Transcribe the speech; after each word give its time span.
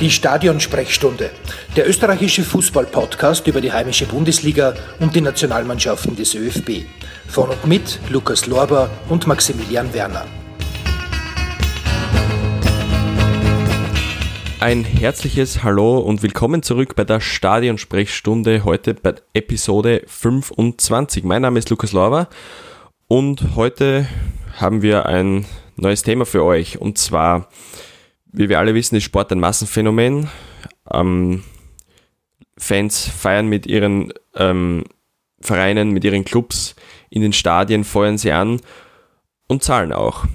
Die 0.00 0.10
Stadionsprechstunde, 0.10 1.30
der 1.76 1.86
österreichische 1.86 2.42
Fußball-Podcast 2.42 3.46
über 3.46 3.60
die 3.60 3.70
heimische 3.70 4.06
Bundesliga 4.06 4.72
und 4.98 5.14
die 5.14 5.20
Nationalmannschaften 5.20 6.16
des 6.16 6.34
ÖFB. 6.34 6.86
Von 7.28 7.50
und 7.50 7.66
mit 7.66 8.00
Lukas 8.08 8.46
Lorber 8.46 8.88
und 9.10 9.26
Maximilian 9.26 9.92
Werner. 9.92 10.24
Ein 14.60 14.84
herzliches 14.84 15.62
Hallo 15.62 15.98
und 15.98 16.22
willkommen 16.22 16.62
zurück 16.62 16.96
bei 16.96 17.04
der 17.04 17.20
Stadionsprechstunde, 17.20 18.64
heute 18.64 18.94
bei 18.94 19.16
Episode 19.34 20.00
25. 20.06 21.24
Mein 21.24 21.42
Name 21.42 21.58
ist 21.58 21.68
Lukas 21.68 21.92
Lorber 21.92 22.30
und 23.06 23.54
heute 23.54 24.08
haben 24.58 24.80
wir 24.80 25.04
ein 25.04 25.44
neues 25.76 26.02
Thema 26.02 26.24
für 26.24 26.42
euch 26.42 26.80
und 26.80 26.96
zwar 26.96 27.50
wie 28.32 28.48
wir 28.48 28.58
alle 28.58 28.74
wissen, 28.74 28.96
ist 28.96 29.04
Sport 29.04 29.32
ein 29.32 29.40
Massenphänomen. 29.40 30.28
Ähm, 30.92 31.42
Fans 32.56 33.08
feiern 33.08 33.46
mit 33.46 33.66
ihren 33.66 34.12
ähm, 34.34 34.84
Vereinen, 35.40 35.90
mit 35.90 36.04
ihren 36.04 36.24
Clubs 36.24 36.74
in 37.08 37.22
den 37.22 37.32
Stadien, 37.32 37.84
feuern 37.84 38.18
sie 38.18 38.32
an 38.32 38.60
und 39.48 39.64
zahlen 39.64 39.92
auch. 39.92 40.26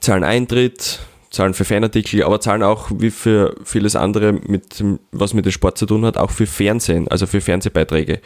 Zahlen 0.00 0.24
Eintritt, 0.24 1.00
zahlen 1.30 1.54
für 1.54 1.64
Fanartikel, 1.64 2.22
aber 2.22 2.40
zahlen 2.40 2.62
auch, 2.62 2.90
wie 2.92 3.10
für 3.10 3.54
vieles 3.64 3.96
andere, 3.96 4.32
mit, 4.32 4.84
was 5.12 5.32
mit 5.32 5.44
dem 5.44 5.52
Sport 5.52 5.78
zu 5.78 5.86
tun 5.86 6.04
hat, 6.04 6.16
auch 6.16 6.30
für 6.30 6.46
Fernsehen, 6.46 7.08
also 7.08 7.26
für 7.26 7.40
Fernsehbeiträge. 7.40 8.20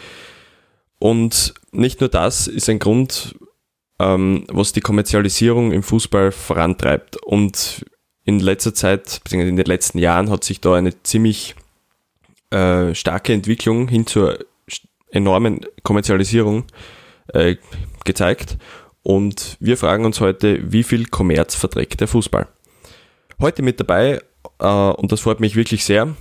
Und 0.99 1.55
nicht 1.73 2.01
nur 2.01 2.09
das 2.09 2.47
ist 2.47 2.69
ein 2.69 2.79
Grund, 2.79 3.37
ähm, 4.01 4.45
was 4.49 4.73
die 4.73 4.81
Kommerzialisierung 4.81 5.73
im 5.73 5.83
Fußball 5.83 6.33
vorantreibt. 6.33 7.17
Und 7.23 7.85
in 8.31 8.39
letzter 8.39 8.73
Zeit, 8.73 9.21
beziehungsweise 9.25 9.51
in 9.51 9.57
den 9.57 9.67
letzten 9.67 9.99
Jahren, 9.99 10.31
hat 10.31 10.45
sich 10.45 10.61
da 10.61 10.75
eine 10.75 11.03
ziemlich 11.03 11.57
äh, 12.51 12.95
starke 12.95 13.33
Entwicklung 13.33 13.89
hin 13.89 14.07
zur 14.07 14.39
enormen 15.11 15.67
Kommerzialisierung 15.83 16.65
äh, 17.35 17.57
gezeigt. 18.05 18.57
Und 19.03 19.57
wir 19.59 19.77
fragen 19.77 20.05
uns 20.05 20.21
heute, 20.21 20.73
wie 20.73 20.85
viel 20.85 21.07
Kommerz 21.07 21.57
verträgt 21.57 22.01
der 22.01 22.07
Fußball? 22.07 22.47
Heute 23.41 23.63
mit 23.63 23.81
dabei, 23.81 24.21
äh, 24.61 24.67
und 24.67 25.11
das 25.11 25.23
freut 25.23 25.41
mich 25.41 25.57
wirklich 25.57 25.85
sehr, 25.85 26.15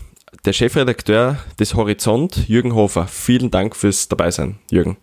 der 0.46 0.54
Chefredakteur 0.54 1.38
des 1.60 1.76
Horizont, 1.76 2.48
Jürgen 2.48 2.74
Hofer. 2.74 3.06
Vielen 3.08 3.52
Dank 3.52 3.76
fürs 3.76 4.08
Dabeisein, 4.08 4.58
Jürgen. 4.72 4.98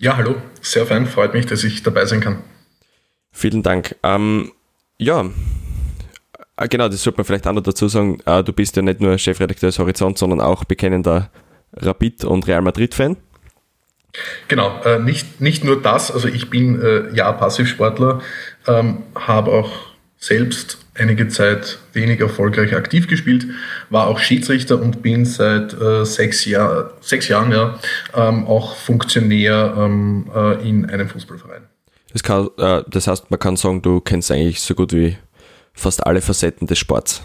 Ja, 0.00 0.16
hallo, 0.16 0.34
sehr 0.60 0.84
fein, 0.86 1.06
freut 1.06 1.34
mich, 1.34 1.46
dass 1.46 1.62
ich 1.62 1.82
dabei 1.84 2.06
sein 2.06 2.20
kann. 2.20 2.42
Vielen 3.30 3.62
Dank. 3.62 3.94
Ähm, 4.02 4.50
ja, 4.98 5.30
genau, 6.66 6.88
das 6.88 7.02
sollte 7.02 7.18
man 7.18 7.24
vielleicht 7.24 7.46
auch 7.46 7.52
noch 7.52 7.62
dazu 7.62 7.88
sagen. 7.88 8.18
Ah, 8.24 8.42
du 8.42 8.52
bist 8.52 8.76
ja 8.76 8.82
nicht 8.82 9.00
nur 9.00 9.16
Chefredakteur 9.18 9.68
des 9.68 9.78
Horizont, 9.78 10.18
sondern 10.18 10.40
auch 10.40 10.64
bekennender 10.64 11.30
Rapid- 11.74 12.24
und 12.24 12.46
Real 12.46 12.62
Madrid-Fan. 12.62 13.16
Genau, 14.48 14.80
äh, 14.84 14.98
nicht, 14.98 15.40
nicht 15.40 15.64
nur 15.64 15.80
das, 15.80 16.10
also 16.10 16.28
ich 16.28 16.50
bin 16.50 16.80
äh, 16.80 17.14
ja 17.14 17.30
Passivsportler, 17.32 18.20
ähm, 18.66 19.02
habe 19.14 19.52
auch 19.52 19.70
selbst 20.16 20.78
einige 20.94 21.28
Zeit 21.28 21.78
wenig 21.92 22.20
erfolgreich 22.20 22.74
aktiv 22.74 23.06
gespielt, 23.06 23.46
war 23.90 24.08
auch 24.08 24.18
Schiedsrichter 24.18 24.80
und 24.80 25.02
bin 25.02 25.24
seit 25.24 25.78
äh, 25.80 26.04
sechs, 26.04 26.44
Jahr, 26.44 26.94
sechs 27.00 27.28
Jahren 27.28 27.52
ja, 27.52 27.78
ähm, 28.14 28.46
auch 28.46 28.74
Funktionär 28.74 29.74
ähm, 29.76 30.28
äh, 30.34 30.68
in 30.68 30.90
einem 30.90 31.08
Fußballverein. 31.08 31.62
Das, 32.12 32.22
kann, 32.22 32.48
das 32.56 33.06
heißt, 33.06 33.30
man 33.30 33.38
kann 33.38 33.56
sagen, 33.56 33.82
du 33.82 34.00
kennst 34.00 34.32
eigentlich 34.32 34.62
so 34.62 34.74
gut 34.74 34.94
wie 34.94 35.18
fast 35.78 36.06
alle 36.06 36.20
Facetten 36.20 36.66
des 36.66 36.78
Sports. 36.78 37.22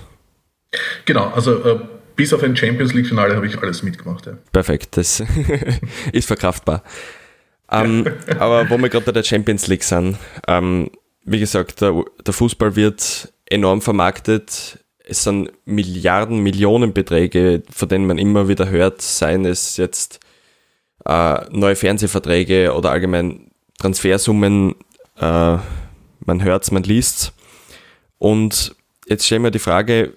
Genau, 1.05 1.29
also 1.29 1.63
äh, 1.63 1.79
bis 2.15 2.33
auf 2.33 2.43
ein 2.43 2.55
Champions 2.55 2.93
League-Finale 2.93 3.35
habe 3.35 3.47
ich 3.47 3.57
alles 3.57 3.83
mitgemacht. 3.83 4.25
Ja. 4.25 4.37
Perfekt, 4.51 4.97
das 4.97 5.23
ist 6.13 6.27
verkraftbar. 6.27 6.83
Ähm, 7.71 8.05
aber 8.39 8.69
wo 8.69 8.77
wir 8.77 8.89
gerade 8.89 9.05
bei 9.05 9.11
der 9.11 9.23
Champions 9.23 9.67
League 9.67 9.83
sind, 9.83 10.17
ähm, 10.47 10.91
wie 11.25 11.39
gesagt, 11.39 11.81
der, 11.81 12.03
der, 12.25 12.33
Fußball 12.33 12.75
wird 12.75 13.33
enorm 13.45 13.81
vermarktet. 13.81 14.79
Es 15.05 15.23
sind 15.23 15.51
Milliarden, 15.65 16.39
Millionenbeträge, 16.39 17.63
von 17.71 17.89
denen 17.89 18.05
man 18.05 18.17
immer 18.17 18.47
wieder 18.47 18.69
hört, 18.69 19.01
seien 19.01 19.45
es 19.45 19.77
jetzt 19.77 20.19
äh, 21.05 21.45
neue 21.49 21.75
Fernsehverträge 21.75 22.73
oder 22.73 22.91
allgemein 22.91 23.51
Transfersummen. 23.79 24.75
Äh, 25.19 25.57
man 26.25 26.43
hört 26.43 26.63
es, 26.63 26.71
man 26.71 26.83
liest 26.83 27.17
es. 27.17 27.33
Und 28.23 28.73
jetzt 29.09 29.25
stellen 29.25 29.43
wir 29.43 29.51
die 29.51 29.59
Frage, 29.59 30.13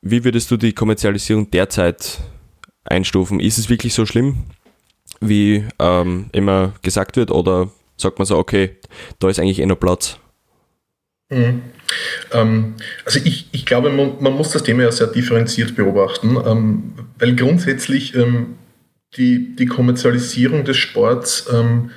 wie 0.00 0.22
würdest 0.22 0.48
du 0.52 0.56
die 0.56 0.74
Kommerzialisierung 0.74 1.50
derzeit 1.50 2.20
einstufen? 2.84 3.40
Ist 3.40 3.58
es 3.58 3.68
wirklich 3.68 3.94
so 3.94 4.06
schlimm, 4.06 4.44
wie 5.20 5.64
ähm, 5.80 6.30
immer 6.30 6.72
gesagt 6.82 7.16
wird, 7.16 7.32
oder 7.32 7.68
sagt 7.96 8.20
man 8.20 8.26
so, 8.26 8.38
okay, 8.38 8.76
da 9.18 9.28
ist 9.28 9.40
eigentlich 9.40 9.58
eh 9.58 9.66
noch 9.66 9.80
Platz? 9.80 10.20
Mhm. 11.30 11.62
Ähm, 12.30 12.74
also 13.04 13.18
ich, 13.24 13.48
ich 13.50 13.66
glaube, 13.66 13.90
man, 13.90 14.22
man, 14.22 14.34
muss 14.34 14.50
das 14.50 14.62
Thema 14.62 14.84
ja 14.84 14.92
sehr 14.92 15.08
differenziert 15.08 15.74
beobachten, 15.74 16.36
ähm, 16.46 16.92
weil 17.18 17.34
grundsätzlich 17.34 18.14
ähm, 18.14 18.54
die, 19.16 19.56
die 19.56 19.66
Kommerzialisierung 19.66 20.64
des 20.64 20.76
Sports 20.76 21.48
ähm, 21.52 21.90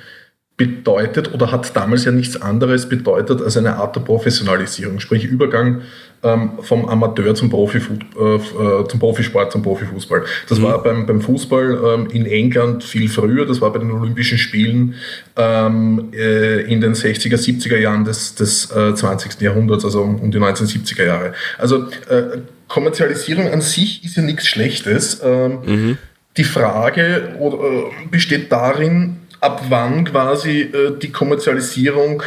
bedeutet 0.56 1.34
oder 1.34 1.52
hat 1.52 1.76
damals 1.76 2.06
ja 2.06 2.12
nichts 2.12 2.40
anderes 2.40 2.88
bedeutet 2.88 3.42
als 3.42 3.58
eine 3.58 3.76
Art 3.76 3.94
der 3.94 4.00
Professionalisierung, 4.00 5.00
sprich 5.00 5.24
Übergang 5.24 5.82
ähm, 6.22 6.52
vom 6.62 6.86
Amateur 6.86 7.34
zum, 7.34 7.50
Profi, 7.50 7.76
äh, 7.78 8.36
äh, 8.36 8.88
zum 8.88 8.98
Profisport, 8.98 9.52
zum 9.52 9.62
Profifußball. 9.62 10.24
Das 10.48 10.58
mhm. 10.58 10.62
war 10.62 10.82
beim, 10.82 11.04
beim 11.04 11.20
Fußball 11.20 11.78
ähm, 11.84 12.08
in 12.10 12.24
England 12.24 12.84
viel 12.84 13.10
früher, 13.10 13.44
das 13.44 13.60
war 13.60 13.70
bei 13.70 13.80
den 13.80 13.90
Olympischen 13.90 14.38
Spielen 14.38 14.94
ähm, 15.36 16.08
äh, 16.14 16.62
in 16.62 16.80
den 16.80 16.94
60er, 16.94 17.36
70er 17.36 17.76
Jahren 17.76 18.04
des, 18.04 18.34
des 18.34 18.70
äh, 18.70 18.94
20. 18.94 19.38
Jahrhunderts, 19.42 19.84
also 19.84 20.02
um 20.02 20.30
die 20.30 20.38
1970er 20.38 21.04
Jahre. 21.04 21.34
Also 21.58 21.84
äh, 22.08 22.38
Kommerzialisierung 22.68 23.52
an 23.52 23.60
sich 23.60 24.02
ist 24.04 24.16
ja 24.16 24.22
nichts 24.22 24.46
Schlechtes. 24.46 25.20
Ähm, 25.22 25.58
mhm. 25.66 25.98
Die 26.38 26.44
Frage 26.44 27.36
äh, 27.38 28.06
besteht 28.10 28.50
darin, 28.50 29.18
ab 29.46 29.62
wann 29.68 30.04
quasi 30.04 30.62
äh, 30.62 30.98
die 30.98 31.12
Kommerzialisierung 31.12 32.24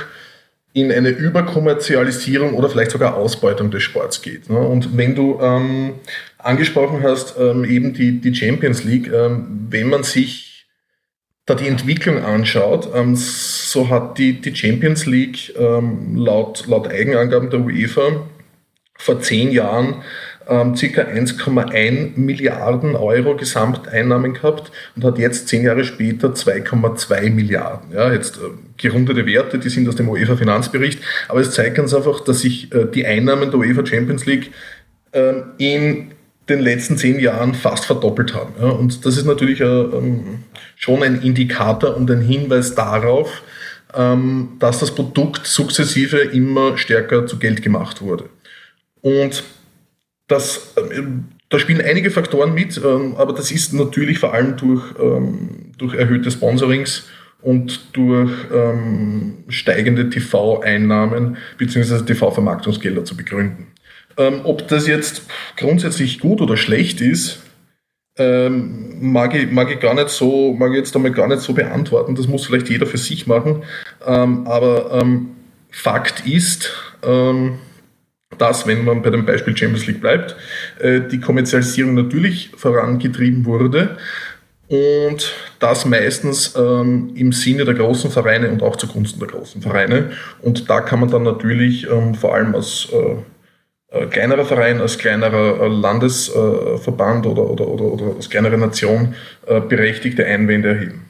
in 0.71 0.91
eine 0.91 1.09
Überkommerzialisierung 1.09 2.53
oder 2.53 2.69
vielleicht 2.69 2.91
sogar 2.91 3.15
Ausbeutung 3.15 3.71
des 3.71 3.83
Sports 3.83 4.21
geht. 4.21 4.49
Ne? 4.49 4.57
Und 4.57 4.95
wenn 4.95 5.15
du 5.15 5.37
ähm, 5.41 5.95
angesprochen 6.37 7.03
hast, 7.03 7.35
ähm, 7.37 7.65
eben 7.65 7.93
die, 7.93 8.21
die 8.21 8.33
Champions 8.33 8.85
League, 8.85 9.11
ähm, 9.11 9.67
wenn 9.69 9.89
man 9.89 10.03
sich 10.03 10.65
da 11.45 11.55
die 11.55 11.67
Entwicklung 11.67 12.23
anschaut, 12.23 12.89
ähm, 12.95 13.15
so 13.17 13.89
hat 13.89 14.17
die, 14.17 14.39
die 14.39 14.55
Champions 14.55 15.05
League 15.05 15.53
ähm, 15.57 16.15
laut, 16.15 16.67
laut 16.67 16.87
Eigenangaben 16.87 17.49
der 17.49 17.59
UEFA 17.59 18.27
vor 18.97 19.19
zehn 19.19 19.51
Jahren 19.51 20.03
ähm, 20.49 20.73
ca. 20.73 21.01
1,1 21.01 22.17
Milliarden 22.17 22.95
Euro 22.95 23.35
Gesamteinnahmen 23.35 24.33
gehabt 24.33 24.71
und 24.95 25.03
hat 25.03 25.17
jetzt 25.19 25.47
zehn 25.47 25.63
Jahre 25.63 25.83
später 25.83 26.29
2,2 26.29 27.29
Milliarden. 27.29 27.91
Ja, 27.93 28.11
jetzt 28.11 28.37
äh, 28.37 28.49
gerundete 28.77 29.25
Werte, 29.25 29.59
die 29.59 29.69
sind 29.69 29.87
aus 29.87 29.95
dem 29.95 30.09
UEFA 30.09 30.35
Finanzbericht, 30.35 30.99
aber 31.27 31.41
es 31.41 31.51
zeigt 31.51 31.75
ganz 31.75 31.93
einfach, 31.93 32.21
dass 32.21 32.41
sich 32.41 32.73
äh, 32.73 32.85
die 32.85 33.05
Einnahmen 33.05 33.51
der 33.51 33.59
UEFA 33.59 33.85
Champions 33.85 34.25
League 34.25 34.51
äh, 35.11 35.33
in 35.57 36.11
den 36.49 36.59
letzten 36.61 36.97
zehn 36.97 37.19
Jahren 37.19 37.53
fast 37.53 37.85
verdoppelt 37.85 38.33
haben. 38.33 38.53
Ja, 38.59 38.69
und 38.69 39.05
das 39.05 39.17
ist 39.17 39.25
natürlich 39.25 39.61
äh, 39.61 39.65
ähm, 39.65 40.43
schon 40.75 41.03
ein 41.03 41.21
Indikator 41.21 41.95
und 41.95 42.09
ein 42.09 42.21
Hinweis 42.21 42.73
darauf, 42.73 43.43
ähm, 43.93 44.53
dass 44.59 44.79
das 44.79 44.93
Produkt 44.93 45.45
sukzessive 45.45 46.17
immer 46.17 46.77
stärker 46.77 47.27
zu 47.27 47.37
Geld 47.37 47.61
gemacht 47.61 48.01
wurde. 48.01 48.25
Und 49.01 49.43
das, 50.29 50.73
ähm, 50.77 51.25
da 51.49 51.59
spielen 51.59 51.81
einige 51.81 52.11
Faktoren 52.11 52.53
mit, 52.53 52.77
ähm, 52.77 53.15
aber 53.17 53.33
das 53.33 53.51
ist 53.51 53.73
natürlich 53.73 54.19
vor 54.19 54.33
allem 54.33 54.55
durch, 54.55 54.83
ähm, 55.01 55.73
durch 55.77 55.95
erhöhte 55.95 56.31
Sponsorings 56.31 57.09
und 57.41 57.95
durch 57.95 58.31
steigende 59.47 60.09
TV-Einnahmen 60.09 61.37
bzw. 61.57 62.03
TV-Vermarktungsgelder 62.03 63.05
zu 63.05 63.15
begründen. 63.15 63.67
ob 64.43 64.67
das 64.67 64.85
jetzt 64.87 65.21
grundsätzlich 65.55 66.19
gut 66.19 66.41
oder 66.41 66.57
schlecht 66.57 66.99
ist, 66.99 67.39
mag, 68.17 69.33
ich, 69.33 69.49
mag 69.49 69.71
ich 69.71 69.79
gar 69.79 69.93
nicht 69.93 70.09
so, 70.09 70.53
mag 70.53 70.71
ich 70.71 70.77
jetzt 70.79 70.93
damit 70.93 71.15
gar 71.15 71.29
nicht 71.29 71.39
so 71.41 71.53
beantworten. 71.53 72.15
Das 72.15 72.27
muss 72.27 72.45
vielleicht 72.45 72.67
jeder 72.67 72.85
für 72.85 72.97
sich 72.97 73.27
machen. 73.27 73.63
aber 74.01 75.05
Fakt 75.71 76.27
ist, 76.27 76.73
dass, 78.37 78.67
wenn 78.67 78.85
man 78.85 79.01
bei 79.01 79.09
dem 79.09 79.25
Beispiel 79.25 79.55
Champions 79.55 79.87
League 79.87 80.01
bleibt, 80.01 80.35
äh, 80.79 81.01
die 81.01 81.19
Kommerzialisierung 81.19 81.95
natürlich 81.95 82.51
vorangetrieben 82.55 83.45
wurde 83.45 83.97
und 84.67 85.33
das 85.59 85.85
meistens 85.85 86.55
ähm, 86.55 87.11
im 87.15 87.31
Sinne 87.31 87.65
der 87.65 87.73
großen 87.73 88.11
Vereine 88.11 88.51
und 88.51 88.61
auch 88.61 88.75
zugunsten 88.75 89.19
der 89.19 89.29
großen 89.29 89.61
Vereine. 89.61 90.11
Und 90.41 90.69
da 90.69 90.81
kann 90.81 90.99
man 90.99 91.09
dann 91.09 91.23
natürlich 91.23 91.89
ähm, 91.89 92.13
vor 92.13 92.35
allem 92.35 92.53
aus, 92.53 92.87
äh, 92.93 93.97
äh, 93.97 94.05
kleinerer 94.05 94.45
Verein, 94.45 94.79
als 94.79 94.99
kleinerer 94.99 95.67
Landesverband 95.67 97.25
oder, 97.25 97.49
oder, 97.49 97.67
oder, 97.67 97.85
oder 97.85 98.15
als 98.15 98.29
kleinere 98.29 98.57
Nation 98.57 99.15
berechtigte 99.67 100.23
Einwände 100.23 100.69
erheben. 100.69 101.05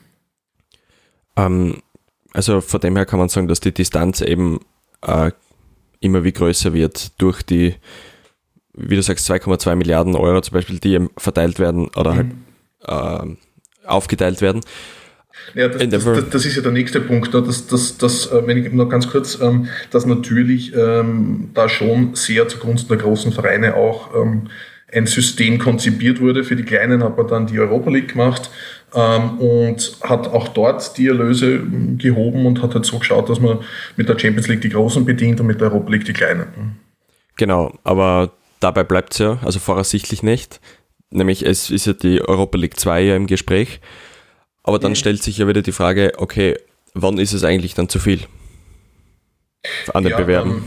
Ähm, 1.36 1.82
also 2.32 2.62
von 2.62 2.80
dem 2.80 2.96
her 2.96 3.06
kann 3.06 3.20
man 3.20 3.28
sagen, 3.28 3.50
dass 3.50 3.60
die 3.60 3.74
Distanz 3.74 4.22
eben 4.22 4.62
äh, 5.06 5.32
immer 6.00 6.24
wie 6.24 6.32
größer 6.32 6.74
wird 6.74 7.20
durch 7.22 7.42
die, 7.44 7.76
wie 8.74 8.96
du 8.96 9.02
sagst, 9.02 9.30
2,2 9.30 9.76
Milliarden 9.76 10.16
Euro 10.16 10.42
zum 10.42 10.54
Beispiel, 10.54 10.80
die 10.80 11.08
verteilt 11.18 11.60
werden 11.60 11.90
oder 11.96 12.14
mhm. 12.14 12.32
halt 12.86 13.28
äh, 13.28 13.88
aufgeteilt 13.88 14.42
werden. 14.42 14.62
Ja, 15.56 15.68
das, 15.68 15.90
das, 15.90 16.30
das, 16.30 16.46
ist 16.46 16.56
ja 16.56 16.62
der 16.62 16.72
nächste 16.72 17.02
Punkt. 17.02 17.34
Ne? 17.34 17.42
Das, 17.42 17.68
das, 17.68 17.98
das, 17.98 18.32
äh, 18.32 18.46
wenn 18.46 18.58
ich 18.58 18.72
noch 18.72 18.90
ganz 18.90 19.10
kurz, 19.10 19.40
ähm, 19.42 19.68
dass 19.92 20.06
natürlich 20.06 20.76
ähm, 20.76 21.52
da 21.54 21.70
schon 21.70 22.16
sehr 22.16 22.48
zugunsten 22.48 22.90
der 22.90 22.98
großen 22.98 23.32
Vereine 23.32 23.76
auch 23.76 24.14
ähm, 24.16 24.50
ein 24.92 25.06
System 25.06 25.60
konzipiert 25.60 26.20
wurde. 26.20 26.44
Für 26.44 26.56
die 26.56 26.64
Kleinen 26.64 27.04
hat 27.04 27.18
man 27.18 27.28
dann 27.28 27.48
die 27.48 27.60
Europa 27.60 27.90
League 27.90 28.10
gemacht 28.10 28.50
und 28.92 29.98
hat 30.02 30.28
auch 30.28 30.48
dort 30.50 30.98
die 30.98 31.08
Erlöse 31.08 31.56
ähm, 31.56 31.98
gehoben 31.98 32.46
und 32.46 32.62
hat 32.62 32.74
halt 32.74 32.86
so 32.86 33.00
geschaut, 33.00 33.30
dass 33.30 33.40
man 33.40 33.60
mit 33.96 34.10
der 34.10 34.18
Champions 34.18 34.48
League 34.48 34.62
die 34.62 34.70
Großen 34.70 35.06
bedient 35.06 35.40
und 35.40 35.48
mit 35.48 35.62
der 35.62 35.72
Europa 35.72 35.92
League 35.92 36.06
die 36.06 36.14
Kleinen. 36.14 36.80
Genau, 37.38 37.74
aber 37.84 38.32
dabei 38.60 38.84
bleibt 38.84 39.14
es 39.14 39.20
ja, 39.20 39.40
also 39.44 39.60
voraussichtlich 39.60 40.24
nicht. 40.24 40.60
Nämlich 41.12 41.46
es 41.46 41.70
ist 41.70 41.88
ja 41.88 41.94
die 41.94 42.22
Europa 42.22 42.58
League 42.58 42.80
2 42.80 43.02
ja 43.02 43.16
im 43.16 43.28
Gespräch. 43.28 43.80
Aber 44.64 44.80
dann 44.80 44.92
mhm. 44.92 44.96
stellt 44.96 45.24
sich 45.24 45.38
ja 45.38 45.48
wieder 45.48 45.62
die 45.62 45.72
Frage, 45.72 46.14
okay, 46.18 46.56
wann 46.94 47.18
ist 47.18 47.34
es 47.34 47.44
eigentlich 47.44 47.74
dann 47.74 47.90
zu 47.90 48.00
viel 48.00 48.22
an 49.94 50.04
den 50.04 50.12
ja, 50.12 50.18
Bewerben? 50.18 50.64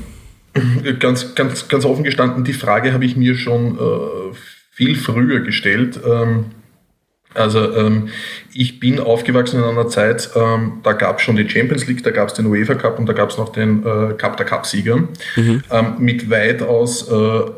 Ähm, 0.55 0.99
ganz, 0.99 1.35
ganz, 1.35 1.69
ganz 1.69 1.85
offen 1.85 2.05
gestanden, 2.05 2.45
die 2.45 2.53
Frage 2.53 2.93
habe 2.93 3.05
ich 3.05 3.17
mir 3.17 3.37
schon 3.37 3.79
äh, 3.79 4.35
viel 4.71 4.97
früher 4.97 5.41
gestellt. 5.41 6.01
Ähm, 6.05 6.47
also 7.35 7.75
ähm, 7.77 8.09
ich 8.53 8.81
bin 8.81 9.01
aufgewachsen 9.01 9.61
in 9.63 9.65
einer 9.65 9.89
Zeit, 9.89 10.31
ähm, 10.37 10.81
da 10.83 10.93
gab 10.93 11.19
es 11.19 11.23
schon 11.23 11.37
die 11.37 11.49
Champions 11.49 11.87
League, 11.87 12.03
da 12.03 12.11
gab 12.11 12.29
es 12.29 12.35
den 12.35 12.47
UEFA 12.47 12.75
Cup 12.75 12.99
und 12.99 13.07
da 13.07 13.13
gab 13.13 13.31
es 13.31 13.39
noch 13.39 13.51
den 13.51 13.85
äh, 13.85 14.15
Cup 14.15 14.37
der 14.37 14.47
Cupsieger 14.47 14.97
mhm. 15.37 15.63
ähm, 15.71 15.95
mit 15.99 16.31
weitaus 16.31 17.11
äh, 17.11 17.51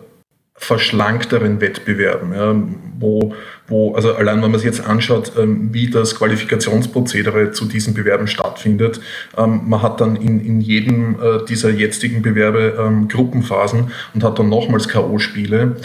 verschlankteren 0.57 1.61
Wettbewerben, 1.61 2.33
ja, 2.33 2.55
wo, 2.99 3.35
wo, 3.67 3.95
also 3.95 4.15
allein 4.15 4.41
wenn 4.41 4.53
man 4.53 4.61
sich 4.61 4.67
jetzt 4.67 4.87
anschaut, 4.87 5.33
ähm, 5.37 5.71
wie 5.73 5.91
das 5.91 6.15
Qualifikationsprozedere 6.15 7.51
zu 7.51 7.65
diesen 7.65 7.93
Bewerben 7.93 8.29
stattfindet, 8.29 9.01
ähm, 9.37 9.63
man 9.67 9.83
hat 9.83 10.01
dann 10.01 10.15
in, 10.15 10.39
in 10.41 10.61
jedem 10.61 11.17
äh, 11.21 11.45
dieser 11.49 11.71
jetzigen 11.71 12.23
Bewerbe 12.23 12.79
ähm, 12.79 13.09
Gruppenphasen 13.09 13.91
und 14.15 14.23
hat 14.23 14.39
dann 14.39 14.49
nochmals 14.49 14.89
K.O.-Spiele. 14.89 15.77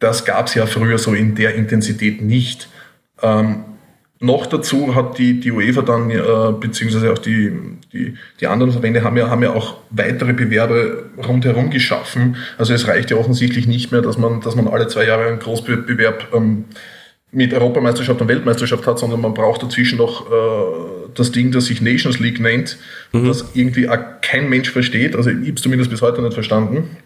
Das 0.00 0.24
gab 0.24 0.48
es 0.48 0.54
ja 0.54 0.66
früher 0.66 0.98
so 0.98 1.14
in 1.14 1.34
der 1.36 1.54
Intensität 1.54 2.20
nicht. 2.20 2.68
Ähm, 3.22 3.64
noch 4.22 4.46
dazu 4.46 4.94
hat 4.94 5.16
die, 5.18 5.40
die 5.40 5.50
UEFA 5.50 5.80
dann, 5.80 6.10
äh, 6.10 6.20
beziehungsweise 6.60 7.10
auch 7.10 7.18
die, 7.18 7.52
die, 7.92 8.16
die 8.38 8.46
anderen 8.46 8.70
Verbände 8.70 9.02
haben 9.02 9.16
ja, 9.16 9.30
haben 9.30 9.42
ja 9.42 9.54
auch 9.54 9.76
weitere 9.90 10.34
Bewerbe 10.34 11.10
rundherum 11.26 11.70
geschaffen. 11.70 12.36
Also 12.58 12.74
es 12.74 12.86
reicht 12.86 13.10
ja 13.10 13.16
offensichtlich 13.16 13.66
nicht 13.66 13.92
mehr, 13.92 14.02
dass 14.02 14.18
man, 14.18 14.42
dass 14.42 14.56
man 14.56 14.68
alle 14.68 14.88
zwei 14.88 15.06
Jahre 15.06 15.26
einen 15.26 15.38
Großbewerb 15.38 16.34
ähm, 16.34 16.66
mit 17.32 17.54
Europameisterschaft 17.54 18.20
und 18.20 18.28
Weltmeisterschaft 18.28 18.86
hat, 18.86 18.98
sondern 18.98 19.22
man 19.22 19.32
braucht 19.32 19.62
dazwischen 19.62 19.96
noch 19.96 20.30
äh, 20.30 20.34
das 21.14 21.32
Ding, 21.32 21.50
das 21.52 21.66
sich 21.66 21.80
Nations 21.80 22.18
League 22.18 22.40
nennt, 22.40 22.76
mhm. 23.12 23.26
das 23.26 23.44
irgendwie 23.54 23.88
auch 23.88 23.98
kein 24.20 24.50
Mensch 24.50 24.70
versteht. 24.70 25.16
Also 25.16 25.30
ich 25.30 25.36
habe 25.36 25.52
es 25.52 25.62
zumindest 25.62 25.90
bis 25.90 26.02
heute 26.02 26.20
nicht 26.20 26.34
verstanden. 26.34 26.96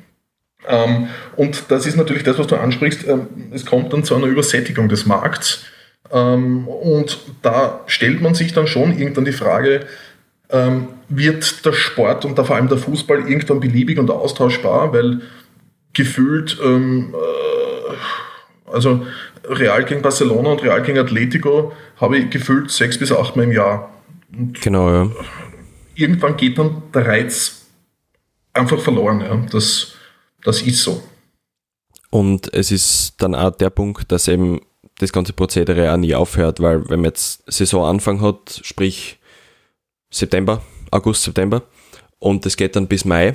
Ähm, 0.69 1.09
und 1.37 1.65
das 1.69 1.87
ist 1.87 1.97
natürlich 1.97 2.23
das, 2.23 2.39
was 2.39 2.47
du 2.47 2.57
ansprichst. 2.57 3.07
Ähm, 3.07 3.27
es 3.53 3.67
kommt 3.67 3.93
dann 3.93 4.05
zu 4.05 4.15
einer 4.15 4.27
Übersättigung 4.27 4.89
des 4.89 5.07
Markts. 5.07 5.65
Ähm, 6.11 6.69
und 6.69 7.19
da 7.43 7.81
stellt 7.87 8.21
man 8.21 8.35
sich 8.35 8.53
dann 8.53 8.67
schon 8.67 8.99
irgendwann 8.99 9.25
die 9.25 9.33
Frage, 9.33 9.87
wird 11.09 11.65
der 11.65 11.73
Sport 11.73 12.25
und 12.27 12.39
da 12.39 12.45
vor 12.45 12.55
allem 12.55 12.69
der 12.69 12.79
Fußball 12.79 13.29
irgendwann 13.29 13.59
beliebig 13.59 13.99
und 13.99 14.09
austauschbar, 14.11 14.93
weil 14.93 15.23
gefühlt, 15.95 16.59
äh, 16.63 17.05
also 18.71 19.05
Real 19.49 19.85
gegen 19.85 20.03
Barcelona 20.03 20.51
und 20.51 20.63
Real 20.63 20.83
gegen 20.83 20.99
Atletico 20.99 21.73
habe 22.01 22.19
ich 22.19 22.31
gefühlt 22.31 22.71
sechs 22.71 22.99
bis 22.99 23.11
acht 23.11 23.37
Mal 23.37 23.45
im 23.45 23.53
Jahr. 23.53 23.91
Und 24.37 24.61
genau, 24.61 24.91
ja. 24.91 25.11
Irgendwann 25.95 26.37
geht 26.37 26.59
dann 26.59 26.83
der 26.93 27.07
Reiz 27.07 27.67
einfach 28.53 28.81
verloren. 28.81 29.21
Ja. 29.21 29.37
Das, 29.51 29.94
das 30.45 30.63
ist 30.63 30.83
so. 30.83 31.03
Und 32.11 32.53
es 32.55 32.71
ist 32.71 33.15
dann 33.19 33.35
auch 33.35 33.51
der 33.51 33.71
Punkt, 33.71 34.13
dass 34.13 34.29
eben 34.29 34.61
das 34.99 35.13
ganze 35.13 35.33
Prozedere 35.33 35.93
auch 35.93 35.97
nie 35.97 36.15
aufhört, 36.15 36.61
weil 36.61 36.89
wenn 36.89 37.01
man 37.01 37.07
jetzt 37.07 37.43
Saisonanfang 37.51 38.21
hat, 38.21 38.61
sprich 38.63 39.19
September, 40.11 40.63
August, 40.93 41.25
September, 41.25 41.63
und 42.21 42.47
es 42.47 42.57
geht 42.57 42.77
dann 42.77 42.87
bis 42.87 43.05
Mai 43.05 43.35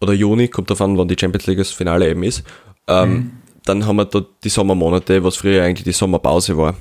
oder 0.00 0.12
Juni, 0.12 0.48
kommt 0.48 0.70
davon, 0.70 0.98
wann 0.98 1.08
die 1.08 1.16
Champions 1.18 1.46
League 1.46 1.58
das 1.58 1.70
Finale 1.70 2.10
eben 2.10 2.22
ist, 2.22 2.42
ähm, 2.86 3.10
mhm. 3.10 3.32
dann 3.64 3.86
haben 3.86 3.96
wir 3.96 4.04
dort 4.04 4.44
die 4.44 4.50
Sommermonate, 4.50 5.24
was 5.24 5.36
früher 5.36 5.62
eigentlich 5.62 5.84
die 5.84 5.92
Sommerpause 5.92 6.56
war. 6.56 6.76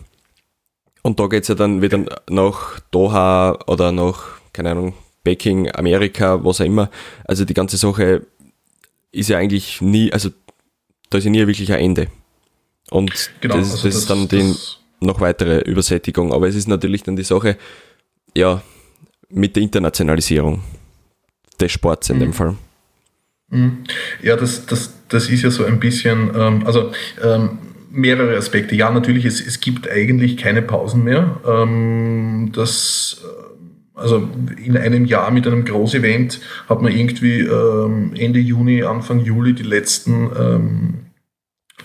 Und 1.02 1.20
da 1.20 1.28
geht 1.28 1.44
es 1.44 1.48
ja 1.48 1.56
dann 1.56 1.82
wieder 1.82 2.04
nach 2.30 2.80
Doha 2.92 3.58
oder 3.68 3.92
nach, 3.92 4.24
keine 4.52 4.72
Ahnung, 4.72 4.94
Peking, 5.24 5.72
Amerika, 5.72 6.44
was 6.44 6.60
auch 6.60 6.66
immer. 6.66 6.90
Also 7.26 7.46
die 7.46 7.54
ganze 7.54 7.78
Sache 7.78 8.26
ist 9.12 9.30
ja 9.30 9.38
eigentlich 9.38 9.82
nie, 9.82 10.12
also 10.12 10.30
da 11.10 11.18
ist 11.18 11.24
ja 11.24 11.30
nie 11.30 11.46
wirklich 11.46 11.72
ein 11.72 11.80
Ende. 11.80 12.08
Und 12.92 13.32
genau, 13.42 13.58
das, 13.58 13.72
also 13.72 13.88
das, 13.88 13.96
ist 13.96 14.10
dann 14.10 14.28
die 14.28 14.56
noch 15.00 15.22
weitere 15.22 15.60
Übersättigung. 15.62 16.34
Aber 16.34 16.48
es 16.48 16.56
ist 16.56 16.68
natürlich 16.68 17.04
dann 17.04 17.16
die 17.16 17.24
Sache, 17.24 17.58
ja, 18.36 18.62
mit 19.30 19.56
der 19.56 19.64
Internationalisierung 19.64 20.62
des 21.60 21.72
Sports 21.72 22.10
in 22.10 22.18
mhm. 22.18 22.22
dem 22.22 22.34
Fall. 22.34 22.56
Mhm. 23.50 23.84
Ja, 24.22 24.36
das, 24.36 24.66
das, 24.66 24.94
das 25.08 25.30
ist 25.30 25.44
ja 25.44 25.52
so 25.52 25.66
ein 25.66 25.80
bisschen, 25.80 26.32
ähm, 26.36 26.66
also 26.66 26.92
ähm, 27.24 27.60
mehrere 27.92 28.38
Aspekte. 28.38 28.76
Ja, 28.76 28.92
natürlich, 28.92 29.26
es, 29.26 29.46
es 29.46 29.60
gibt 29.60 29.90
eigentlich 29.90 30.38
keine 30.38 30.62
Pausen 30.62 31.04
mehr. 31.04 31.40
Ähm, 31.48 32.52
das 32.54 33.22
also 34.00 34.30
in 34.64 34.78
einem 34.78 35.06
Jahr 35.06 35.32
mit 35.32 35.46
einem 35.46 35.66
Großevent 35.66 36.40
hat 36.68 36.82
man 36.82 36.92
irgendwie 36.92 37.42
ähm, 37.42 38.14
Ende 38.16 38.40
Juni, 38.40 38.84
Anfang 38.84 39.20
Juli 39.20 39.54
die 39.54 39.64
letzten, 39.64 40.30
ähm, 40.38 40.94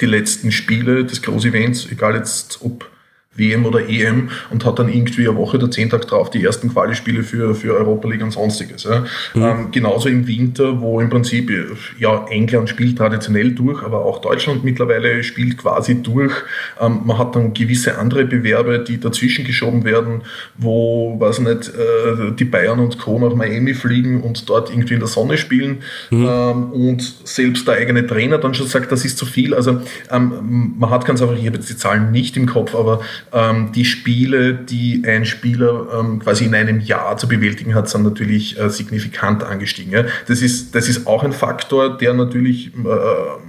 die 0.00 0.06
letzten 0.06 0.52
Spiele 0.52 1.04
des 1.04 1.22
Großevents, 1.22 1.90
egal 1.90 2.14
jetzt 2.16 2.62
ob 2.62 2.90
WM 3.36 3.66
oder 3.66 3.88
EM 3.88 4.30
und 4.50 4.64
hat 4.64 4.78
dann 4.78 4.88
irgendwie 4.88 5.28
eine 5.28 5.36
Woche 5.36 5.56
oder 5.56 5.70
zehn 5.70 5.90
Tage 5.90 6.06
drauf 6.06 6.30
die 6.30 6.44
ersten 6.44 6.70
Quali-Spiele 6.70 7.22
für, 7.22 7.54
für 7.54 7.74
Europa 7.74 8.08
League 8.08 8.22
und 8.22 8.30
sonstiges. 8.30 8.84
Ja. 8.84 9.04
Mhm. 9.34 9.42
Ähm, 9.42 9.70
genauso 9.70 10.08
im 10.08 10.26
Winter, 10.26 10.80
wo 10.80 11.00
im 11.00 11.10
Prinzip, 11.10 11.50
ja, 11.98 12.26
England 12.28 12.68
spielt 12.68 12.98
traditionell 12.98 13.52
durch, 13.52 13.82
aber 13.82 14.04
auch 14.04 14.20
Deutschland 14.20 14.64
mittlerweile 14.64 15.22
spielt 15.22 15.58
quasi 15.58 16.02
durch. 16.02 16.32
Ähm, 16.80 17.00
man 17.04 17.18
hat 17.18 17.34
dann 17.34 17.52
gewisse 17.54 17.98
andere 17.98 18.24
Bewerbe, 18.24 18.78
die 18.80 19.00
dazwischen 19.00 19.44
geschoben 19.44 19.84
werden, 19.84 20.22
wo, 20.56 21.18
weiß 21.18 21.40
nicht, 21.40 21.68
äh, 21.68 22.32
die 22.32 22.44
Bayern 22.44 22.80
und 22.80 22.98
Co. 22.98 23.18
nach 23.18 23.34
Miami 23.34 23.74
fliegen 23.74 24.22
und 24.22 24.48
dort 24.48 24.70
irgendwie 24.70 24.94
in 24.94 25.00
der 25.00 25.08
Sonne 25.08 25.36
spielen 25.38 25.78
mhm. 26.10 26.26
ähm, 26.28 26.72
und 26.72 27.14
selbst 27.24 27.66
der 27.66 27.74
eigene 27.74 28.06
Trainer 28.06 28.38
dann 28.38 28.54
schon 28.54 28.66
sagt, 28.66 28.92
das 28.92 29.04
ist 29.04 29.18
zu 29.18 29.26
viel. 29.26 29.54
Also 29.54 29.80
ähm, 30.10 30.74
man 30.78 30.90
hat 30.90 31.04
ganz 31.04 31.20
einfach, 31.20 31.36
ich 31.36 31.46
habe 31.46 31.56
jetzt 31.56 31.70
die 31.70 31.76
Zahlen 31.76 32.10
nicht 32.10 32.36
im 32.36 32.46
Kopf, 32.46 32.74
aber 32.74 33.00
ähm, 33.34 33.72
die 33.72 33.84
Spiele, 33.84 34.54
die 34.54 35.02
ein 35.06 35.26
Spieler 35.26 35.88
ähm, 35.98 36.20
quasi 36.20 36.44
in 36.44 36.54
einem 36.54 36.80
Jahr 36.80 37.16
zu 37.16 37.26
bewältigen 37.26 37.74
hat, 37.74 37.88
sind 37.88 38.04
natürlich 38.04 38.58
äh, 38.58 38.70
signifikant 38.70 39.42
angestiegen. 39.42 39.92
Ja? 39.92 40.04
Das, 40.28 40.40
ist, 40.40 40.74
das 40.74 40.88
ist 40.88 41.06
auch 41.06 41.24
ein 41.24 41.32
Faktor, 41.32 41.98
der 41.98 42.14
natürlich 42.14 42.72
äh, 42.74 43.40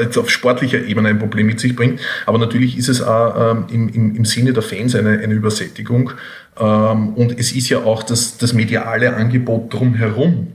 jetzt 0.00 0.16
auf 0.16 0.30
sportlicher 0.30 0.82
Ebene 0.82 1.10
ein 1.10 1.18
Problem 1.18 1.46
mit 1.46 1.60
sich 1.60 1.76
bringt. 1.76 2.00
Aber 2.24 2.38
natürlich 2.38 2.78
ist 2.78 2.88
es 2.88 3.02
auch 3.02 3.52
ähm, 3.52 3.66
im, 3.70 3.88
im, 3.90 4.16
im 4.16 4.24
Sinne 4.24 4.54
der 4.54 4.62
Fans 4.62 4.94
eine, 4.94 5.18
eine 5.18 5.34
Übersättigung. 5.34 6.12
Ähm, 6.58 7.10
und 7.14 7.38
es 7.38 7.52
ist 7.52 7.68
ja 7.68 7.84
auch 7.84 8.02
das, 8.02 8.38
das 8.38 8.54
mediale 8.54 9.14
Angebot 9.14 9.72
drumherum 9.72 10.52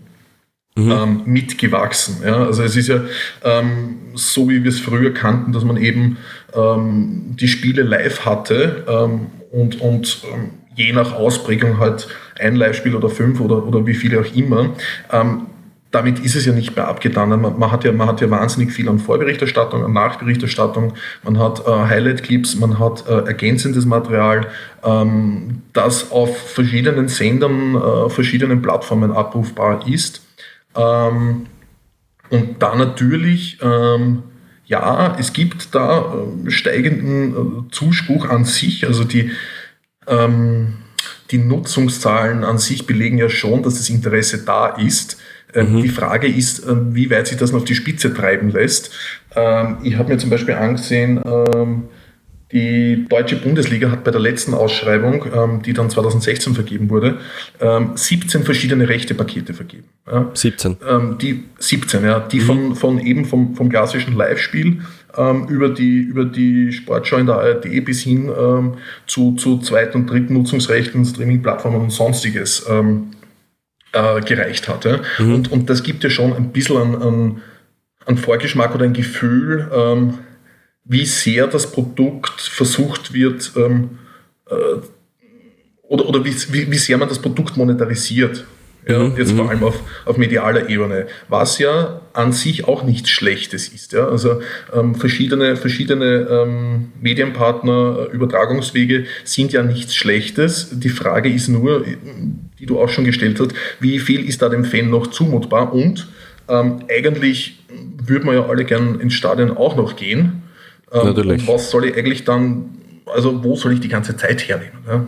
mhm. 0.86 0.92
ähm, 0.92 1.22
mitgewachsen. 1.26 2.18
Ja? 2.26 2.46
Also 2.46 2.64
es 2.64 2.76
ist 2.76 2.88
ja 2.88 3.02
ähm, 3.44 3.96
so, 4.16 4.50
wie 4.50 4.64
wir 4.64 4.70
es 4.70 4.80
früher 4.80 5.14
kannten, 5.14 5.52
dass 5.52 5.64
man 5.64 5.78
eben 5.78 6.18
ähm, 6.56 7.36
die 7.40 7.48
Spiele 7.48 7.84
live 7.84 8.26
hatte 8.26 8.86
ähm, 8.88 9.28
und, 9.52 9.82
und 9.82 10.22
ähm, 10.34 10.52
je 10.76 10.94
nach 10.94 11.14
Ausprägung 11.14 11.80
halt 11.80 12.08
ein 12.40 12.56
Live-Spiel 12.56 12.96
oder 12.96 13.10
fünf 13.10 13.42
oder, 13.42 13.66
oder 13.66 13.86
wie 13.86 13.94
viele 13.94 14.20
auch 14.22 14.36
immer. 14.36 14.74
Ähm, 15.12 15.48
damit 15.92 16.20
ist 16.20 16.36
es 16.36 16.46
ja 16.46 16.54
nicht 16.54 16.76
mehr 16.76 16.88
abgetan. 16.88 17.30
Man, 17.30 17.58
man, 17.58 17.72
hat 17.72 17.84
ja, 17.84 17.92
man 17.92 18.08
hat 18.08 18.22
ja 18.22 18.30
wahnsinnig 18.30 18.72
viel 18.72 18.88
an 18.90 19.00
Vorberichterstattung, 19.00 19.84
an 19.84 19.94
Nachberichterstattung, 19.94 20.94
man 21.24 21.40
hat 21.40 21.66
äh, 21.66 21.72
Highlight-Clips, 21.72 22.56
man 22.58 22.78
hat 22.78 23.08
äh, 23.08 23.26
ergänzendes 23.26 23.86
Material, 23.86 24.48
ähm, 24.84 25.64
das 25.74 26.12
auf 26.12 26.38
verschiedenen 26.38 27.08
Sendern, 27.08 27.76
äh, 27.76 28.10
verschiedenen 28.10 28.62
Plattformen 28.62 29.12
abrufbar 29.12 29.88
ist. 29.88 30.22
Ähm, 30.76 31.48
und 32.30 32.62
da 32.62 32.76
natürlich, 32.76 33.58
ähm, 33.62 34.24
ja, 34.66 35.16
es 35.20 35.34
gibt 35.34 35.74
da 35.74 36.14
äh, 36.46 36.52
steigenden 36.52 37.32
äh, 37.32 37.72
Zuspruch 37.72 38.30
an 38.30 38.46
sich. 38.46 38.86
Also 38.86 39.04
die, 39.04 39.32
ähm, 40.08 40.78
die 41.32 41.40
Nutzungszahlen 41.40 42.44
an 42.44 42.58
sich 42.58 42.86
belegen 42.86 43.18
ja 43.18 43.30
schon, 43.30 43.64
dass 43.64 43.76
das 43.76 43.90
Interesse 43.90 44.44
da 44.46 44.68
ist. 44.68 45.18
Ähm, 45.54 45.74
mhm. 45.74 45.82
Die 45.82 45.90
Frage 45.90 46.28
ist, 46.28 46.60
äh, 46.60 46.94
wie 46.94 47.10
weit 47.10 47.28
sich 47.28 47.38
das 47.38 47.52
noch 47.52 47.60
auf 47.60 47.66
die 47.66 47.76
Spitze 47.76 48.14
treiben 48.14 48.52
lässt. 48.52 48.92
Ähm, 49.36 49.78
ich 49.84 49.98
habe 49.98 50.10
mir 50.10 50.20
zum 50.20 50.30
Beispiel 50.30 50.54
angesehen, 50.54 51.20
ähm, 51.26 51.86
die 52.52 53.06
deutsche 53.08 53.36
Bundesliga 53.36 53.92
hat 53.92 54.04
bei 54.04 54.10
der 54.10 54.20
letzten 54.20 54.56
Ausschreibung, 54.56 55.26
ähm, 55.34 55.62
die 55.62 55.74
dann 55.74 55.90
2016 55.90 56.56
vergeben 56.56 56.90
wurde, 56.90 57.20
ähm, 57.62 57.92
17 57.94 58.44
verschiedene 58.44 58.90
Rechtepakete 58.90 59.54
vergeben. 59.54 59.86
Ja. 60.12 60.32
17. 60.34 60.78
Ähm, 60.88 61.18
die 61.22 61.44
17, 61.60 62.04
ja, 62.04 62.20
die 62.20 62.40
mhm. 62.40 62.44
von, 62.44 62.76
von 62.76 63.00
eben 63.00 63.26
vom, 63.26 63.56
vom 63.56 63.70
klassischen 63.70 64.16
Live-Spiel 64.16 64.82
ähm, 65.16 65.48
über, 65.48 65.70
die, 65.70 66.00
über 66.00 66.26
die 66.26 66.72
Sportschau 66.72 67.18
in 67.18 67.28
der 67.28 67.36
ARD 67.36 67.86
bis 67.86 68.02
hin 68.02 68.32
ähm, 68.36 68.76
zu, 69.06 69.36
zu 69.36 69.60
zweiten 69.60 69.98
und 69.98 70.10
dritten 70.10 70.34
Nutzungsrechten, 70.34 71.06
Streaming-Plattformen 71.06 71.82
und 71.82 71.92
sonstiges 71.92 72.66
ähm, 72.68 73.12
äh, 73.92 74.22
gereicht 74.22 74.68
hat. 74.68 74.86
Ja. 74.86 75.02
Mhm. 75.20 75.34
Und, 75.36 75.52
und 75.52 75.70
das 75.70 75.84
gibt 75.84 76.04
ja 76.04 76.10
schon 76.10 76.34
ein 76.34 76.52
bisschen 76.52 76.78
an, 76.78 76.96
an, 77.00 77.42
an 78.08 78.18
Vorgeschmack 78.18 78.74
oder 78.74 78.86
ein 78.86 78.94
Gefühl, 78.94 79.70
wie 80.90 81.06
sehr 81.06 81.48
das 81.48 81.72
Produkt 81.72 82.42
versucht 82.42 83.14
wird, 83.14 83.54
ähm, 83.56 84.00
äh, 84.50 84.56
oder, 85.84 86.08
oder 86.08 86.26
wie, 86.26 86.36
wie, 86.52 86.70
wie 86.70 86.78
sehr 86.78 86.98
man 86.98 87.08
das 87.08 87.20
Produkt 87.20 87.56
monetarisiert. 87.56 88.46
Ja, 88.88 89.00
mhm. 89.00 89.16
jetzt 89.18 89.34
vor 89.34 89.44
mhm. 89.44 89.50
allem 89.50 89.64
auf, 89.64 89.80
auf 90.06 90.18
medialer 90.18 90.68
Ebene, 90.68 91.06
was 91.28 91.60
ja 91.60 92.02
an 92.14 92.32
sich 92.32 92.68
auch 92.68 92.84
nichts 92.84 93.10
Schlechtes 93.10 93.68
ist. 93.68 93.94
Ja? 93.94 94.08
Also 94.08 94.42
ähm, 94.74 94.96
verschiedene, 94.96 95.58
verschiedene 95.58 96.28
ähm, 96.30 96.92
Medienpartner, 97.00 98.08
äh, 98.10 98.16
Übertragungswege 98.16 99.06
sind 99.24 99.54
ja 99.54 99.62
nichts 99.62 99.96
Schlechtes. 99.96 100.70
Die 100.72 100.90
Frage 100.90 101.30
ist 101.30 101.50
nur, 101.50 101.86
die 102.58 102.66
du 102.66 102.80
auch 102.80 102.90
schon 102.90 103.06
gestellt 103.06 103.40
hast, 103.40 103.52
wie 103.80 104.00
viel 104.00 104.28
ist 104.28 104.42
da 104.42 104.50
dem 104.50 104.66
Fan 104.66 104.90
noch 104.90 105.08
zumutbar 105.08 105.72
und 105.72 106.08
ähm, 106.48 106.80
eigentlich 106.90 107.60
würde 108.04 108.26
man 108.26 108.36
ja 108.36 108.48
alle 108.48 108.66
gern 108.66 109.00
ins 109.00 109.14
Stadion 109.14 109.56
auch 109.56 109.76
noch 109.76 109.96
gehen. 109.96 110.42
Ähm, 110.92 111.06
Natürlich. 111.06 111.48
was 111.48 111.70
soll 111.70 111.86
ich 111.86 111.96
eigentlich 111.96 112.24
dann, 112.24 112.78
also 113.06 113.44
wo 113.44 113.56
soll 113.56 113.74
ich 113.74 113.80
die 113.80 113.88
ganze 113.88 114.16
Zeit 114.18 114.48
hernehmen? 114.48 114.80
Ja? 114.88 115.06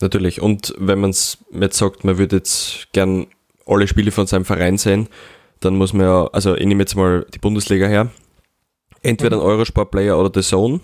Natürlich. 0.00 0.40
Und 0.40 0.74
wenn 0.78 1.00
man 1.00 1.10
es 1.10 1.38
jetzt 1.52 1.78
sagt, 1.78 2.04
man 2.04 2.18
würde 2.18 2.36
jetzt 2.36 2.88
gern 2.92 3.26
alle 3.66 3.88
Spiele 3.88 4.10
von 4.10 4.26
seinem 4.26 4.44
Verein 4.44 4.78
sehen, 4.78 5.08
dann 5.60 5.76
muss 5.76 5.92
man 5.92 6.06
ja, 6.06 6.26
also 6.28 6.54
ich 6.54 6.66
nehme 6.66 6.82
jetzt 6.82 6.96
mal 6.96 7.26
die 7.34 7.38
Bundesliga 7.38 7.86
her, 7.86 8.10
entweder 9.02 9.36
ein 9.36 9.42
mhm. 9.42 9.46
Eurosport-Player 9.46 10.18
oder 10.18 10.30
The 10.32 10.46
Zone, 10.46 10.80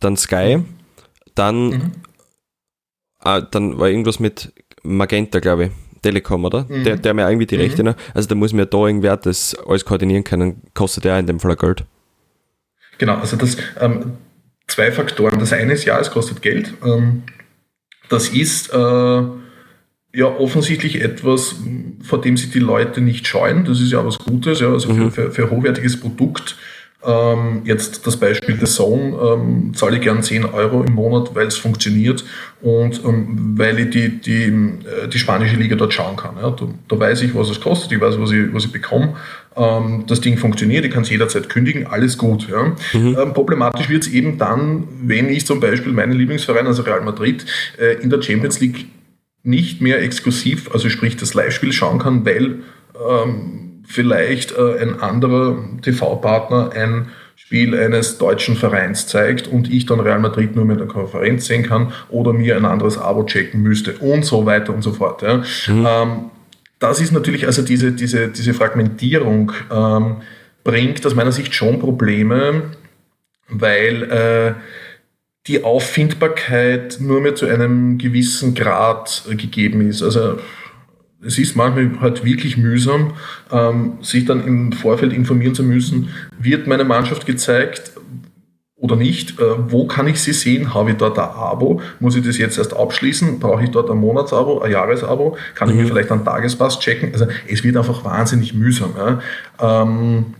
dann 0.00 0.16
Sky, 0.16 0.62
dann, 1.34 1.68
mhm. 1.68 1.92
ah, 3.20 3.40
dann 3.40 3.78
war 3.78 3.88
irgendwas 3.88 4.20
mit 4.20 4.52
Magenta, 4.82 5.40
glaube 5.40 5.66
ich, 5.66 5.70
Telekom, 6.02 6.44
oder? 6.44 6.66
Mhm. 6.68 6.84
Der, 6.84 6.96
der 6.96 7.14
mir 7.14 7.26
irgendwie 7.28 7.46
die 7.46 7.56
Rechte, 7.56 7.82
mhm. 7.82 7.94
also 8.12 8.28
da 8.28 8.34
muss 8.34 8.52
man 8.52 8.60
ja 8.60 8.66
da 8.66 8.86
irgendwer 8.86 9.16
das 9.16 9.56
alles 9.66 9.84
koordinieren 9.84 10.24
können, 10.24 10.62
kostet 10.74 11.06
ja 11.06 11.18
in 11.18 11.26
dem 11.26 11.40
Fall 11.40 11.56
Geld. 11.56 11.84
Genau, 12.98 13.16
also 13.16 13.36
das 13.36 13.56
ähm, 13.80 14.18
zwei 14.66 14.92
Faktoren. 14.92 15.38
Das 15.38 15.52
eine 15.52 15.72
ist 15.72 15.84
ja, 15.84 15.98
es 15.98 16.10
kostet 16.10 16.42
Geld. 16.42 16.74
Ähm, 16.84 17.22
das 18.08 18.28
ist 18.28 18.72
äh, 18.72 18.76
ja 18.76 20.26
offensichtlich 20.26 21.00
etwas, 21.00 21.56
vor 22.02 22.20
dem 22.20 22.36
sich 22.36 22.50
die 22.50 22.60
Leute 22.60 23.00
nicht 23.00 23.26
scheuen. 23.26 23.64
Das 23.64 23.80
ist 23.80 23.92
ja 23.92 24.04
was 24.04 24.18
Gutes. 24.18 24.60
Ja, 24.60 24.72
also 24.72 24.92
mhm. 24.92 25.10
für, 25.10 25.10
für, 25.10 25.32
für 25.32 25.50
hochwertiges 25.50 25.98
Produkt 25.98 26.56
ähm, 27.06 27.62
jetzt 27.64 28.06
das 28.06 28.16
Beispiel 28.16 28.56
der 28.56 28.66
Zone, 28.66 29.16
ähm, 29.22 29.74
zahle 29.74 29.96
ich 29.96 30.02
gern 30.02 30.22
10 30.22 30.44
Euro 30.46 30.82
im 30.82 30.94
Monat, 30.94 31.34
weil 31.34 31.46
es 31.46 31.56
funktioniert 31.56 32.24
und 32.62 33.04
ähm, 33.04 33.54
weil 33.58 33.78
ich 33.78 33.90
die, 33.90 34.20
die, 34.20 34.44
äh, 34.44 35.08
die 35.12 35.18
spanische 35.18 35.56
Liga 35.56 35.76
dort 35.76 35.92
schauen 35.92 36.16
kann. 36.16 36.36
Ja. 36.36 36.50
Da, 36.50 36.66
da, 36.88 36.98
weiß 36.98 37.22
ich, 37.22 37.34
was 37.34 37.50
es 37.50 37.60
kostet, 37.60 37.92
ich 37.92 38.00
weiß, 38.00 38.18
was 38.18 38.32
ich, 38.32 38.52
was 38.52 38.64
ich 38.64 38.72
bekomme. 38.72 39.16
Ähm, 39.56 40.04
das 40.06 40.20
Ding 40.20 40.38
funktioniert, 40.38 40.84
ich 40.84 40.90
kann 40.90 41.02
es 41.02 41.10
jederzeit 41.10 41.48
kündigen, 41.48 41.86
alles 41.86 42.16
gut. 42.16 42.48
Ja. 42.48 42.74
Mhm. 42.98 43.16
Ähm, 43.20 43.32
problematisch 43.34 43.88
wird 43.88 44.04
es 44.04 44.08
eben 44.08 44.38
dann, 44.38 44.88
wenn 45.02 45.28
ich 45.28 45.46
zum 45.46 45.60
Beispiel 45.60 45.92
meinen 45.92 46.12
Lieblingsverein, 46.12 46.66
also 46.66 46.82
Real 46.82 47.02
Madrid, 47.02 47.44
äh, 47.78 48.02
in 48.02 48.10
der 48.10 48.22
Champions 48.22 48.60
League 48.60 48.86
nicht 49.42 49.82
mehr 49.82 50.02
exklusiv, 50.02 50.70
also 50.72 50.88
sprich 50.88 51.16
das 51.16 51.34
Live-Spiel 51.34 51.72
schauen 51.72 51.98
kann, 51.98 52.24
weil 52.24 52.60
ähm, 53.08 53.73
vielleicht 53.86 54.52
äh, 54.52 54.78
ein 54.80 55.00
anderer 55.00 55.58
TV-Partner 55.82 56.70
ein 56.74 57.08
Spiel 57.36 57.78
eines 57.78 58.18
deutschen 58.18 58.56
Vereins 58.56 59.06
zeigt 59.06 59.48
und 59.48 59.70
ich 59.70 59.86
dann 59.86 60.00
Real 60.00 60.18
Madrid 60.18 60.56
nur 60.56 60.64
mit 60.64 60.80
der 60.80 60.86
Konferenz 60.86 61.46
sehen 61.46 61.64
kann 61.64 61.92
oder 62.08 62.32
mir 62.32 62.56
ein 62.56 62.64
anderes 62.64 62.96
Abo 62.96 63.24
checken 63.24 63.62
müsste 63.62 63.94
und 63.98 64.24
so 64.24 64.46
weiter 64.46 64.72
und 64.72 64.82
so 64.82 64.92
fort. 64.92 65.22
Ja. 65.22 65.36
Mhm. 65.36 65.86
Ähm, 65.86 66.30
das 66.78 67.00
ist 67.00 67.12
natürlich, 67.12 67.46
also 67.46 67.62
diese, 67.62 67.92
diese, 67.92 68.28
diese 68.28 68.54
Fragmentierung 68.54 69.52
ähm, 69.70 70.16
bringt 70.64 71.04
aus 71.04 71.14
meiner 71.14 71.32
Sicht 71.32 71.54
schon 71.54 71.78
Probleme, 71.78 72.62
weil 73.48 74.02
äh, 74.04 74.54
die 75.46 75.62
Auffindbarkeit 75.62 76.96
nur 77.00 77.20
mehr 77.20 77.34
zu 77.34 77.46
einem 77.46 77.98
gewissen 77.98 78.54
Grad 78.54 79.24
äh, 79.30 79.34
gegeben 79.34 79.86
ist. 79.88 80.02
Also 80.02 80.38
es 81.26 81.38
ist 81.38 81.56
manchmal 81.56 82.00
halt 82.00 82.24
wirklich 82.24 82.56
mühsam, 82.56 83.14
ähm, 83.50 83.98
sich 84.02 84.24
dann 84.24 84.46
im 84.46 84.72
Vorfeld 84.72 85.12
informieren 85.12 85.54
zu 85.54 85.62
müssen, 85.62 86.10
wird 86.38 86.66
meine 86.66 86.84
Mannschaft 86.84 87.26
gezeigt 87.26 87.92
oder 88.76 88.96
nicht, 88.96 89.40
äh, 89.40 89.70
wo 89.70 89.86
kann 89.86 90.06
ich 90.08 90.20
sie 90.20 90.32
sehen, 90.32 90.74
habe 90.74 90.90
ich 90.90 90.96
dort 90.96 91.18
ein 91.18 91.24
Abo, 91.24 91.80
muss 92.00 92.16
ich 92.16 92.24
das 92.24 92.36
jetzt 92.36 92.58
erst 92.58 92.76
abschließen, 92.76 93.38
brauche 93.38 93.64
ich 93.64 93.70
dort 93.70 93.90
ein 93.90 93.96
Monatsabo, 93.96 94.60
ein 94.60 94.72
Jahresabo, 94.72 95.38
kann 95.54 95.68
mhm. 95.68 95.74
ich 95.74 95.78
mir 95.78 95.84
mhm. 95.84 95.88
vielleicht 95.88 96.12
einen 96.12 96.24
Tagespass 96.24 96.78
checken, 96.80 97.12
also 97.12 97.26
es 97.48 97.64
wird 97.64 97.76
einfach 97.76 98.04
wahnsinnig 98.04 98.52
mühsam. 98.52 98.94
Ja. 98.98 99.82
Ähm, 99.82 100.34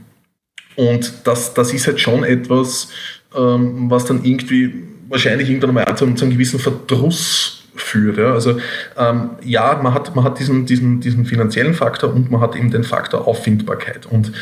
und 0.77 1.13
das, 1.25 1.55
das 1.55 1.73
ist 1.73 1.87
halt 1.87 2.01
schon 2.01 2.25
etwas, 2.25 2.89
ähm, 3.35 3.91
was 3.91 4.05
dann 4.05 4.25
irgendwie 4.25 4.75
wahrscheinlich 5.09 5.49
irgendwann 5.49 5.75
mal 5.75 5.97
zu, 5.97 6.13
zu 6.15 6.25
einem 6.25 6.35
gewissen 6.35 6.59
Verdruss 6.59 7.64
führt. 7.77 8.19
Ja. 8.19 8.33
Also 8.33 8.59
ähm, 8.97 9.31
ja, 9.43 9.81
man 9.83 9.95
hat, 9.95 10.15
man 10.15 10.25
hat 10.25 10.39
diesen, 10.39 10.67
diesen, 10.67 11.01
diesen 11.01 11.25
finanziellen 11.25 11.75
Faktor 11.75 12.13
und 12.13 12.31
man 12.31 12.41
hat 12.41 12.57
eben 12.57 12.71
den 12.71 12.85
Faktor 12.85 13.27
Auffindbarkeit. 13.27 14.07
Und 14.07 14.33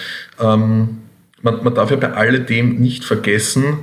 ähm, 0.41 0.99
man, 1.43 1.65
man 1.65 1.75
darf 1.75 1.91
ja 1.91 1.97
bei 1.97 2.13
alledem 2.13 2.77
nicht 2.81 3.05
vergessen, 3.05 3.81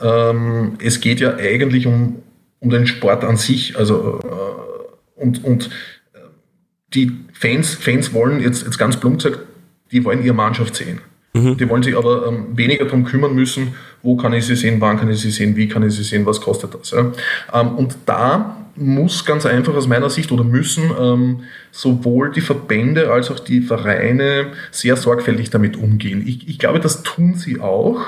ähm, 0.00 0.78
es 0.82 1.00
geht 1.00 1.20
ja 1.20 1.36
eigentlich 1.36 1.86
um, 1.86 2.22
um 2.60 2.70
den 2.70 2.86
Sport 2.86 3.24
an 3.24 3.36
sich. 3.36 3.76
Also 3.78 4.20
äh, 4.22 5.22
und, 5.22 5.44
und 5.44 5.66
äh, 6.14 6.18
die 6.94 7.12
Fans, 7.32 7.74
Fans 7.74 8.12
wollen 8.12 8.40
jetzt, 8.40 8.64
jetzt 8.64 8.78
ganz 8.78 8.98
plump 8.98 9.22
gesagt, 9.22 9.40
die 9.92 10.04
wollen 10.04 10.22
ihre 10.22 10.34
Mannschaft 10.34 10.76
sehen. 10.76 11.00
Mhm. 11.32 11.56
Die 11.56 11.68
wollen 11.68 11.82
sich 11.82 11.96
aber 11.96 12.26
ähm, 12.26 12.56
weniger 12.56 12.84
darum 12.84 13.04
kümmern 13.04 13.34
müssen, 13.34 13.74
wo 14.02 14.16
kann 14.16 14.32
ich 14.32 14.46
sie 14.46 14.56
sehen, 14.56 14.80
wann 14.80 14.98
kann 14.98 15.10
ich 15.10 15.20
sie 15.20 15.30
sehen, 15.30 15.56
wie 15.56 15.68
kann 15.68 15.82
ich 15.82 15.94
sie 15.94 16.02
sehen, 16.02 16.26
was 16.26 16.40
kostet 16.40 16.74
das. 16.74 16.90
Ja? 16.90 17.12
Ähm, 17.52 17.72
und 17.76 17.96
da 18.06 18.56
muss 18.80 19.24
ganz 19.24 19.46
einfach 19.46 19.74
aus 19.74 19.86
meiner 19.86 20.10
Sicht 20.10 20.32
oder 20.32 20.42
müssen 20.42 20.90
ähm, 20.98 21.40
sowohl 21.70 22.32
die 22.32 22.40
Verbände 22.40 23.12
als 23.12 23.30
auch 23.30 23.38
die 23.38 23.60
Vereine 23.60 24.48
sehr 24.70 24.96
sorgfältig 24.96 25.50
damit 25.50 25.76
umgehen. 25.76 26.24
Ich, 26.26 26.48
ich 26.48 26.58
glaube, 26.58 26.80
das 26.80 27.02
tun 27.02 27.34
sie 27.34 27.60
auch. 27.60 28.00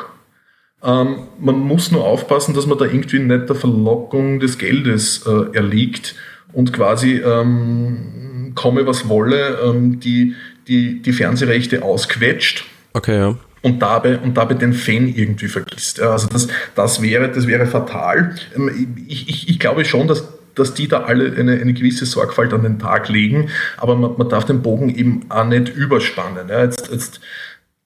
Ähm, 0.83 1.29
man 1.39 1.59
muss 1.59 1.93
nur 1.93 2.05
aufpassen, 2.05 2.55
dass 2.55 2.67
man 2.67 2.79
da 2.79 2.87
irgendwie 2.87 3.19
nicht 3.19 3.49
der 3.49 3.57
Verlockung 3.57 4.41
des 4.41 4.59
Geldes 4.59 5.27
äh, 5.27 5.55
erliegt 5.55 6.15
und 6.53 6.73
quasi 6.73 7.19
ähm, 7.19 8.53
komme 8.55 8.87
was 8.87 9.09
wolle, 9.09 9.59
ähm, 9.63 10.01
die, 10.01 10.35
die, 10.69 11.03
die 11.03 11.13
Fernsehrechte 11.13 11.83
ausquetscht. 11.83 12.65
Okay, 12.95 13.17
ja 13.17 13.37
und 13.63 13.81
dabei, 13.81 14.19
und 14.19 14.37
dabei 14.37 14.55
den 14.55 14.73
Fan 14.73 15.09
irgendwie 15.09 15.47
vergisst. 15.47 16.01
Also 16.01 16.27
das, 16.27 16.49
das, 16.75 17.01
wäre, 17.01 17.31
das 17.31 17.47
wäre 17.47 17.67
fatal. 17.67 18.35
Ähm, 18.57 18.97
ich, 19.07 19.29
ich, 19.29 19.49
ich 19.49 19.59
glaube 19.59 19.85
schon, 19.85 20.09
dass 20.09 20.29
dass 20.55 20.75
die 20.75 20.89
da 20.89 21.03
alle 21.03 21.33
eine, 21.37 21.53
eine 21.53 21.73
gewisse 21.73 22.07
Sorgfalt 22.07 22.53
an 22.53 22.63
den 22.63 22.79
Tag 22.79 23.09
legen, 23.09 23.49
aber 23.77 23.97
man, 23.97 24.15
man 24.17 24.29
darf 24.29 24.45
den 24.45 24.63
Bogen 24.63 24.95
eben 24.95 25.27
auch 25.29 25.47
nicht 25.47 25.69
überspannen. 25.75 26.49
Ja. 26.49 26.63
Jetzt, 26.63 26.91
jetzt 26.93 27.21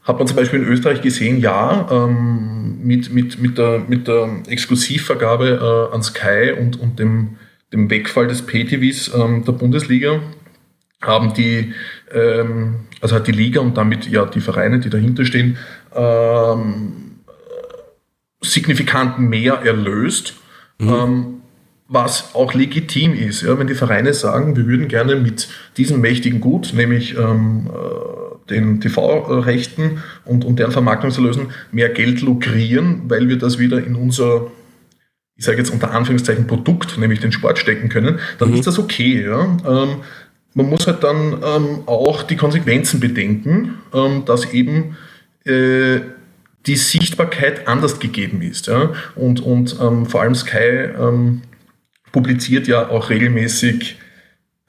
hat 0.02 0.18
man 0.18 0.26
zum 0.26 0.36
Beispiel 0.36 0.60
in 0.62 0.68
Österreich 0.68 1.02
gesehen, 1.02 1.38
ja, 1.38 1.88
ähm, 1.90 2.78
mit, 2.82 3.12
mit, 3.12 3.40
mit, 3.40 3.58
der, 3.58 3.80
mit 3.88 4.06
der 4.06 4.42
Exklusivvergabe 4.46 5.88
äh, 5.90 5.94
an 5.94 6.02
Sky 6.02 6.52
und, 6.58 6.78
und 6.80 6.98
dem, 6.98 7.36
dem 7.72 7.90
Wegfall 7.90 8.28
des 8.28 8.42
PTVs 8.42 9.12
ähm, 9.14 9.44
der 9.44 9.52
Bundesliga 9.52 10.20
haben 11.02 11.34
die, 11.34 11.74
ähm, 12.12 12.86
also 13.00 13.16
hat 13.16 13.26
die 13.26 13.32
Liga 13.32 13.60
und 13.60 13.76
damit 13.76 14.08
ja 14.08 14.24
die 14.24 14.40
Vereine, 14.40 14.78
die 14.78 14.90
dahinter 14.90 15.24
stehen, 15.24 15.58
ähm, 15.94 17.16
signifikant 18.40 19.18
mehr 19.18 19.54
erlöst. 19.54 20.34
Mhm. 20.78 21.35
Was 21.88 22.34
auch 22.34 22.52
legitim 22.52 23.14
ist. 23.14 23.42
Ja, 23.42 23.58
wenn 23.58 23.68
die 23.68 23.74
Vereine 23.74 24.12
sagen, 24.12 24.56
wir 24.56 24.66
würden 24.66 24.88
gerne 24.88 25.14
mit 25.14 25.48
diesem 25.76 26.00
mächtigen 26.00 26.40
Gut, 26.40 26.72
nämlich 26.74 27.16
ähm, 27.16 27.70
äh, 27.72 28.50
den 28.50 28.80
TV-Rechten 28.80 30.02
und, 30.24 30.44
und 30.44 30.58
deren 30.58 30.72
Vermarktungserlösen 30.72 31.48
mehr 31.70 31.88
Geld 31.90 32.22
lukrieren, 32.22 33.02
weil 33.08 33.28
wir 33.28 33.38
das 33.38 33.58
wieder 33.58 33.84
in 33.84 33.94
unser, 33.94 34.48
ich 35.36 35.44
sage 35.44 35.58
jetzt 35.58 35.70
unter 35.70 35.92
Anführungszeichen, 35.92 36.46
Produkt, 36.46 36.98
nämlich 36.98 37.20
den 37.20 37.32
Sport 37.32 37.58
stecken 37.58 37.88
können, 37.88 38.18
dann 38.38 38.50
mhm. 38.50 38.56
ist 38.56 38.66
das 38.66 38.78
okay. 38.78 39.24
Ja? 39.24 39.56
Ähm, 39.64 39.96
man 40.54 40.70
muss 40.70 40.86
halt 40.86 41.04
dann 41.04 41.40
ähm, 41.44 41.82
auch 41.86 42.22
die 42.22 42.36
Konsequenzen 42.36 42.98
bedenken, 42.98 43.74
ähm, 43.94 44.24
dass 44.24 44.52
eben 44.52 44.96
äh, 45.44 46.00
die 46.66 46.76
Sichtbarkeit 46.76 47.68
anders 47.68 48.00
gegeben 48.00 48.42
ist. 48.42 48.66
Ja? 48.66 48.92
Und, 49.14 49.40
und 49.40 49.76
ähm, 49.80 50.06
vor 50.06 50.22
allem 50.22 50.34
Sky 50.34 50.88
ähm, 50.98 51.42
publiziert 52.16 52.66
ja 52.66 52.88
auch 52.88 53.10
regelmäßig 53.10 53.98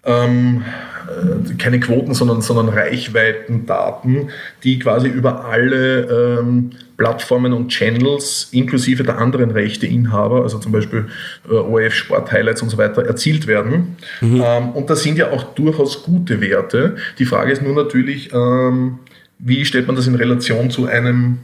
ähm, 0.03 0.65
äh, 1.07 1.53
keine 1.53 1.79
Quoten, 1.79 2.13
sondern, 2.13 2.41
sondern 2.41 2.67
Reichweitendaten, 2.67 4.31
die 4.65 4.79
quasi 4.79 5.07
über 5.07 5.45
alle 5.45 6.39
ähm, 6.41 6.71
Plattformen 6.97 7.53
und 7.53 7.69
Channels 7.69 8.49
inklusive 8.51 9.03
der 9.03 9.17
anderen 9.17 9.51
Rechteinhaber, 9.51 10.43
also 10.43 10.59
zum 10.59 10.73
Beispiel 10.73 11.05
äh, 11.49 11.53
ORF 11.53 11.93
Sport 11.93 12.33
Highlights 12.33 12.61
und 12.61 12.69
so 12.69 12.77
weiter, 12.77 13.05
erzielt 13.05 13.47
werden. 13.47 13.95
Mhm. 14.19 14.43
Ähm, 14.45 14.69
und 14.71 14.89
das 14.89 15.03
sind 15.03 15.17
ja 15.17 15.31
auch 15.31 15.43
durchaus 15.55 16.03
gute 16.03 16.41
Werte. 16.41 16.97
Die 17.17 17.25
Frage 17.25 17.53
ist 17.53 17.61
nur 17.61 17.75
natürlich, 17.75 18.33
ähm, 18.33 18.99
wie 19.39 19.63
stellt 19.63 19.87
man 19.87 19.95
das 19.95 20.05
in 20.05 20.15
Relation 20.15 20.69
zu 20.69 20.85
einem 20.85 21.37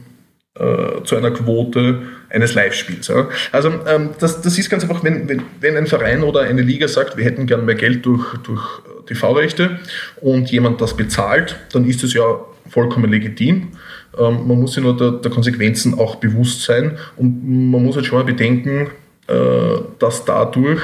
äh, 0.56 1.02
zu 1.02 1.16
einer 1.16 1.32
Quote 1.32 2.02
eines 2.30 2.54
Live-Spiels. 2.54 3.08
Ja. 3.08 3.28
Also 3.50 3.72
ähm, 3.88 4.10
das, 4.20 4.40
das 4.40 4.56
ist 4.56 4.70
ganz 4.70 4.84
einfach, 4.84 5.02
wenn, 5.02 5.28
wenn, 5.28 5.42
wenn 5.60 5.76
ein 5.76 5.88
Verein 5.88 6.22
oder 6.22 6.42
eine 6.42 6.62
Liga 6.62 6.86
sagt, 6.86 7.16
wir 7.16 7.24
hätten 7.24 7.46
gern 7.46 7.64
mehr 7.64 7.74
Geld 7.74 8.06
durch, 8.06 8.36
durch 8.44 8.62
TV-Rechte 9.06 9.80
und 10.20 10.50
jemand 10.52 10.80
das 10.80 10.96
bezahlt, 10.96 11.56
dann 11.72 11.84
ist 11.84 12.04
es 12.04 12.14
ja 12.14 12.38
vollkommen 12.68 13.10
legitim. 13.10 13.72
Ähm, 14.16 14.46
man 14.46 14.60
muss 14.60 14.74
sich 14.74 14.84
nur 14.84 14.96
der, 14.96 15.10
der, 15.12 15.30
Konsequenzen 15.32 15.98
auch 15.98 16.16
bewusst 16.16 16.62
sein 16.62 16.98
und 17.16 17.70
man 17.70 17.82
muss 17.82 17.96
halt 17.96 18.06
schon 18.06 18.18
mal 18.18 18.24
bedenken, 18.24 18.90
äh, 19.26 19.34
dass 19.98 20.24
dadurch 20.24 20.82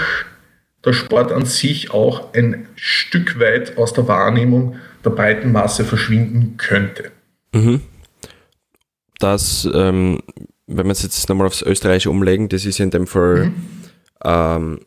der 0.84 0.94
Sport 0.94 1.30
an 1.30 1.44
sich 1.44 1.92
auch 1.92 2.34
ein 2.34 2.66
Stück 2.74 3.38
weit 3.38 3.78
aus 3.78 3.92
der 3.92 4.08
Wahrnehmung 4.08 4.76
der 5.04 5.10
breiten 5.10 5.52
Masse 5.52 5.84
verschwinden 5.84 6.56
könnte. 6.56 7.12
Mhm 7.52 7.82
dass, 9.22 9.68
ähm, 9.72 10.20
wenn 10.66 10.86
wir 10.86 10.92
es 10.92 11.02
jetzt 11.02 11.28
nochmal 11.28 11.46
aufs 11.46 11.62
Österreichische 11.62 12.10
umlegen, 12.10 12.48
das 12.48 12.64
ist 12.64 12.80
in 12.80 12.90
dem 12.90 13.06
Fall, 13.06 13.46
mhm. 13.46 13.54
ähm, 14.24 14.80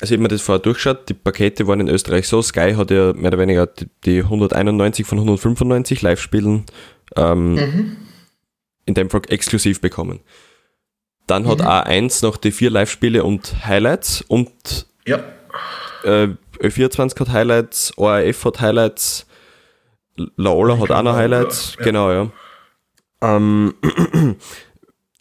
also 0.00 0.12
ich 0.14 0.18
habe 0.18 0.22
mir 0.22 0.28
das 0.28 0.42
vorher 0.42 0.60
durchgeschaut, 0.60 1.08
die 1.08 1.14
Pakete 1.14 1.66
waren 1.66 1.80
in 1.80 1.88
Österreich 1.88 2.28
so, 2.28 2.40
Sky 2.40 2.74
hat 2.76 2.90
ja 2.90 3.12
mehr 3.14 3.28
oder 3.28 3.38
weniger 3.38 3.66
die, 3.66 3.88
die 4.04 4.18
191 4.20 5.06
von 5.06 5.18
195 5.18 6.02
Live-Spielen 6.02 6.66
ähm, 7.16 7.54
mhm. 7.54 7.96
in 8.84 8.94
dem 8.94 9.10
Fall 9.10 9.22
exklusiv 9.28 9.80
bekommen. 9.80 10.20
Dann 11.26 11.42
mhm. 11.42 11.48
hat 11.48 11.62
A1 11.62 12.24
noch 12.24 12.36
die 12.36 12.52
vier 12.52 12.70
Live-Spiele 12.70 13.24
und 13.24 13.66
Highlights 13.66 14.22
und 14.22 14.86
ja. 15.06 15.18
äh, 16.04 16.28
Ö24 16.60 17.18
hat 17.20 17.28
Highlights, 17.30 17.92
ORF 17.96 18.44
hat 18.44 18.60
Highlights, 18.60 19.26
Laola 20.36 20.78
hat 20.78 20.90
auch 20.90 21.02
noch 21.02 21.14
Highlights, 21.14 21.74
ja. 21.78 21.84
genau, 21.84 22.12
ja 22.12 22.30
ähm, 23.20 23.74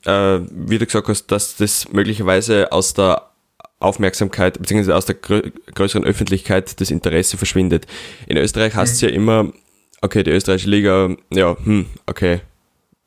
äh, 0.06 0.40
wie 0.52 0.78
du 0.78 0.86
gesagt 0.86 1.08
hast, 1.08 1.28
dass 1.28 1.56
das 1.56 1.92
möglicherweise 1.92 2.72
aus 2.72 2.94
der 2.94 3.32
Aufmerksamkeit 3.80 4.60
bzw. 4.60 4.94
aus 4.94 5.06
der 5.06 5.16
grö 5.16 5.42
größeren 5.76 6.04
Öffentlichkeit 6.04 6.80
das 6.82 6.92
Interesse 6.92 7.38
verschwindet. 7.38 7.86
In 8.28 8.38
Österreich 8.38 8.76
heißt 8.76 8.96
es 8.96 9.02
ja 9.02 9.10
immer, 9.10 9.52
okay, 10.02 10.24
die 10.24 10.32
österreichische 10.32 10.70
Liga, 10.70 11.16
ja, 11.32 11.56
hm, 11.64 11.86
okay. 12.06 12.42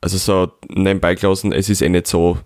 Also 0.01 0.17
so 0.17 0.53
nebenbei 0.69 1.15
gelassen, 1.15 1.53
es 1.53 1.69
ist 1.69 1.83
eh 1.83 1.89
nicht 1.89 2.07
so, 2.07 2.39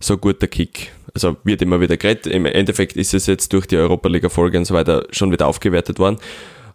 so 0.00 0.16
guter 0.16 0.46
Kick. 0.46 0.92
Also 1.12 1.36
wird 1.44 1.62
immer 1.62 1.80
wieder 1.80 1.96
geredet. 1.96 2.26
Im 2.26 2.46
Endeffekt 2.46 2.96
ist 2.96 3.14
es 3.14 3.26
jetzt 3.26 3.52
durch 3.52 3.66
die 3.66 3.76
Europa-Liga-Folge 3.76 4.58
und 4.58 4.64
so 4.64 4.74
weiter 4.74 5.06
schon 5.10 5.30
wieder 5.30 5.46
aufgewertet 5.46 5.98
worden. 5.98 6.18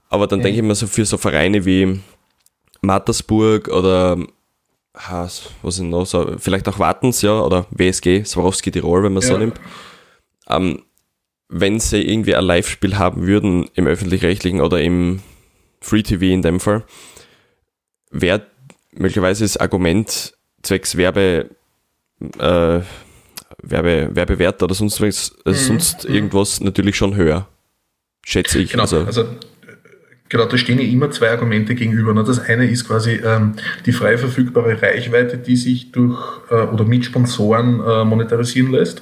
Aber 0.09 0.27
dann 0.27 0.39
mhm. 0.39 0.43
denke 0.43 0.59
ich 0.59 0.63
mir 0.63 0.75
so 0.75 0.87
für 0.87 1.05
so 1.05 1.17
Vereine 1.17 1.65
wie 1.65 1.99
Mattersburg 2.81 3.67
oder 3.69 4.17
was 4.93 5.51
ist 5.63 5.79
noch 5.79 6.05
so, 6.05 6.35
vielleicht 6.37 6.67
auch 6.67 6.79
Wartens, 6.79 7.21
ja, 7.21 7.39
oder 7.39 7.65
WSG, 7.71 8.23
Swarovski 8.23 8.71
Tirol, 8.71 9.03
wenn 9.03 9.13
man 9.13 9.23
ja. 9.23 9.29
so 9.29 9.37
nimmt. 9.37 9.59
Ähm, 10.47 10.83
wenn 11.47 11.79
sie 11.79 12.01
irgendwie 12.01 12.35
ein 12.35 12.43
Live-Spiel 12.43 12.97
haben 12.97 13.25
würden 13.25 13.69
im 13.73 13.87
öffentlich-rechtlichen 13.87 14.61
oder 14.61 14.81
im 14.81 15.21
Free 15.81 16.03
TV 16.03 16.25
in 16.25 16.41
dem 16.41 16.59
Fall, 16.59 16.83
wäre 18.11 18.45
möglicherweise 18.91 19.43
das 19.43 19.57
Argument 19.57 20.33
zwecks 20.61 20.97
Werbe, 20.97 21.49
äh, 22.37 22.81
Werbe, 23.61 24.09
Werbewert 24.11 24.61
oder 24.61 24.75
sonst, 24.75 25.01
äh, 25.01 25.11
sonst 25.11 26.07
mhm. 26.07 26.15
irgendwas 26.15 26.59
natürlich 26.59 26.95
schon 26.95 27.15
höher. 27.15 27.47
Schätze 28.25 28.59
ich. 28.59 28.71
Genau, 28.71 28.83
also, 28.83 29.05
also 29.05 29.25
Genau, 30.29 30.45
da 30.45 30.57
stehen 30.57 30.79
ja 30.79 30.85
immer 30.85 31.09
zwei 31.09 31.31
Argumente 31.31 31.73
gegenüber. 31.73 32.13
Ne? 32.13 32.23
Das 32.23 32.39
eine 32.39 32.69
ist 32.69 32.87
quasi 32.87 33.19
ähm, 33.25 33.53
die 33.85 33.91
frei 33.91 34.17
verfügbare 34.17 34.79
Reichweite, 34.81 35.37
die 35.37 35.55
sich 35.55 35.91
durch 35.91 36.19
äh, 36.51 36.55
oder 36.55 36.85
mit 36.85 37.03
Sponsoren 37.03 37.79
äh, 37.79 38.05
monetarisieren 38.05 38.71
lässt. 38.71 39.01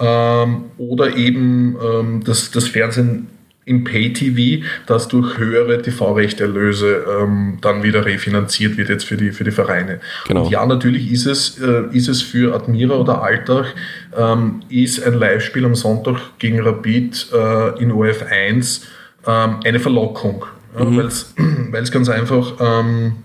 Ähm, 0.00 0.64
oder 0.76 1.16
eben 1.16 1.76
ähm, 1.80 2.24
das, 2.24 2.50
das 2.50 2.66
Fernsehen 2.68 3.28
im 3.68 3.84
Pay-TV, 3.84 4.64
das 4.86 5.08
durch 5.08 5.36
höhere 5.36 5.82
TV-Rechterlöse 5.82 7.04
ähm, 7.20 7.58
dann 7.60 7.82
wieder 7.82 8.06
refinanziert 8.06 8.78
wird 8.78 8.88
jetzt 8.88 9.04
für 9.04 9.18
die, 9.18 9.30
für 9.30 9.44
die 9.44 9.50
Vereine. 9.50 10.00
Genau. 10.26 10.44
Und 10.44 10.50
ja, 10.50 10.64
natürlich 10.64 11.12
ist 11.12 11.26
es, 11.26 11.58
äh, 11.58 11.84
ist 11.92 12.08
es 12.08 12.22
für 12.22 12.54
Admira 12.54 12.94
oder 12.94 13.22
Alltag, 13.22 13.74
ähm, 14.16 14.62
ist 14.70 15.04
ein 15.04 15.14
Live-Spiel 15.14 15.66
am 15.66 15.74
Sonntag 15.74 16.18
gegen 16.38 16.60
Rapid 16.60 17.28
äh, 17.32 17.82
in 17.82 17.92
OF 17.92 18.22
1 18.22 18.86
ähm, 19.28 19.60
eine 19.64 19.78
Verlockung, 19.78 20.44
ja, 20.76 20.84
mhm. 20.84 20.96
weil 20.96 21.06
es 21.06 21.90
ganz 21.92 22.08
einfach 22.08 22.54
ähm, 22.58 23.16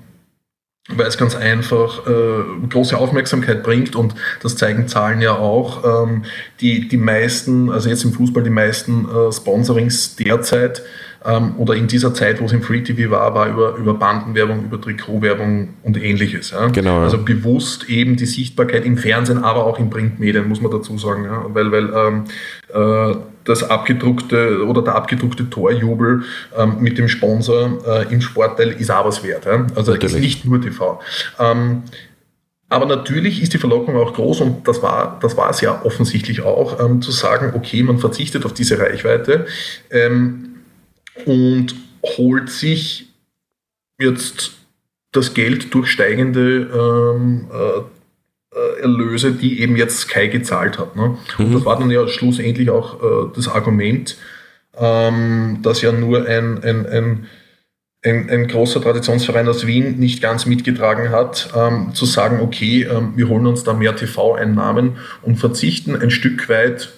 weil 0.90 1.08
es 1.08 1.18
ganz 1.18 1.34
einfach 1.36 2.06
äh, 2.08 2.68
große 2.70 2.98
Aufmerksamkeit 2.98 3.64
bringt 3.64 3.96
und 3.96 4.16
das 4.42 4.58
zeigen 4.58 4.90
Zahlen 4.90 5.22
ja 5.22 5.34
auch. 5.38 6.04
Ähm, 6.04 6.24
die, 6.60 6.90
die 6.90 6.98
meisten, 6.98 7.72
also 7.72 7.88
jetzt 7.88 8.04
im 8.04 8.12
Fußball, 8.12 8.44
die 8.44 8.50
meisten 8.50 9.08
äh, 9.08 9.32
Sponsorings 9.32 10.18
derzeit 10.18 10.84
ähm, 11.26 11.56
oder 11.58 11.76
in 11.76 11.88
dieser 11.88 12.14
Zeit, 12.14 12.42
wo 12.42 12.46
es 12.46 12.52
im 12.52 12.62
Free 12.62 12.82
TV 12.82 13.10
war, 13.10 13.34
war 13.34 13.48
über, 13.48 13.76
über 13.76 13.94
Bandenwerbung, 13.94 14.66
über 14.66 14.80
Trikotwerbung 14.80 15.70
und 15.84 16.02
ähnliches. 16.02 16.52
Ja. 16.52 16.68
Genau. 16.68 17.02
Also 17.02 17.18
bewusst 17.18 17.90
eben 17.90 18.16
die 18.16 18.26
Sichtbarkeit 18.26 18.86
im 18.86 18.98
Fernsehen, 18.98 19.44
aber 19.44 19.66
auch 19.66 19.80
in 19.80 19.90
Printmedien, 19.90 20.48
muss 20.48 20.62
man 20.62 20.72
dazu 20.72 20.98
sagen. 20.98 21.24
Ja. 21.26 21.46
Weil, 21.50 21.72
weil 21.72 21.94
ähm, 21.94 22.24
äh, 22.74 23.16
das 23.46 23.70
abgedruckte 23.70 24.66
oder 24.66 24.82
der 24.82 24.96
abgedruckte 24.96 25.50
Torjubel 25.50 26.24
ähm, 26.58 26.78
mit 26.80 26.98
dem 26.98 27.08
Sponsor 27.08 27.80
äh, 27.86 28.14
im 28.14 28.22
Sportteil 28.22 28.72
ist 28.72 28.92
auch 28.92 29.06
was 29.06 29.24
wert. 29.24 29.46
Ja? 29.46 29.68
Also 29.76 29.94
Natürlich. 29.94 30.16
ist 30.16 30.22
nicht 30.22 30.46
nur 30.46 30.62
TV. 30.62 31.00
Ähm, 31.40 31.84
aber 32.70 32.88
natürlich 32.88 33.44
ist 33.44 33.54
die 33.54 33.60
Verlockung 33.60 33.96
auch 33.98 34.16
groß 34.16 34.42
und 34.42 34.68
das 34.68 34.82
war, 34.82 35.20
das 35.22 35.38
war 35.38 35.52
es 35.52 35.62
ja 35.62 35.82
offensichtlich 35.84 36.42
auch, 36.42 36.84
ähm, 36.84 37.04
zu 37.04 37.12
sagen, 37.12 37.54
okay, 37.56 37.84
man 37.84 38.00
verzichtet 38.00 38.46
auf 38.46 38.54
diese 38.54 38.80
Reichweite 38.80 39.46
ähm, 39.92 40.53
und 41.26 41.76
holt 42.18 42.50
sich 42.50 43.08
jetzt 44.00 44.54
das 45.12 45.34
Geld 45.34 45.74
durch 45.74 45.90
steigende 45.90 46.70
ähm, 46.74 47.48
äh, 47.54 47.82
äh, 48.56 48.82
Erlöse, 48.82 49.32
die 49.32 49.62
eben 49.62 49.76
jetzt 49.76 50.00
Sky 50.00 50.28
gezahlt 50.28 50.78
hat. 50.78 50.96
Ne? 50.96 51.18
Mhm. 51.38 51.46
Und 51.46 51.54
das 51.56 51.66
war 51.66 51.80
dann 51.80 51.92
ja 51.92 52.08
schlussendlich 52.08 52.70
auch 52.70 53.02
äh, 53.02 53.32
das 53.36 53.48
Argument, 53.48 54.18
ähm, 54.78 55.60
dass 55.62 55.82
ja 55.82 55.92
nur 55.92 56.26
ein, 56.26 56.64
ein, 56.64 56.86
ein, 56.86 57.28
ein, 58.04 58.30
ein 58.30 58.48
großer 58.48 58.82
Traditionsverein 58.82 59.48
aus 59.48 59.66
Wien 59.66 60.00
nicht 60.00 60.22
ganz 60.22 60.46
mitgetragen 60.46 61.10
hat, 61.10 61.52
ähm, 61.56 61.94
zu 61.94 62.06
sagen, 62.06 62.42
okay, 62.42 62.84
ähm, 62.84 63.14
wir 63.16 63.30
holen 63.30 63.48
uns 63.48 63.64
da 63.64 63.74
mehr 63.74 63.96
TV-Einnahmen 63.96 64.98
und 65.22 65.38
verzichten 65.38 65.96
ein 65.96 66.12
Stück 66.12 66.50
weit 66.50 66.92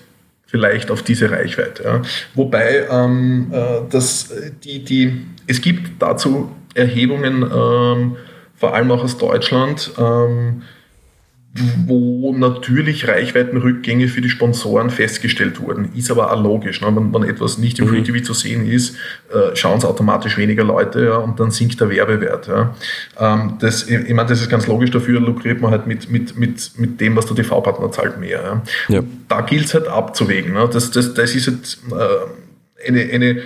vielleicht 0.56 0.90
auf 0.90 1.04
diese 1.04 1.30
Reichweite. 1.30 1.84
Ja. 1.84 2.02
Wobei 2.34 2.86
ähm, 2.90 3.48
äh, 3.52 3.82
das, 3.90 4.34
die, 4.64 4.86
die, 4.86 5.26
es 5.48 5.60
gibt 5.60 6.02
dazu 6.02 6.50
Erhebungen, 6.74 7.44
ähm, 7.44 8.16
vor 8.56 8.74
allem 8.74 8.90
auch 8.90 9.04
aus 9.04 9.18
Deutschland, 9.18 9.92
ähm, 9.98 10.62
wo 11.88 12.34
natürlich 12.34 13.08
Reichweitenrückgänge 13.08 14.10
für 14.10 14.20
die 14.20 14.30
Sponsoren 14.30 14.90
festgestellt 14.90 15.62
wurden. 15.62 15.90
Ist 15.96 16.12
aber 16.12 16.34
auch 16.34 16.44
logisch. 16.44 16.82
Ne? 16.82 16.88
Wenn, 16.94 17.14
wenn, 17.14 17.24
etwas 17.24 17.58
nicht 17.58 17.80
im 17.80 17.88
Free 17.88 18.02
TV 18.02 18.22
zu 18.24 18.34
sehen 18.34 18.70
ist, 18.70 18.98
äh, 19.34 19.56
schauen 19.56 19.78
es 19.78 19.86
automatisch 19.86 20.38
weniger 20.38 20.66
Leute 20.66 21.06
ja, 21.06 21.18
und 21.18 21.40
dann 21.40 21.52
sinkt 21.52 21.80
der 21.80 21.90
Werbewert. 21.90 22.48
Ja. 22.48 22.76
Ähm, 23.18 23.54
das, 23.60 23.88
ich 23.88 24.14
meine, 24.14 24.28
das 24.28 24.42
ist 24.42 24.50
ganz 24.50 24.68
logisch, 24.68 24.92
dafür 24.92 25.22
lukriert 25.22 25.62
man 25.62 25.72
halt 25.72 25.88
mit, 25.88 26.12
mit, 26.12 26.38
mit, 26.38 26.72
mit 26.78 27.00
dem, 27.00 27.16
was 27.16 27.26
der 27.28 27.38
TV-Partner 27.38 27.90
zahlt, 27.90 28.20
mehr. 28.20 28.62
Ja. 28.90 29.02
Da 29.30 29.42
gilt 29.42 29.66
es 29.66 29.74
halt 29.74 29.88
abzuwägen. 29.88 30.54
Ne? 30.54 30.70
Das, 30.72 30.92
das, 30.92 31.14
das 31.14 31.36
ist 31.36 31.48
halt, 31.48 31.78
äh, 31.92 32.88
eine, 32.90 33.02
eine 33.14 33.42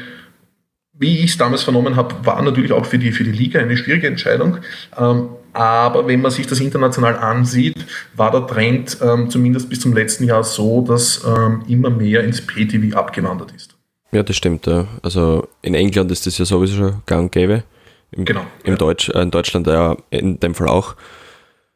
wie 1.00 1.19
ich 1.19 1.32
es 1.32 1.38
damals 1.38 1.63
vernommen 1.63 1.95
habe, 1.95 2.13
war 2.26 2.41
natürlich 2.41 2.74
auch 2.74 2.86
für 2.86 2.98
die, 2.98 3.13
für 3.13 3.24
die 3.24 3.32
Liga 3.32 3.60
eine 3.60 3.78
schwierige 3.78 4.08
Entscheidung. 4.08 4.58
Ähm, 4.98 5.30
aber 5.54 6.08
wenn 6.08 6.22
man 6.22 6.32
sich 6.32 6.48
das 6.48 6.60
international 6.60 7.18
ansieht, 7.18 7.86
war 8.16 8.32
der 8.32 8.46
Trend 8.48 8.98
ähm, 9.02 9.30
zumindest 9.30 9.70
bis 9.70 9.82
zum 9.82 9.94
letzten 9.94 10.26
Jahr 10.26 10.44
so, 10.44 10.82
dass 10.82 11.24
ähm, 11.26 11.64
immer 11.68 11.90
mehr 11.90 12.24
ins 12.24 12.42
PTV 12.42 12.96
abgewandert 12.96 13.52
ist. 13.54 13.76
Ja, 14.12 14.24
das 14.24 14.36
stimmt. 14.36 14.66
Ja. 14.68 14.88
Also 15.02 15.48
in 15.62 15.76
England 15.76 16.12
ist 16.12 16.26
das 16.26 16.38
ja 16.38 16.46
sowieso 16.46 16.76
schon 16.78 17.02
gang 17.06 17.24
und 17.24 17.32
gäbe. 17.32 17.64
Im, 18.12 18.26
genau. 18.26 18.42
Im 18.64 18.72
ja. 18.74 18.78
Deutsch, 18.78 19.10
äh, 19.10 19.22
in 19.22 19.32
Deutschland 19.32 19.68
ja 19.68 19.98
in 20.10 20.40
dem 20.40 20.56
Fall 20.56 20.68
auch. 20.68 20.96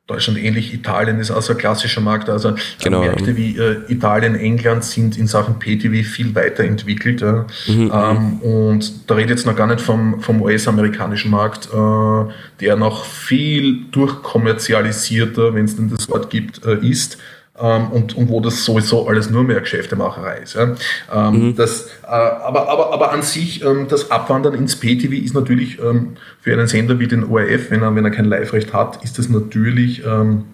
Deutschland 0.05 0.37
ähnlich, 0.37 0.73
Italien 0.73 1.19
ist 1.19 1.31
also 1.31 1.53
ein 1.53 1.57
klassischer 1.57 2.01
Markt. 2.01 2.29
Also 2.29 2.55
genau. 2.83 3.01
Märkte 3.01 3.37
wie 3.37 3.57
äh, 3.57 3.77
Italien, 3.87 4.35
England 4.35 4.83
sind 4.83 5.17
in 5.17 5.27
Sachen 5.27 5.59
PTV 5.59 6.05
viel 6.05 6.35
weiterentwickelt. 6.35 7.21
Äh, 7.21 7.43
mhm, 7.71 7.91
ähm, 7.93 8.41
und 8.41 9.09
da 9.09 9.15
redet 9.15 9.37
jetzt 9.37 9.45
noch 9.45 9.55
gar 9.55 9.67
nicht 9.67 9.79
vom, 9.79 10.19
vom 10.19 10.41
US-amerikanischen 10.41 11.31
Markt, 11.31 11.69
äh, 11.73 12.31
der 12.59 12.75
noch 12.75 13.05
viel 13.05 13.85
durchkommerzialisierter, 13.91 15.53
wenn 15.53 15.65
es 15.65 15.77
denn 15.77 15.89
das 15.89 16.09
Wort 16.09 16.29
gibt, 16.29 16.65
äh, 16.65 16.85
ist 16.85 17.17
ähm, 17.59 17.91
und, 17.91 18.15
und 18.15 18.29
wo 18.29 18.39
das 18.39 18.65
sowieso 18.65 19.07
alles 19.07 19.29
nur 19.29 19.43
mehr 19.43 19.61
Geschäftemacherei 19.61 20.39
ist. 20.39 20.55
Ja. 20.55 20.75
Ähm, 21.13 21.49
mhm. 21.49 21.55
das, 21.55 21.87
äh, 22.03 22.07
aber, 22.07 22.69
aber, 22.69 22.91
aber 22.91 23.11
an 23.11 23.21
sich, 23.21 23.63
ähm, 23.63 23.87
das 23.87 24.09
Abwandern 24.09 24.55
ins 24.55 24.75
PTV 24.79 25.13
ist 25.13 25.35
natürlich 25.35 25.79
ähm, 25.79 26.17
für 26.41 26.53
einen 26.53 26.67
Sender 26.67 26.99
wie 26.99 27.07
den 27.07 27.23
ORF, 27.23 27.69
wenn 27.69 27.83
er, 27.83 27.95
wenn 27.95 28.05
er 28.05 28.11
kein 28.11 28.25
Live-Recht 28.25 28.73
hat, 28.73 29.03
ist 29.03 29.19
das 29.19 29.29
natürlich 29.29 30.03
ähm, 30.05 30.45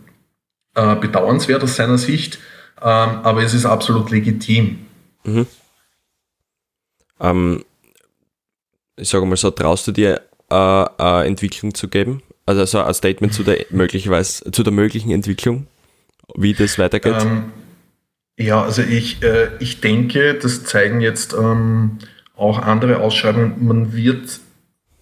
äh, 0.76 0.96
bedauernswert 0.96 1.64
aus 1.64 1.78
seiner 1.78 1.98
Sicht, 1.98 2.40
ähm, 2.82 2.86
aber 3.24 3.44
es 3.44 3.54
ist 3.54 3.66
absolut 3.66 4.12
legitim. 4.12 4.80
Mhm. 5.24 5.48
ich 8.98 9.10
sage 9.10 9.26
mal 9.26 9.36
so, 9.36 9.52
traust 9.52 9.88
du 9.88 9.92
dir 9.92 10.22
äh, 10.50 10.56
eine 10.56 11.26
Entwicklung 11.26 11.74
zu 11.74 11.88
geben? 11.88 12.24
Also 12.46 12.66
so 12.66 12.80
ein 12.80 12.94
Statement 12.94 13.34
zu 13.34 13.44
der, 13.44 13.66
möglicherweise, 13.70 14.52
zu 14.52 14.64
der 14.64 14.74
möglichen 14.74 15.12
Entwicklung? 15.12 15.68
Wie 16.36 16.54
das 16.54 16.78
weitergeht? 16.80 17.16
Ähm, 17.22 17.46
ja, 18.38 18.64
also 18.64 18.82
ich, 18.82 19.22
äh, 19.24 19.50
ich 19.60 19.82
denke, 19.82 20.34
das 20.34 20.64
zeigen 20.64 21.02
jetzt 21.02 21.34
ähm, 21.34 21.98
auch 22.36 22.60
andere 22.60 23.00
Ausschreibungen, 23.00 23.66
man 23.66 23.94
wird 23.94 24.40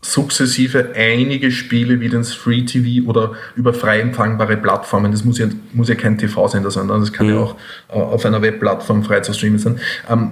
sukzessive 0.01 0.93
einige 0.95 1.51
Spiele 1.51 1.99
wie 1.99 2.07
ins 2.07 2.33
Free 2.33 2.63
TV 2.63 3.07
oder 3.09 3.33
über 3.55 3.73
frei 3.73 3.99
empfangbare 3.99 4.57
Plattformen, 4.57 5.11
das 5.11 5.23
muss 5.23 5.37
ja, 5.37 5.47
muss 5.73 5.89
ja 5.89 5.95
kein 5.95 6.17
TV-Sender 6.17 6.71
sein, 6.71 6.87
das 6.87 7.13
kann 7.13 7.27
mhm. 7.27 7.33
ja 7.33 7.39
auch 7.39 7.55
äh, 7.89 7.93
auf 7.93 8.25
einer 8.25 8.41
Webplattform 8.41 9.03
frei 9.03 9.19
zu 9.19 9.33
streamen 9.33 9.59
sein, 9.59 9.79
ähm, 10.09 10.31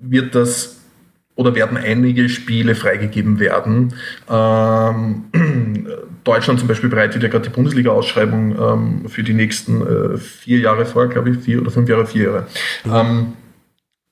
wird 0.00 0.34
das 0.34 0.78
oder 1.34 1.54
werden 1.54 1.76
einige 1.76 2.28
Spiele 2.28 2.74
freigegeben 2.74 3.38
werden. 3.38 3.94
Ähm, 4.28 5.24
Deutschland 6.24 6.60
zum 6.60 6.68
Beispiel 6.68 6.88
bereitet 6.88 7.22
ja 7.22 7.28
gerade 7.28 7.48
die 7.48 7.54
Bundesliga-Ausschreibung 7.54 8.56
ähm, 8.58 9.08
für 9.08 9.22
die 9.22 9.34
nächsten 9.34 9.82
äh, 9.82 10.18
vier 10.18 10.58
Jahre 10.58 10.86
vor, 10.86 11.08
glaube 11.08 11.30
ich, 11.30 11.38
vier 11.38 11.60
oder 11.60 11.70
fünf 11.70 11.88
Jahre, 11.88 12.06
vier 12.06 12.24
Jahre. 12.24 12.46
Mhm. 12.84 12.92
Ähm, 12.92 13.32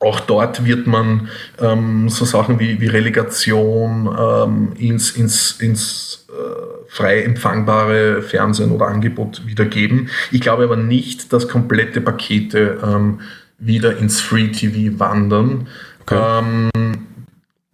auch 0.01 0.21
dort 0.21 0.65
wird 0.65 0.87
man 0.87 1.29
ähm, 1.61 2.09
so 2.09 2.25
Sachen 2.25 2.59
wie, 2.59 2.81
wie 2.81 2.87
Relegation 2.87 4.09
ähm, 4.19 4.73
ins, 4.79 5.11
ins, 5.11 5.61
ins 5.61 6.27
äh, 6.31 6.89
frei 6.89 7.23
empfangbare 7.23 8.23
Fernsehen 8.23 8.73
oder 8.73 8.87
Angebot 8.87 9.47
wiedergeben. 9.47 10.09
Ich 10.33 10.41
glaube 10.41 10.65
aber 10.65 10.77
nicht, 10.77 11.33
dass 11.33 11.49
komplette 11.49 12.01
Pakete 12.01 12.79
ähm, 12.83 13.21
wieder 13.59 13.99
ins 13.99 14.21
Free 14.21 14.49
TV 14.49 14.99
wandern. 14.99 15.69
Okay. 16.03 16.19
Ähm, 16.19 16.71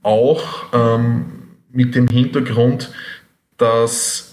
auch 0.03 0.44
mit 1.72 1.96
dem 1.96 2.07
Hintergrund, 2.07 2.92
dass 3.57 4.25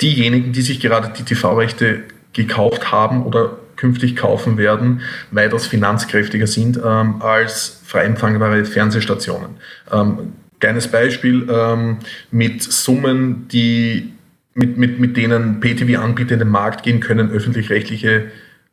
diejenigen, 0.00 0.52
die 0.52 0.62
sich 0.62 0.80
gerade 0.80 1.12
die 1.16 1.22
TV-Rechte 1.22 2.04
gekauft 2.32 2.92
haben 2.92 3.24
oder 3.24 3.58
künftig 3.76 4.16
kaufen 4.16 4.58
werden, 4.58 5.00
weitaus 5.30 5.66
finanzkräftiger 5.66 6.46
sind 6.46 6.78
ähm, 6.84 7.22
als 7.22 7.80
frei 7.84 8.04
empfangbare 8.04 8.64
Fernsehstationen. 8.64 9.56
Ähm, 9.90 10.34
kleines 10.60 10.88
Beispiel 10.88 11.48
ähm, 11.50 11.98
mit 12.30 12.62
Summen, 12.62 13.48
die 13.48 14.12
mit, 14.54 14.76
mit, 14.76 15.00
mit 15.00 15.16
denen 15.16 15.60
PTV-Anbieter 15.60 16.34
in 16.34 16.40
den 16.40 16.48
Markt 16.48 16.82
gehen 16.82 17.00
können, 17.00 17.30
öffentlich-rechtliche 17.30 18.30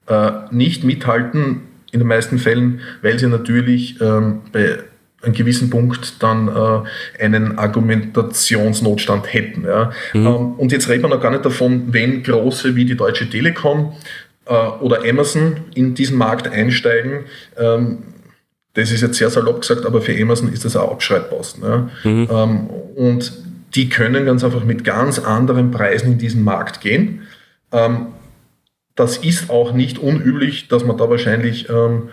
äh, 0.08 0.32
nicht 0.52 0.84
mithalten, 0.84 1.62
in 1.92 2.00
den 2.00 2.08
meisten 2.08 2.38
Fällen, 2.38 2.82
weil 3.02 3.18
sie 3.18 3.28
natürlich 3.28 4.02
ähm, 4.02 4.42
bei 4.52 4.80
einem 5.28 5.36
gewissen 5.36 5.70
Punkt 5.70 6.22
dann 6.24 6.48
äh, 6.48 7.24
einen 7.24 7.58
Argumentationsnotstand 7.58 9.32
hätten. 9.32 9.66
Ja. 9.66 9.92
Mhm. 10.14 10.26
Ähm, 10.26 10.54
und 10.54 10.72
jetzt 10.72 10.90
reden 10.90 11.04
wir 11.04 11.10
noch 11.10 11.22
gar 11.22 11.32
nicht 11.32 11.46
davon, 11.46 11.94
wenn 11.94 12.24
große 12.24 12.76
wie 12.76 12.86
die 12.86 12.98
Deutsche 12.98 13.30
Telekom 13.30 13.94
äh, 14.46 14.54
oder 14.54 15.04
Amazon 15.08 15.58
in 15.76 15.94
diesen 15.94 16.18
Markt 16.18 16.48
einsteigen. 16.48 17.26
Ähm, 17.58 18.00
das 18.74 18.92
ist 18.92 19.02
jetzt 19.02 19.18
sehr 19.18 19.30
salopp 19.30 19.62
gesagt, 19.62 19.86
aber 19.86 20.02
für 20.02 20.20
Amazon 20.22 20.52
ist 20.54 20.64
das 20.64 20.76
ein 20.76 20.88
Abschreibposten. 20.88 21.64
Ja. 21.64 21.90
Mhm. 22.04 22.28
Ähm, 22.32 22.68
und 22.96 23.34
die 23.76 23.90
können 23.90 24.26
ganz 24.26 24.44
einfach 24.44 24.64
mit 24.64 24.84
ganz 24.84 25.20
anderen 25.20 25.72
Preisen 25.72 26.14
in 26.14 26.18
diesen 26.18 26.44
Markt 26.44 26.82
gehen. 26.82 27.22
Ähm, 27.72 28.08
das 28.96 29.18
ist 29.18 29.50
auch 29.50 29.74
nicht 29.74 30.00
unüblich, 30.00 30.68
dass 30.68 30.84
man 30.84 30.98
da 30.98 31.10
wahrscheinlich 31.10 31.70
ähm, 31.70 32.10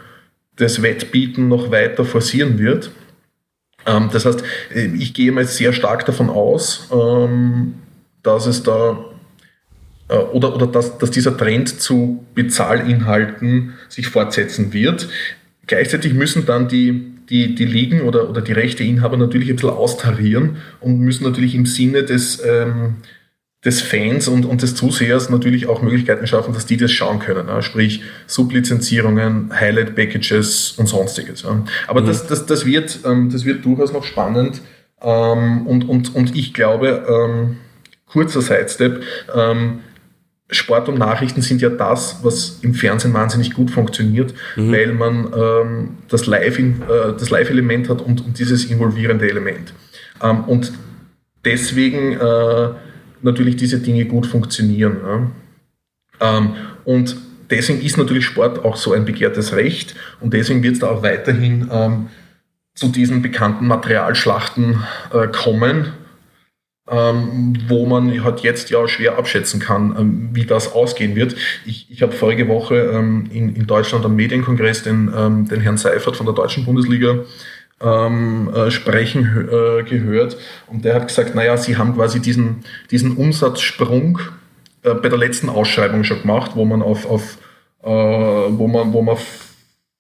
das 0.57 0.83
Wettbieten 0.83 1.49
noch 1.49 1.71
weiter 1.71 2.05
forcieren 2.05 2.59
wird. 2.59 2.91
Ähm, 3.87 4.09
das 4.13 4.25
heißt, 4.25 4.43
ich 4.99 5.15
gehe 5.15 5.33
mal 5.33 5.45
sehr 5.45 5.73
stark 5.73 6.07
davon 6.07 6.31
aus, 6.31 6.89
ähm, 6.93 7.75
dass 8.23 8.47
es 8.47 8.63
da 8.63 9.05
äh, 10.09 10.17
oder, 10.17 10.55
oder 10.55 10.67
dass, 10.67 10.99
dass 10.99 11.11
dieser 11.11 11.37
Trend 11.37 11.81
zu 11.81 12.25
Bezahlinhalten 12.35 13.75
sich 13.89 14.09
fortsetzen 14.09 14.73
wird. 14.73 15.09
Gleichzeitig 15.67 16.13
müssen 16.13 16.45
dann 16.47 16.69
die, 16.69 17.13
die, 17.31 17.55
die 17.55 17.65
Ligen 17.65 18.03
oder, 18.03 18.29
oder 18.29 18.43
die 18.43 18.53
Rechteinhaber 18.53 19.17
natürlich 19.17 19.49
ein 19.49 19.57
bisschen 19.57 19.71
austarieren 19.71 20.57
und 20.81 21.01
müssen 21.01 21.25
natürlich 21.25 21.55
im 21.55 21.67
Sinne 21.67 22.03
des, 22.05 22.43
ähm, 22.45 22.97
des 23.65 23.81
Fans 23.81 24.29
und, 24.29 24.45
und 24.45 24.63
des 24.63 24.75
Zusehers 24.75 25.31
natürlich 25.31 25.67
auch 25.67 25.81
Möglichkeiten 25.81 26.27
schaffen, 26.27 26.53
dass 26.53 26.67
die 26.67 26.77
das 26.77 26.93
schauen 26.93 27.19
können. 27.19 27.49
Ja? 27.49 27.63
Sprich 27.63 28.03
Sublizenzierungen, 28.27 29.51
Highlight-Packages 29.59 30.73
und 30.77 30.87
sonstiges. 30.87 31.43
Ja? 31.43 31.65
Aber 31.87 32.03
mhm. 32.03 32.07
das, 32.07 32.27
das, 32.27 32.47
das, 32.47 32.67
wird, 32.67 33.01
ähm, 33.05 33.31
das 33.31 33.45
wird 33.45 33.65
durchaus 33.65 33.93
noch 33.93 34.05
spannend. 34.05 34.61
Ähm, 35.01 35.67
und, 35.67 35.89
und, 35.89 36.15
und 36.15 36.37
ich 36.37 36.53
glaube, 36.53 37.07
ähm, 37.09 37.57
kurzer 38.07 38.43
Sidestep, 38.43 39.03
ähm, 39.35 39.81
Sport 40.51 40.91
und 40.91 40.99
Nachrichten 40.99 41.41
sind 41.41 41.63
ja 41.63 41.71
das, 41.71 42.19
was 42.23 42.59
im 42.61 42.75
Fernsehen 42.75 43.15
wahnsinnig 43.15 43.55
gut 43.55 43.71
funktioniert, 43.71 44.35
mhm. 44.57 44.73
weil 44.73 44.93
man 44.93 45.33
ähm, 45.35 45.89
das 46.09 46.27
Live-Element 46.27 46.87
äh, 46.91 47.89
Live 47.89 47.89
hat 47.89 48.03
und, 48.03 48.25
und 48.25 48.39
dieses 48.39 48.67
involvierende 48.67 49.29
Element. 49.29 49.73
Ähm, 50.23 50.45
und 50.45 50.73
deswegen 51.45 52.13
äh, 52.13 52.69
natürlich 53.25 53.57
diese 53.57 53.79
Dinge 53.79 54.05
gut 54.05 54.27
funktionieren. 54.27 54.99
Ja. 56.21 56.39
Ähm, 56.39 56.51
und 56.85 57.17
deswegen 57.51 57.81
ist 57.83 57.97
natürlich 57.97 58.25
Sport 58.27 58.65
auch 58.65 58.77
so 58.77 58.93
ein 58.93 59.05
begehrtes 59.05 59.55
Recht 59.55 59.95
und 60.21 60.33
deswegen 60.33 60.63
wird 60.63 60.75
es 60.75 60.81
da 60.81 60.89
auch 60.89 61.03
weiterhin 61.03 61.69
ähm, 61.73 62.09
zu 62.75 62.89
diesen 62.89 63.23
bekannten 63.23 63.67
Materialschlachten 63.67 64.83
äh, 65.13 65.29
kommen, 65.29 65.93
ähm, 66.91 67.57
wo 67.69 67.87
man 67.87 68.23
halt 68.23 68.41
jetzt 68.41 68.71
ja 68.71 68.87
schwer 68.89 69.17
abschätzen 69.17 69.61
kann, 69.61 69.95
ähm, 69.99 70.29
wie 70.33 70.45
das 70.45 70.73
ausgehen 70.73 71.17
wird. 71.17 71.37
Ich, 71.65 71.91
ich 71.91 72.03
habe 72.03 72.13
vorige 72.13 72.49
Woche 72.49 72.77
ähm, 72.77 73.29
in, 73.33 73.55
in 73.57 73.67
Deutschland 73.67 74.05
am 74.05 74.17
Medienkongress 74.17 74.83
den, 74.83 75.11
ähm, 75.17 75.49
den 75.49 75.61
Herrn 75.61 75.79
Seifert 75.79 76.17
von 76.17 76.27
der 76.27 76.35
Deutschen 76.35 76.65
Bundesliga 76.65 77.25
ähm, 77.81 78.51
äh, 78.55 78.71
sprechen 78.71 79.49
äh, 79.49 79.83
gehört 79.83 80.37
und 80.69 80.85
der 80.85 80.95
hat 80.95 81.09
gesagt, 81.09 81.35
naja, 81.35 81.57
sie 81.57 81.77
haben 81.77 81.95
quasi 81.95 82.21
diesen, 82.21 82.65
diesen 82.91 83.17
Umsatzsprung 83.17 84.21
äh, 84.83 84.95
bei 84.95 85.09
der 85.09 85.19
letzten 85.19 85.49
Ausschreibung 85.49 86.05
schon 86.05 86.23
gemacht, 86.23 86.53
wo 86.55 86.65
man 86.65 86.83
auf, 86.83 87.07
auf 87.07 87.39
äh, 87.83 87.89
wo 87.89 88.67
man, 88.67 88.93
wo 88.93 89.03
man 89.03 89.17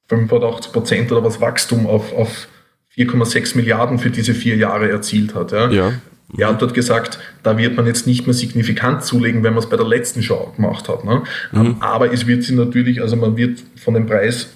85 0.09 0.73
Prozent 0.73 1.13
oder 1.13 1.25
was 1.25 1.41
Wachstum 1.41 1.87
auf, 1.87 2.13
auf 2.15 2.49
4,6 2.97 3.57
Milliarden 3.57 3.99
für 3.99 4.11
diese 4.11 4.35
vier 4.35 4.57
Jahre 4.57 4.91
erzielt 4.91 5.35
hat. 5.35 5.53
Ja. 5.53 5.71
ja. 5.71 5.93
Er 6.37 6.49
hat 6.49 6.63
dort 6.63 6.75
gesagt, 6.75 7.19
da 7.43 7.59
wird 7.59 7.77
man 7.77 7.87
jetzt 7.87 8.07
nicht 8.07 8.27
mehr 8.27 8.35
signifikant 8.35 9.05
zulegen, 9.05 9.43
wenn 9.43 9.55
man 9.55 9.63
es 9.63 9.69
bei 9.69 9.77
der 9.77 9.87
letzten 9.87 10.23
Show 10.23 10.53
gemacht 10.57 10.89
hat. 10.89 11.05
Ne? 11.05 11.23
Mhm. 11.53 11.77
Aber 11.81 12.13
es 12.13 12.27
wird 12.27 12.43
sie 12.43 12.55
natürlich, 12.55 13.01
also 13.01 13.17
man 13.17 13.37
wird 13.37 13.63
von 13.77 13.95
dem 13.95 14.07
Preis 14.07 14.49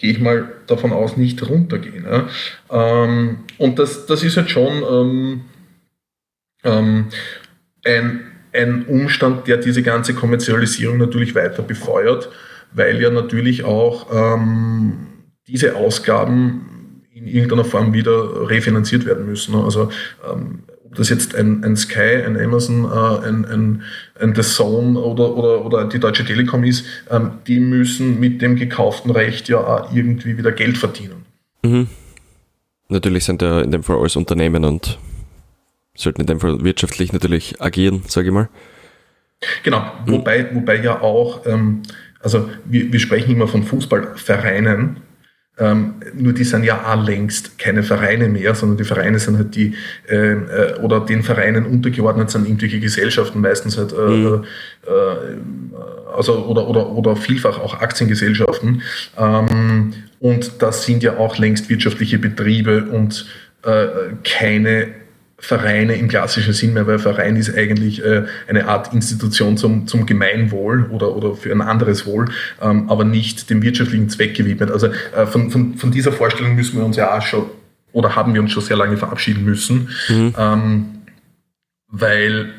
gehe 0.00 0.12
ich 0.12 0.18
mal 0.18 0.50
davon 0.66 0.92
aus, 0.92 1.18
nicht 1.18 1.46
runtergehen. 1.46 2.06
Ja. 2.06 2.28
Ähm, 2.70 3.40
und 3.58 3.78
das, 3.78 4.06
das 4.06 4.22
ist 4.22 4.34
jetzt 4.34 4.50
schon 4.50 4.82
ähm, 4.90 5.40
ähm, 6.64 7.08
ein, 7.84 8.20
ein 8.54 8.86
Umstand, 8.86 9.46
der 9.46 9.58
diese 9.58 9.82
ganze 9.82 10.14
Kommerzialisierung 10.14 10.96
natürlich 10.96 11.34
weiter 11.34 11.62
befeuert, 11.62 12.30
weil 12.72 13.00
ja 13.02 13.10
natürlich 13.10 13.64
auch 13.64 14.06
ähm, 14.10 15.06
diese 15.46 15.76
Ausgaben 15.76 17.02
in 17.12 17.26
irgendeiner 17.26 17.66
Form 17.66 17.92
wieder 17.92 18.48
refinanziert 18.48 19.04
werden 19.04 19.26
müssen. 19.26 19.54
Ne? 19.54 19.62
Also 19.62 19.90
ähm, 20.32 20.60
ob 20.90 20.96
das 20.96 21.08
jetzt 21.08 21.36
ein, 21.36 21.62
ein 21.62 21.76
Sky, 21.76 22.22
ein 22.26 22.36
Amazon, 22.36 22.84
äh, 22.84 23.26
ein, 23.28 23.44
ein, 23.44 23.82
ein 24.20 24.34
The 24.34 24.42
Zone 24.42 24.98
oder, 24.98 25.36
oder, 25.36 25.64
oder 25.64 25.84
die 25.84 26.00
Deutsche 26.00 26.24
Telekom 26.24 26.64
ist, 26.64 26.84
ähm, 27.10 27.32
die 27.46 27.60
müssen 27.60 28.18
mit 28.18 28.42
dem 28.42 28.56
gekauften 28.56 29.12
Recht 29.12 29.48
ja 29.48 29.58
auch 29.58 29.94
irgendwie 29.94 30.36
wieder 30.36 30.50
Geld 30.50 30.78
verdienen. 30.78 31.24
Mhm. 31.62 31.86
Natürlich 32.88 33.24
sind 33.24 33.40
ja 33.40 33.60
in 33.60 33.70
dem 33.70 33.84
Fall 33.84 33.98
alles 33.98 34.16
Unternehmen 34.16 34.64
und 34.64 34.98
sollten 35.94 36.22
in 36.22 36.26
dem 36.26 36.40
Fall 36.40 36.64
wirtschaftlich 36.64 37.12
natürlich 37.12 37.60
agieren, 37.62 38.02
sage 38.08 38.28
ich 38.28 38.34
mal. 38.34 38.48
Genau, 39.62 39.80
mhm. 40.06 40.12
wobei, 40.12 40.52
wobei 40.52 40.82
ja 40.82 41.00
auch, 41.00 41.46
ähm, 41.46 41.82
also 42.18 42.50
wir, 42.64 42.92
wir 42.92 42.98
sprechen 42.98 43.30
immer 43.30 43.46
von 43.46 43.62
Fußballvereinen, 43.62 44.96
ähm, 45.60 45.94
nur 46.14 46.32
die 46.32 46.44
sind 46.44 46.64
ja 46.64 46.80
auch 46.86 47.04
längst 47.04 47.58
keine 47.58 47.82
Vereine 47.82 48.28
mehr, 48.28 48.54
sondern 48.54 48.78
die 48.78 48.84
Vereine 48.84 49.18
sind 49.18 49.36
halt 49.36 49.54
die, 49.54 49.74
äh, 50.08 50.32
äh, 50.32 50.78
oder 50.80 51.00
den 51.00 51.22
Vereinen 51.22 51.66
untergeordnet 51.66 52.30
sind 52.30 52.46
irgendwelche 52.46 52.80
Gesellschaften, 52.80 53.40
meistens 53.40 53.76
halt, 53.76 53.92
äh, 53.92 53.96
mhm. 53.96 54.44
äh, 54.86 56.10
also, 56.16 56.46
oder, 56.46 56.66
oder, 56.66 56.90
oder 56.90 57.14
vielfach 57.14 57.60
auch 57.60 57.80
Aktiengesellschaften. 57.80 58.82
Ähm, 59.18 59.92
und 60.18 60.62
das 60.62 60.84
sind 60.84 61.02
ja 61.02 61.18
auch 61.18 61.36
längst 61.38 61.68
wirtschaftliche 61.68 62.18
Betriebe 62.18 62.84
und 62.86 63.26
äh, 63.62 63.86
keine 64.24 64.88
Vereine 65.40 65.94
im 65.94 66.08
klassischen 66.08 66.52
Sinn 66.52 66.74
mehr, 66.74 66.86
weil 66.86 66.98
Verein 66.98 67.36
ist 67.36 67.56
eigentlich 67.56 68.04
äh, 68.04 68.24
eine 68.46 68.68
Art 68.68 68.92
Institution 68.92 69.56
zum, 69.56 69.86
zum 69.86 70.06
Gemeinwohl 70.06 70.86
oder, 70.90 71.16
oder 71.16 71.34
für 71.34 71.50
ein 71.50 71.62
anderes 71.62 72.06
Wohl, 72.06 72.26
ähm, 72.60 72.88
aber 72.90 73.04
nicht 73.04 73.48
dem 73.50 73.62
wirtschaftlichen 73.62 74.10
Zweck 74.10 74.34
gewidmet. 74.34 74.70
Also 74.70 74.88
äh, 74.88 75.26
von, 75.26 75.50
von, 75.50 75.74
von 75.74 75.90
dieser 75.90 76.12
Vorstellung 76.12 76.54
müssen 76.54 76.78
wir 76.78 76.84
uns 76.84 76.96
ja 76.96 77.16
auch 77.16 77.22
schon 77.22 77.46
oder 77.92 78.14
haben 78.14 78.34
wir 78.34 78.40
uns 78.40 78.52
schon 78.52 78.62
sehr 78.62 78.76
lange 78.76 78.96
verabschieden 78.96 79.44
müssen, 79.44 79.88
mhm. 80.08 80.34
ähm, 80.38 80.84
weil 81.88 82.50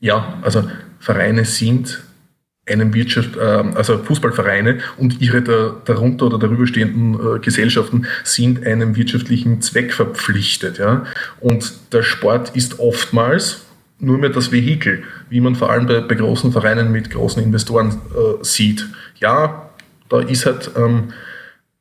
ja, 0.00 0.38
also 0.42 0.64
Vereine 1.00 1.44
sind 1.44 2.00
einem 2.68 2.94
Wirtschaft, 2.94 3.36
äh, 3.36 3.40
also 3.40 3.98
Fußballvereine 3.98 4.78
und 4.96 5.20
ihre 5.20 5.42
da, 5.42 5.76
darunter 5.84 6.26
oder 6.26 6.38
darüber 6.38 6.66
stehenden 6.66 7.14
äh, 7.14 7.38
Gesellschaften 7.40 8.06
sind 8.24 8.66
einem 8.66 8.96
wirtschaftlichen 8.96 9.60
Zweck 9.60 9.92
verpflichtet. 9.92 10.78
Ja? 10.78 11.04
Und 11.40 11.72
der 11.92 12.02
Sport 12.02 12.54
ist 12.54 12.78
oftmals 12.78 13.62
nur 13.98 14.18
mehr 14.18 14.30
das 14.30 14.52
Vehikel, 14.52 15.02
wie 15.28 15.40
man 15.40 15.54
vor 15.54 15.70
allem 15.70 15.86
bei, 15.86 16.00
bei 16.00 16.14
großen 16.14 16.52
Vereinen 16.52 16.92
mit 16.92 17.10
großen 17.10 17.42
Investoren 17.42 17.90
äh, 17.90 18.44
sieht. 18.44 18.86
Ja, 19.16 19.70
da 20.08 20.20
ist 20.20 20.46
halt 20.46 20.70
ähm, 20.76 21.12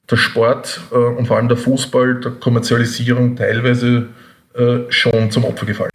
der 0.09 0.17
Sport 0.17 0.81
äh, 0.91 0.95
und 0.95 1.27
vor 1.27 1.37
allem 1.37 1.47
der 1.47 1.57
Fußball 1.57 2.21
der 2.21 2.31
Kommerzialisierung 2.31 3.35
teilweise 3.35 4.09
äh, 4.53 4.79
schon 4.89 5.31
zum 5.31 5.45
Opfer 5.45 5.65
gefallen. 5.65 5.91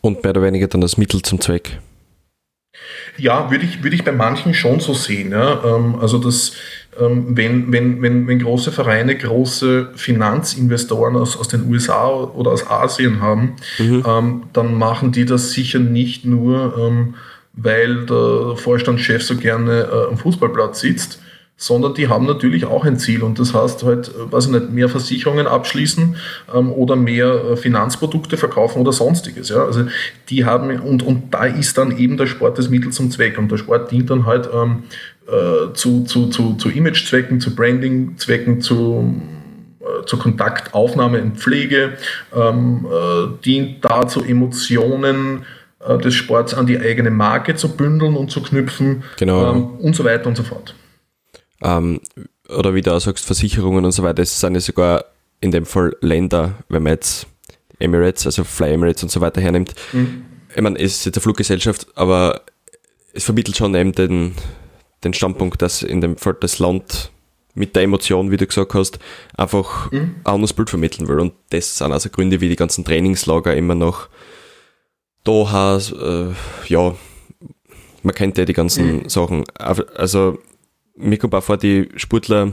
Und 0.00 0.22
mehr 0.22 0.30
oder 0.30 0.42
weniger 0.42 0.66
dann 0.68 0.82
das 0.82 0.98
Mittel 0.98 1.22
zum 1.22 1.40
Zweck. 1.40 1.78
Ja, 3.16 3.50
würde 3.50 3.64
ich, 3.64 3.82
würde 3.82 3.96
ich 3.96 4.04
bei 4.04 4.12
manchen 4.12 4.54
schon 4.54 4.80
so 4.80 4.94
sehen. 4.94 5.32
Ja. 5.32 5.62
Ähm, 5.64 5.96
also 6.00 6.18
dass 6.18 6.52
ähm, 7.00 7.36
wenn, 7.36 7.72
wenn, 7.72 8.02
wenn, 8.02 8.26
wenn 8.26 8.38
große 8.38 8.70
Vereine 8.70 9.16
große 9.16 9.90
Finanzinvestoren 9.96 11.16
aus, 11.16 11.36
aus 11.36 11.48
den 11.48 11.68
USA 11.70 12.08
oder 12.08 12.52
aus 12.52 12.68
Asien 12.68 13.20
haben, 13.20 13.56
mhm. 13.78 14.04
Ähm, 14.06 14.42
dann 14.52 14.74
machen 14.74 15.12
die 15.12 15.24
das 15.24 15.52
sicher 15.52 15.78
nicht 15.78 16.24
nur, 16.24 17.04
weil 17.54 18.06
der 18.06 18.56
Vorstandschef 18.56 19.22
so 19.22 19.36
gerne 19.36 19.88
äh, 19.90 20.10
am 20.10 20.18
Fußballplatz 20.18 20.80
sitzt, 20.80 21.20
sondern 21.56 21.94
die 21.94 22.08
haben 22.08 22.26
natürlich 22.26 22.64
auch 22.64 22.84
ein 22.84 22.98
Ziel 22.98 23.22
und 23.22 23.38
das 23.38 23.54
heißt 23.54 23.84
halt, 23.84 24.08
äh, 24.08 24.32
weiß 24.32 24.46
ich 24.46 24.52
nicht, 24.52 24.70
mehr 24.70 24.88
Versicherungen 24.88 25.46
abschließen 25.46 26.16
ähm, 26.54 26.72
oder 26.72 26.96
mehr 26.96 27.26
äh, 27.52 27.56
Finanzprodukte 27.56 28.36
verkaufen 28.36 28.80
oder 28.80 28.92
sonstiges. 28.92 29.50
Ja? 29.50 29.64
Also 29.64 29.84
die 30.28 30.44
haben 30.44 30.80
und, 30.80 31.02
und 31.02 31.32
da 31.32 31.44
ist 31.44 31.78
dann 31.78 31.96
eben 31.96 32.16
der 32.16 32.26
Sport 32.26 32.58
das 32.58 32.68
Mittel 32.70 32.90
zum 32.90 33.10
Zweck 33.10 33.38
und 33.38 33.50
der 33.50 33.58
Sport 33.58 33.92
dient 33.92 34.10
dann 34.10 34.26
halt 34.26 34.48
ähm, 34.52 34.84
äh, 35.28 35.72
zu, 35.74 36.04
zu, 36.04 36.26
zu, 36.28 36.54
zu 36.54 36.68
Imagezwecken, 36.70 37.40
zu 37.40 37.54
Brandingzwecken, 37.54 38.60
zu 38.60 39.22
äh, 39.80 40.04
zur 40.06 40.18
Kontaktaufnahme 40.18 41.22
und 41.22 41.38
Pflege, 41.38 41.92
ähm, 42.34 42.86
äh, 42.86 43.44
dient 43.44 43.84
dazu, 43.84 44.24
Emotionen 44.24 45.44
äh, 45.86 45.98
des 45.98 46.14
Sports 46.14 46.52
an 46.52 46.66
die 46.66 46.78
eigene 46.78 47.10
Marke 47.10 47.54
zu 47.54 47.68
bündeln 47.76 48.16
und 48.16 48.30
zu 48.30 48.42
knüpfen 48.42 49.04
genau. 49.18 49.52
ähm, 49.52 49.64
und 49.78 49.94
so 49.94 50.04
weiter 50.04 50.26
und 50.26 50.36
so 50.36 50.42
fort 50.42 50.74
ähm, 51.64 52.00
oder 52.48 52.74
wie 52.74 52.82
du 52.82 52.94
auch 52.94 53.00
sagst, 53.00 53.24
Versicherungen 53.24 53.84
und 53.84 53.92
so 53.92 54.02
weiter, 54.02 54.22
es 54.22 54.38
sind 54.38 54.54
ja 54.54 54.60
sogar 54.60 55.06
in 55.40 55.50
dem 55.50 55.66
Fall 55.66 55.96
Länder, 56.00 56.54
wenn 56.68 56.82
man 56.82 56.92
jetzt 56.92 57.26
Emirates, 57.78 58.26
also 58.26 58.44
Fly 58.44 58.74
Emirates 58.74 59.02
und 59.02 59.10
so 59.10 59.20
weiter 59.20 59.40
hernimmt. 59.40 59.74
Mhm. 59.92 60.24
Ich 60.54 60.62
meine, 60.62 60.78
es 60.78 60.96
ist 60.96 61.06
jetzt 61.06 61.16
eine 61.16 61.22
Fluggesellschaft, 61.22 61.86
aber 61.96 62.42
es 63.12 63.24
vermittelt 63.24 63.56
schon 63.56 63.74
eben 63.74 63.92
den, 63.92 64.34
den 65.02 65.14
Standpunkt, 65.14 65.62
dass 65.62 65.82
in 65.82 66.00
dem 66.00 66.16
Fall 66.16 66.36
das 66.38 66.58
Land 66.58 67.10
mit 67.54 67.74
der 67.76 67.84
Emotion, 67.84 68.30
wie 68.30 68.36
du 68.36 68.46
gesagt 68.46 68.74
hast, 68.74 68.98
einfach 69.36 69.90
mhm. 69.90 70.16
ein 70.24 70.34
anderes 70.34 70.52
Bild 70.52 70.70
vermitteln 70.70 71.08
will. 71.08 71.20
Und 71.20 71.32
das 71.50 71.78
sind 71.78 71.92
also 71.92 72.10
Gründe 72.10 72.40
wie 72.40 72.48
die 72.48 72.56
ganzen 72.56 72.84
Trainingslager 72.84 73.56
immer 73.56 73.74
noch 73.74 74.08
Doha, 75.24 75.78
äh, 75.78 76.34
ja, 76.66 76.94
man 78.02 78.14
kennt 78.14 78.36
ja 78.36 78.44
die 78.44 78.52
ganzen 78.52 79.02
mhm. 79.02 79.08
Sachen. 79.08 79.44
Also 79.58 80.38
mir 80.96 81.18
kommt 81.18 81.34
auch 81.34 81.42
vor, 81.42 81.56
die 81.56 81.88
Sportler 81.96 82.52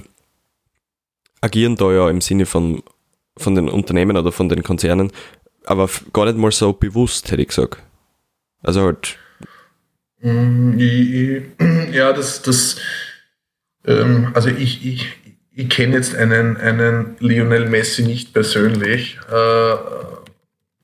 agieren 1.42 1.76
da 1.76 1.92
ja 1.92 2.10
im 2.10 2.22
Sinne 2.22 2.46
von, 2.46 2.84
von 3.38 3.56
den 3.56 3.70
Unternehmen 3.70 4.18
oder 4.18 4.32
von 4.32 4.50
den 4.50 4.64
Konzernen, 4.64 5.12
aber 5.66 5.90
gar 6.14 6.26
nicht 6.26 6.38
mal 6.38 6.52
so 6.52 6.74
bewusst, 6.74 7.32
hätte 7.32 7.42
ich 7.42 7.50
gesagt. 7.50 7.82
Also 8.64 8.84
halt. 8.84 9.18
Mm, 10.22 10.78
ja, 11.92 12.14
das, 12.14 12.42
das, 12.44 12.78
ähm, 13.86 14.32
also 14.34 14.50
ich, 14.50 14.86
ich, 14.86 15.08
ich 15.54 15.70
kenne 15.70 15.96
jetzt 15.96 16.16
einen, 16.16 16.58
einen 16.58 17.16
Lionel 17.20 17.68
Messi 17.68 18.04
nicht 18.04 18.34
persönlich. 18.34 19.20
Äh, 19.32 19.76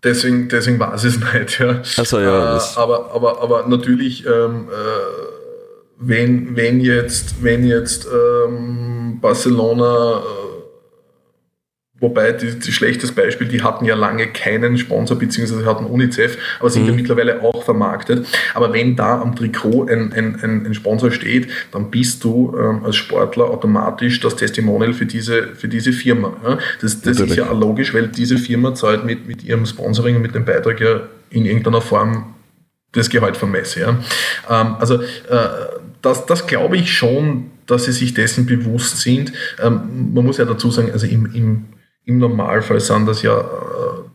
deswegen, 0.03 0.49
deswegen 0.49 0.79
weiß 0.79 1.03
ich 1.03 1.15
es 1.15 1.33
nicht. 1.33 1.59
Ja. 1.59 1.81
Also, 1.97 2.19
ja, 2.19 2.57
äh, 2.57 2.61
aber, 2.75 3.11
aber, 3.13 3.41
aber 3.41 3.67
natürlich 3.67 4.25
ähm, 4.25 4.69
äh, 4.69 5.36
wenn, 5.99 6.55
wenn 6.55 6.79
jetzt, 6.79 7.43
wenn 7.43 7.65
jetzt 7.65 8.07
ähm, 8.07 9.17
Barcelona, 9.19 10.19
äh, 10.19 10.47
wobei 11.99 12.33
die, 12.33 12.59
die 12.59 12.71
schlechtes 12.71 13.11
Beispiel, 13.11 13.47
die 13.47 13.63
hatten 13.63 13.83
ja 13.83 13.95
lange 13.95 14.27
keinen 14.27 14.77
Sponsor, 14.77 15.17
beziehungsweise 15.17 15.65
hatten 15.65 15.85
UNICEF, 15.85 16.37
aber 16.59 16.69
sind 16.69 16.83
mhm. 16.83 16.89
ja 16.89 16.95
mittlerweile 16.95 17.41
auch 17.41 17.63
vermarktet. 17.63 18.27
Aber 18.53 18.73
wenn 18.73 18.95
da 18.95 19.19
am 19.19 19.35
Trikot 19.35 19.87
ein, 19.87 20.13
ein, 20.13 20.39
ein, 20.43 20.65
ein 20.67 20.73
Sponsor 20.75 21.09
steht, 21.09 21.47
dann 21.71 21.89
bist 21.89 22.23
du 22.23 22.55
ähm, 22.59 22.85
als 22.85 22.95
Sportler 22.95 23.45
automatisch 23.45 24.19
das 24.19 24.35
Testimonial 24.35 24.93
für 24.93 25.07
diese, 25.07 25.55
für 25.55 25.67
diese 25.67 25.91
Firma. 25.93 26.37
Ja? 26.43 26.59
Das, 26.79 27.01
das 27.01 27.19
ist 27.19 27.35
ja 27.35 27.49
auch 27.49 27.59
logisch, 27.59 27.95
weil 27.95 28.07
diese 28.09 28.37
Firma 28.37 28.75
zahlt 28.75 29.03
mit, 29.03 29.27
mit 29.27 29.43
ihrem 29.43 29.65
Sponsoring 29.65 30.17
und 30.17 30.21
mit 30.21 30.35
dem 30.35 30.45
Beitrag 30.45 30.79
ja 30.79 31.01
in 31.31 31.45
irgendeiner 31.45 31.81
Form 31.81 32.35
das 32.91 33.09
Gehalt 33.09 33.35
von 33.35 33.49
Messi. 33.49 33.79
Ja? 33.79 33.97
Ähm, 34.47 34.75
also 34.79 35.01
äh, 35.01 35.77
das, 36.01 36.25
das 36.25 36.47
glaube 36.47 36.77
ich 36.77 36.93
schon, 36.95 37.51
dass 37.65 37.85
sie 37.85 37.91
sich 37.91 38.13
dessen 38.13 38.45
bewusst 38.45 39.01
sind. 39.01 39.33
Ähm, 39.61 40.13
man 40.13 40.25
muss 40.25 40.37
ja 40.37 40.45
dazu 40.45 40.71
sagen, 40.71 40.91
also 40.91 41.05
im, 41.05 41.33
im, 41.33 41.65
im 42.05 42.17
Normalfall 42.17 42.79
sind 42.79 43.07
das 43.07 43.21
ja, 43.21 43.39
äh, 43.39 44.07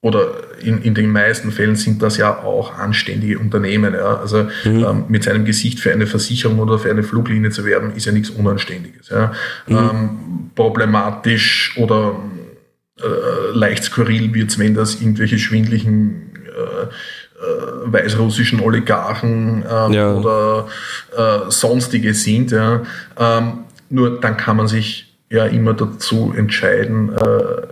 oder 0.00 0.28
in, 0.60 0.82
in 0.82 0.94
den 0.94 1.10
meisten 1.10 1.50
Fällen 1.50 1.76
sind 1.76 2.00
das 2.02 2.16
ja 2.16 2.42
auch 2.42 2.78
anständige 2.78 3.38
Unternehmen. 3.38 3.94
Ja. 3.94 4.18
Also 4.18 4.44
mhm. 4.64 4.84
ähm, 4.84 5.04
mit 5.08 5.24
seinem 5.24 5.44
Gesicht 5.44 5.80
für 5.80 5.92
eine 5.92 6.06
Versicherung 6.06 6.58
oder 6.60 6.78
für 6.78 6.90
eine 6.90 7.02
Fluglinie 7.02 7.50
zu 7.50 7.64
werben, 7.64 7.94
ist 7.94 8.06
ja 8.06 8.12
nichts 8.12 8.30
Unanständiges. 8.30 9.08
Ja. 9.08 9.32
Mhm. 9.66 9.76
Ähm, 9.76 10.50
problematisch 10.54 11.76
oder 11.76 12.16
äh, 12.98 13.52
leicht 13.52 13.84
skurril 13.84 14.32
wird 14.32 14.50
es, 14.50 14.58
wenn 14.58 14.74
das 14.74 15.00
irgendwelche 15.00 15.38
schwindlichen 15.38 16.32
äh, 16.46 16.86
weißrussischen 17.84 18.60
Oligarchen 18.60 19.64
ähm, 19.70 19.92
ja. 19.92 20.12
oder 20.14 20.66
äh, 21.16 21.50
sonstige 21.50 22.14
sind. 22.14 22.50
Ja. 22.50 22.82
Ähm, 23.18 23.58
nur 23.90 24.20
dann 24.20 24.36
kann 24.36 24.56
man 24.56 24.68
sich 24.68 25.14
ja 25.30 25.46
immer 25.46 25.74
dazu 25.74 26.32
entscheiden, 26.36 27.12
äh, 27.12 27.66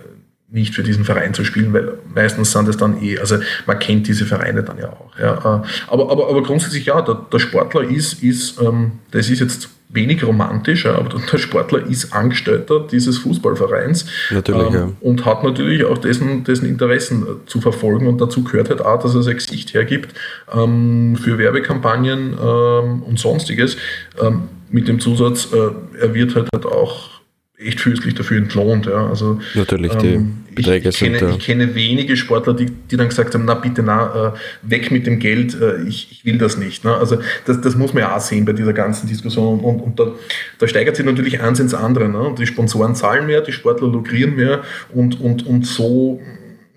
nicht 0.54 0.72
für 0.72 0.84
diesen 0.84 1.04
Verein 1.04 1.34
zu 1.34 1.44
spielen, 1.44 1.72
weil 1.72 1.94
meistens 2.14 2.52
sind 2.52 2.68
es 2.68 2.76
dann 2.76 3.02
eh, 3.02 3.18
also 3.18 3.38
man 3.66 3.78
kennt 3.80 4.06
diese 4.06 4.24
Vereine 4.24 4.62
dann 4.62 4.78
ja 4.78 4.90
auch. 4.90 5.10
Ja. 5.18 5.34
Äh, 5.34 5.66
aber, 5.88 6.10
aber, 6.10 6.28
aber 6.30 6.42
grundsätzlich 6.44 6.86
ja, 6.86 7.02
der, 7.02 7.26
der 7.30 7.40
Sportler 7.40 7.82
ist, 7.82 8.22
ist 8.22 8.60
ähm, 8.60 8.92
das 9.10 9.28
ist 9.28 9.40
jetzt 9.40 9.68
wenig 9.88 10.24
romantisch, 10.24 10.86
aber 10.86 11.08
der 11.32 11.38
Sportler 11.38 11.84
ist 11.86 12.12
Angestellter 12.12 12.86
dieses 12.90 13.18
Fußballvereins 13.18 14.06
natürlich, 14.30 14.68
ähm, 14.68 14.74
ja. 14.74 14.92
und 15.00 15.24
hat 15.24 15.42
natürlich 15.42 15.84
auch 15.84 15.98
dessen, 15.98 16.44
dessen 16.44 16.68
Interessen 16.68 17.22
äh, 17.22 17.46
zu 17.46 17.60
verfolgen 17.60 18.06
und 18.06 18.20
dazu 18.20 18.44
gehört 18.44 18.70
halt 18.70 18.80
auch, 18.80 19.02
dass 19.02 19.14
er 19.14 19.24
sein 19.24 19.36
Gesicht 19.36 19.74
hergibt 19.74 20.14
ähm, 20.52 21.16
für 21.16 21.36
Werbekampagnen 21.36 22.36
ähm, 22.40 23.02
und 23.02 23.18
sonstiges 23.18 23.76
ähm, 24.22 24.44
mit 24.70 24.86
dem 24.86 25.00
Zusatz, 25.00 25.48
äh, 25.52 26.00
er 26.00 26.14
wird 26.14 26.34
halt, 26.36 26.48
halt 26.52 26.66
auch 26.66 27.13
echt 27.56 27.80
fürstlich 27.80 28.14
dafür 28.14 28.38
entlohnt. 28.38 28.86
Ja. 28.86 29.06
Also, 29.08 29.40
Natürlich, 29.54 29.94
die 29.96 30.14
ähm, 30.14 30.44
Beträge 30.54 30.88
ich, 30.88 31.00
ich, 31.00 31.12
kenne, 31.12 31.30
ich 31.30 31.44
kenne 31.44 31.74
wenige 31.74 32.16
Sportler, 32.16 32.54
die, 32.54 32.66
die 32.66 32.96
dann 32.96 33.08
gesagt 33.08 33.34
haben, 33.34 33.44
na 33.44 33.54
bitte, 33.54 33.82
na, 33.82 34.34
äh, 34.34 34.68
weg 34.68 34.90
mit 34.90 35.06
dem 35.06 35.18
Geld, 35.18 35.60
äh, 35.60 35.82
ich, 35.82 36.10
ich 36.10 36.24
will 36.24 36.38
das 36.38 36.56
nicht. 36.56 36.84
Ne? 36.84 36.94
Also 36.94 37.18
das, 37.46 37.60
das 37.60 37.76
muss 37.76 37.94
man 37.94 38.02
ja 38.02 38.16
auch 38.16 38.20
sehen 38.20 38.44
bei 38.44 38.52
dieser 38.52 38.72
ganzen 38.72 39.06
Diskussion. 39.06 39.60
Und, 39.60 39.80
und 39.80 40.00
da, 40.00 40.12
da 40.58 40.68
steigert 40.68 40.96
sich 40.96 41.06
natürlich 41.06 41.40
eins 41.40 41.60
ins 41.60 41.74
andere. 41.74 42.08
Ne? 42.08 42.18
Und 42.18 42.38
die 42.38 42.46
Sponsoren 42.46 42.94
zahlen 42.94 43.26
mehr, 43.26 43.40
die 43.40 43.52
Sportler 43.52 43.88
lukrieren 43.88 44.34
mehr 44.34 44.62
und, 44.92 45.20
und, 45.20 45.46
und 45.46 45.66
so 45.66 46.20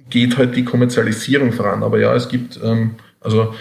geht 0.09 0.37
halt 0.37 0.55
die 0.55 0.63
Kommerzialisierung 0.63 1.51
voran. 1.51 1.83
Aber 1.83 1.99
ja, 1.99 2.15
es 2.15 2.29
gibt 2.29 2.59
ähm, 2.63 2.91
also 3.19 3.53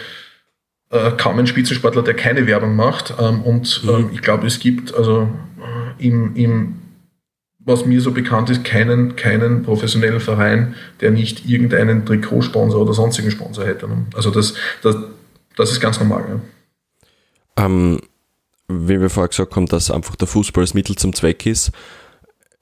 äh, 0.91 1.13
kaum 1.17 1.39
einen 1.39 1.47
Spitzensportler, 1.47 2.03
der 2.03 2.15
keine 2.15 2.47
Werbung 2.47 2.77
macht. 2.77 3.15
Ähm, 3.19 3.41
und 3.43 3.83
mhm. 3.85 3.91
ähm, 3.91 4.11
ich 4.13 4.23
glaube, 4.23 4.47
es 4.47 4.59
gibt 4.59 4.95
also 4.95 5.29
äh, 5.99 6.07
im, 6.07 6.37
im 6.37 6.75
was 7.67 7.85
mir 7.85 8.01
so 8.01 8.13
bekannt 8.13 8.49
ist, 8.49 8.65
keinen, 8.65 9.17
keinen 9.17 9.65
professionellen 9.65 10.21
Verein, 10.21 10.77
der 11.01 11.11
nicht 11.11 11.47
irgendeinen 11.47 12.07
Trikotsponsor 12.07 12.81
oder 12.81 12.95
sonstigen 12.95 13.31
Sponsor 13.31 13.67
hätte. 13.67 13.89
Ne? 13.89 14.07
Also 14.15 14.31
das, 14.31 14.55
das, 14.83 14.97
das 15.57 15.73
ist 15.73 15.81
ganz 15.81 15.99
normal. 15.99 16.41
Ja. 17.59 17.67
Ähm, 17.67 18.01
wie 18.69 19.01
wir 19.01 19.11
vorher 19.11 19.29
gesagt 19.29 19.57
haben, 19.57 19.67
dass 19.67 19.91
einfach 19.91 20.15
der 20.15 20.29
Fußball 20.29 20.63
das 20.63 20.75
Mittel 20.75 20.95
zum 20.95 21.13
Zweck 21.13 21.45
ist, 21.45 21.73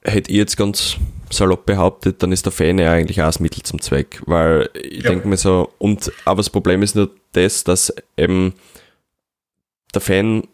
hätte 0.03 0.31
ich 0.31 0.39
jetzt 0.39 0.57
ganz 0.57 0.97
salopp 1.31 1.67
behauptet, 1.67 2.23
dann 2.23 2.33
ist 2.33 2.47
der 2.47 2.53
Fan 2.53 2.79
ja 2.79 2.93
eigentlich 2.93 3.21
auch 3.21 3.27
das 3.27 3.41
Mittel 3.41 3.63
zum 3.63 3.83
Zweck. 3.83 4.23
Weil 4.25 4.71
ich 4.75 5.03
ja. 5.03 5.11
denke 5.11 5.29
mir 5.29 5.37
so, 5.37 5.71
und 5.79 6.11
aber 6.25 6.39
das 6.39 6.49
Problem 6.49 6.83
ist 6.83 6.97
nur 6.97 7.11
das, 7.33 7.63
dass 7.63 7.93
eben 8.17 8.55
der 9.93 10.01
Fan 10.01 10.45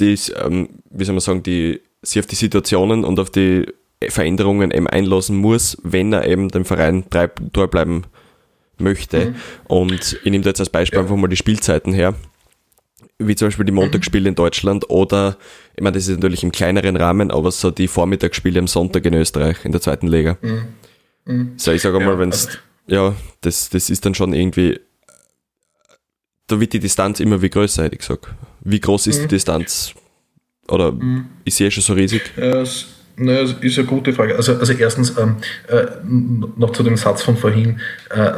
die, 0.00 0.18
ähm, 0.36 0.68
wie 0.90 1.04
soll 1.04 1.14
man 1.14 1.20
sagen, 1.20 1.42
die 1.44 1.80
sich 2.02 2.20
auf 2.20 2.26
die 2.26 2.34
Situationen 2.34 3.04
und 3.04 3.18
auf 3.18 3.30
die 3.30 3.66
Veränderungen 4.08 4.70
eben 4.70 4.86
einlassen 4.86 5.36
muss, 5.36 5.78
wenn 5.82 6.12
er 6.12 6.26
eben 6.26 6.48
dem 6.48 6.64
Verein 6.64 7.04
treu 7.10 7.66
bleiben 7.68 8.04
möchte. 8.78 9.26
Mhm. 9.26 9.34
Und 9.68 10.18
ich 10.24 10.30
nehme 10.30 10.42
da 10.42 10.50
jetzt 10.50 10.60
als 10.60 10.70
Beispiel 10.70 10.98
ja. 10.98 11.02
einfach 11.02 11.16
mal 11.16 11.28
die 11.28 11.36
Spielzeiten 11.36 11.92
her, 11.92 12.14
wie 13.18 13.36
zum 13.36 13.48
Beispiel 13.48 13.64
die 13.64 13.72
Montagsspiele 13.72 14.28
in 14.28 14.34
Deutschland 14.34 14.90
oder, 14.90 15.36
ich 15.76 15.82
meine, 15.82 15.94
das 15.94 16.08
ist 16.08 16.16
natürlich 16.16 16.42
im 16.42 16.52
kleineren 16.52 16.96
Rahmen, 16.96 17.30
aber 17.30 17.52
so 17.52 17.70
die 17.70 17.88
Vormittagsspiele 17.88 18.58
am 18.58 18.66
Sonntag 18.66 19.04
in 19.06 19.14
Österreich 19.14 19.64
in 19.64 19.72
der 19.72 19.80
zweiten 19.80 20.08
Liga. 20.08 20.36
Mhm. 20.42 20.62
Mhm. 21.24 21.52
So, 21.56 21.70
ich 21.72 21.82
sage 21.82 21.98
ja, 21.98 22.04
mal, 22.04 22.18
wenn 22.18 22.30
es, 22.30 22.46
also 22.46 22.58
ja, 22.88 23.14
das, 23.42 23.70
das 23.70 23.90
ist 23.90 24.04
dann 24.04 24.14
schon 24.14 24.34
irgendwie, 24.34 24.80
da 26.48 26.58
wird 26.58 26.72
die 26.72 26.80
Distanz 26.80 27.20
immer 27.20 27.40
wie 27.42 27.50
größer, 27.50 27.84
hätte 27.84 27.94
ich 27.94 28.00
gesagt. 28.00 28.26
Wie 28.60 28.80
groß 28.80 29.06
ist 29.06 29.18
die 29.18 29.24
mhm. 29.24 29.28
Distanz 29.28 29.94
oder 30.72 30.92
mhm. 30.92 31.26
ist 31.44 31.56
sie 31.56 31.66
eh 31.66 31.70
schon 31.70 31.82
so 31.82 31.92
riesig? 31.92 32.22
Ja, 32.36 32.64
naja, 33.16 33.42
das 33.42 33.54
ist 33.60 33.78
eine 33.78 33.86
gute 33.86 34.12
Frage. 34.12 34.36
Also, 34.36 34.56
also 34.56 34.72
erstens, 34.72 35.16
ähm, 35.18 35.36
äh, 35.68 35.84
noch 36.56 36.70
zu 36.70 36.82
dem 36.82 36.96
Satz 36.96 37.22
von 37.22 37.36
vorhin, 37.36 37.80
äh, 38.10 38.32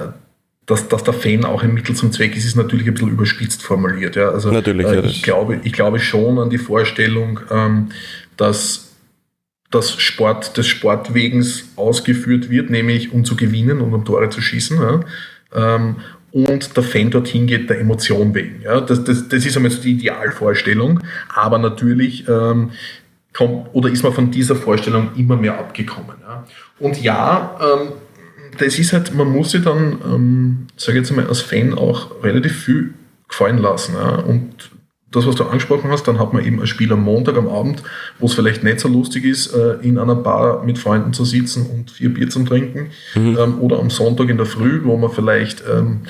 dass, 0.66 0.88
dass 0.88 1.05
der 1.05 1.14
Fan 1.14 1.44
auch 1.44 1.62
ein 1.62 1.75
Mittel 1.75 1.94
zum 1.94 2.11
Zweck 2.11 2.37
ist, 2.37 2.44
ist 2.44 2.57
natürlich 2.57 2.88
ein 2.88 2.94
bisschen 2.94 3.11
überspitzt 3.11 3.62
formuliert. 3.62 4.16
Ja? 4.16 4.31
Also, 4.31 4.51
natürlich, 4.51 4.87
äh, 4.87 5.07
ich, 5.07 5.23
glaube, 5.23 5.61
ich 5.62 5.73
glaube 5.73 6.01
schon 6.01 6.38
an 6.38 6.51
die 6.51 6.59
Vorstellung, 6.59 7.40
ähm, 7.51 7.90
dass 8.37 8.92
das 9.70 9.92
Sport 9.92 10.57
des 10.57 10.66
Sportwegens 10.66 11.64
ausgeführt 11.77 12.51
wird, 12.51 12.70
nämlich 12.70 13.12
um 13.12 13.25
zu 13.25 13.37
gewinnen 13.37 13.81
und 13.81 13.92
um 13.94 14.05
Tore 14.05 14.29
zu 14.31 14.40
schießen. 14.40 14.79
Ja? 14.79 15.01
Ähm, 15.55 15.97
und 16.35 16.77
der 16.77 16.83
Fan 16.83 17.11
dorthin 17.11 17.47
geht 17.47 17.70
der 17.70 17.79
Emotion 17.79 18.35
wegen. 18.35 18.61
Ja, 18.62 18.81
das, 18.81 19.05
das, 19.05 19.29
das 19.29 19.47
ist 19.47 19.57
einmal 19.57 19.70
so 19.70 19.81
die 19.81 19.92
Idealvorstellung, 19.92 20.99
aber 21.33 21.59
natürlich 21.59 22.29
ähm, 22.29 22.73
kommt 23.33 23.68
oder 23.73 23.88
ist 23.88 24.03
man 24.03 24.12
von 24.12 24.33
dieser 24.33 24.57
Vorstellung 24.57 25.11
immer 25.16 25.37
mehr 25.37 25.57
abgekommen. 25.57 26.16
Ja. 26.20 26.44
Und 26.81 27.01
ja, 27.01 27.57
ähm, 27.62 27.92
das 28.59 28.81
ist 28.81 28.92
halt, 28.92 29.14
man 29.14 29.31
muss 29.31 29.53
sich 29.53 29.62
dann, 29.62 30.01
ähm, 30.05 30.66
sage 30.77 30.99
jetzt 30.99 31.12
mal, 31.12 31.25
als 31.25 31.40
Fan 31.40 31.73
auch 31.73 32.25
relativ 32.25 32.64
viel 32.64 32.94
gefallen 33.29 33.59
lassen. 33.59 33.94
Ja. 33.94 34.16
Und 34.16 34.73
das, 35.14 35.27
was 35.27 35.37
du 35.37 35.44
angesprochen 35.44 35.90
hast, 35.90 36.09
dann 36.09 36.18
hat 36.18 36.33
man 36.33 36.44
eben 36.44 36.61
ein 36.61 36.66
Spiel 36.66 36.92
am 36.92 37.03
Montag 37.03 37.37
am 37.37 37.48
Abend, 37.48 37.83
wo 38.18 38.27
es 38.27 38.35
vielleicht 38.35 38.64
nicht 38.64 38.81
so 38.81 38.88
lustig 38.88 39.24
ist, 39.24 39.55
äh, 39.55 39.74
in 39.83 39.98
einer 39.98 40.16
Bar 40.16 40.64
mit 40.64 40.79
Freunden 40.79 41.12
zu 41.12 41.24
sitzen 41.24 41.66
und 41.66 41.90
vier 41.90 42.12
Bier 42.12 42.29
zu 42.29 42.42
trinken. 42.44 42.90
Mhm. 43.14 43.38
Ähm, 43.38 43.61
oder 43.61 43.79
am 43.79 43.90
Sonntag 43.90 44.29
in 44.29 44.37
der 44.37 44.46
Früh, 44.46 44.81
wo 44.85 44.96
man 44.96 45.11
vielleicht 45.11 45.62
ähm, 45.70 46.00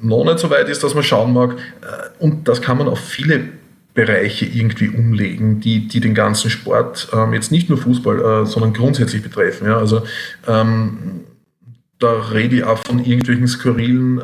noch 0.00 0.24
nicht 0.24 0.38
so 0.38 0.50
weit 0.50 0.68
ist, 0.68 0.82
dass 0.82 0.94
man 0.94 1.04
schauen 1.04 1.32
mag. 1.32 1.52
Äh, 1.82 2.22
und 2.24 2.48
das 2.48 2.60
kann 2.60 2.78
man 2.78 2.88
auf 2.88 2.98
viele 2.98 3.48
Bereiche 3.94 4.46
irgendwie 4.46 4.88
umlegen, 4.88 5.60
die, 5.60 5.86
die 5.86 6.00
den 6.00 6.14
ganzen 6.14 6.50
Sport 6.50 7.08
ähm, 7.12 7.32
jetzt 7.32 7.52
nicht 7.52 7.68
nur 7.68 7.78
Fußball, 7.78 8.42
äh, 8.42 8.46
sondern 8.46 8.72
grundsätzlich 8.72 9.22
betreffen. 9.22 9.66
Ja? 9.66 9.78
Also 9.78 10.02
da 10.46 12.12
rede 12.32 12.56
ich 12.56 12.64
auch 12.64 12.78
von 12.78 13.04
irgendwelchen 13.04 13.46
skurrilen 13.46 14.22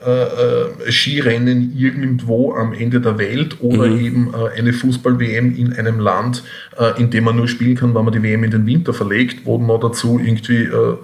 äh, 0.00 0.10
äh, 0.10 0.92
Skirennen 0.92 1.76
irgendwo 1.76 2.54
am 2.54 2.72
Ende 2.72 3.00
der 3.00 3.18
Welt 3.18 3.60
oder 3.60 3.88
mhm. 3.88 3.98
eben 3.98 4.32
äh, 4.32 4.56
eine 4.56 4.72
Fußball-WM 4.72 5.56
in 5.56 5.72
einem 5.72 5.98
Land, 5.98 6.44
äh, 6.78 7.00
in 7.00 7.10
dem 7.10 7.24
man 7.24 7.34
nur 7.34 7.48
spielen 7.48 7.74
kann, 7.74 7.96
wenn 7.96 8.04
man 8.04 8.12
die 8.12 8.22
WM 8.22 8.44
in 8.44 8.52
den 8.52 8.64
Winter 8.64 8.94
verlegt, 8.94 9.44
wo 9.44 9.58
noch 9.58 9.80
dazu 9.80 10.20
irgendwie 10.24 10.62
äh, 10.62 10.96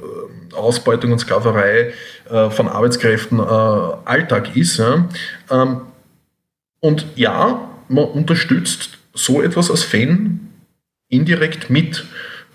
Ausbeutung 0.55 1.11
und 1.11 1.19
Sklaverei 1.19 1.93
von 2.51 2.69
Arbeitskräften 2.69 3.41
Alltag 3.41 4.57
ist. 4.57 4.79
Ja. 4.79 5.09
Ähm, 5.51 5.81
und 6.79 7.05
ja, 7.17 7.69
man 7.89 8.05
unterstützt 8.05 8.99
so 9.13 9.43
etwas 9.43 9.71
als 9.71 9.83
Fan 9.83 10.41
indirekt 11.09 11.71
mit. 11.71 12.05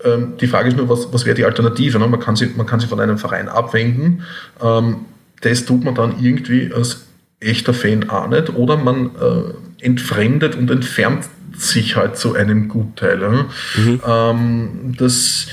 Ähm, 0.02 0.38
die 0.40 0.46
Frage 0.46 0.70
ist 0.70 0.76
nur, 0.76 0.88
was, 0.88 1.12
was 1.12 1.26
wäre 1.26 1.36
die 1.36 1.44
Alternative? 1.44 1.98
Ne? 1.98 2.08
Man, 2.08 2.20
kann 2.20 2.36
sich, 2.36 2.56
man 2.56 2.66
kann 2.66 2.80
sich 2.80 2.88
von 2.88 3.00
einem 3.00 3.18
Verein 3.18 3.48
abwenden. 3.48 4.24
Das 5.40 5.64
tut 5.64 5.84
man 5.84 5.94
dann 5.94 6.14
irgendwie 6.20 6.72
als 6.74 7.06
echter 7.40 7.74
Fan 7.74 8.08
auch 8.10 8.28
nicht. 8.28 8.54
Oder 8.54 8.76
man 8.76 9.10
äh, 9.16 9.84
entfremdet 9.84 10.54
und 10.54 10.70
entfernt 10.70 11.24
sich 11.56 11.96
halt 11.96 12.16
zu 12.16 12.34
einem 12.34 12.68
Gutteil. 12.68 13.46
Mhm. 13.76 14.00
Ähm, 14.06 14.68
das, 14.98 15.46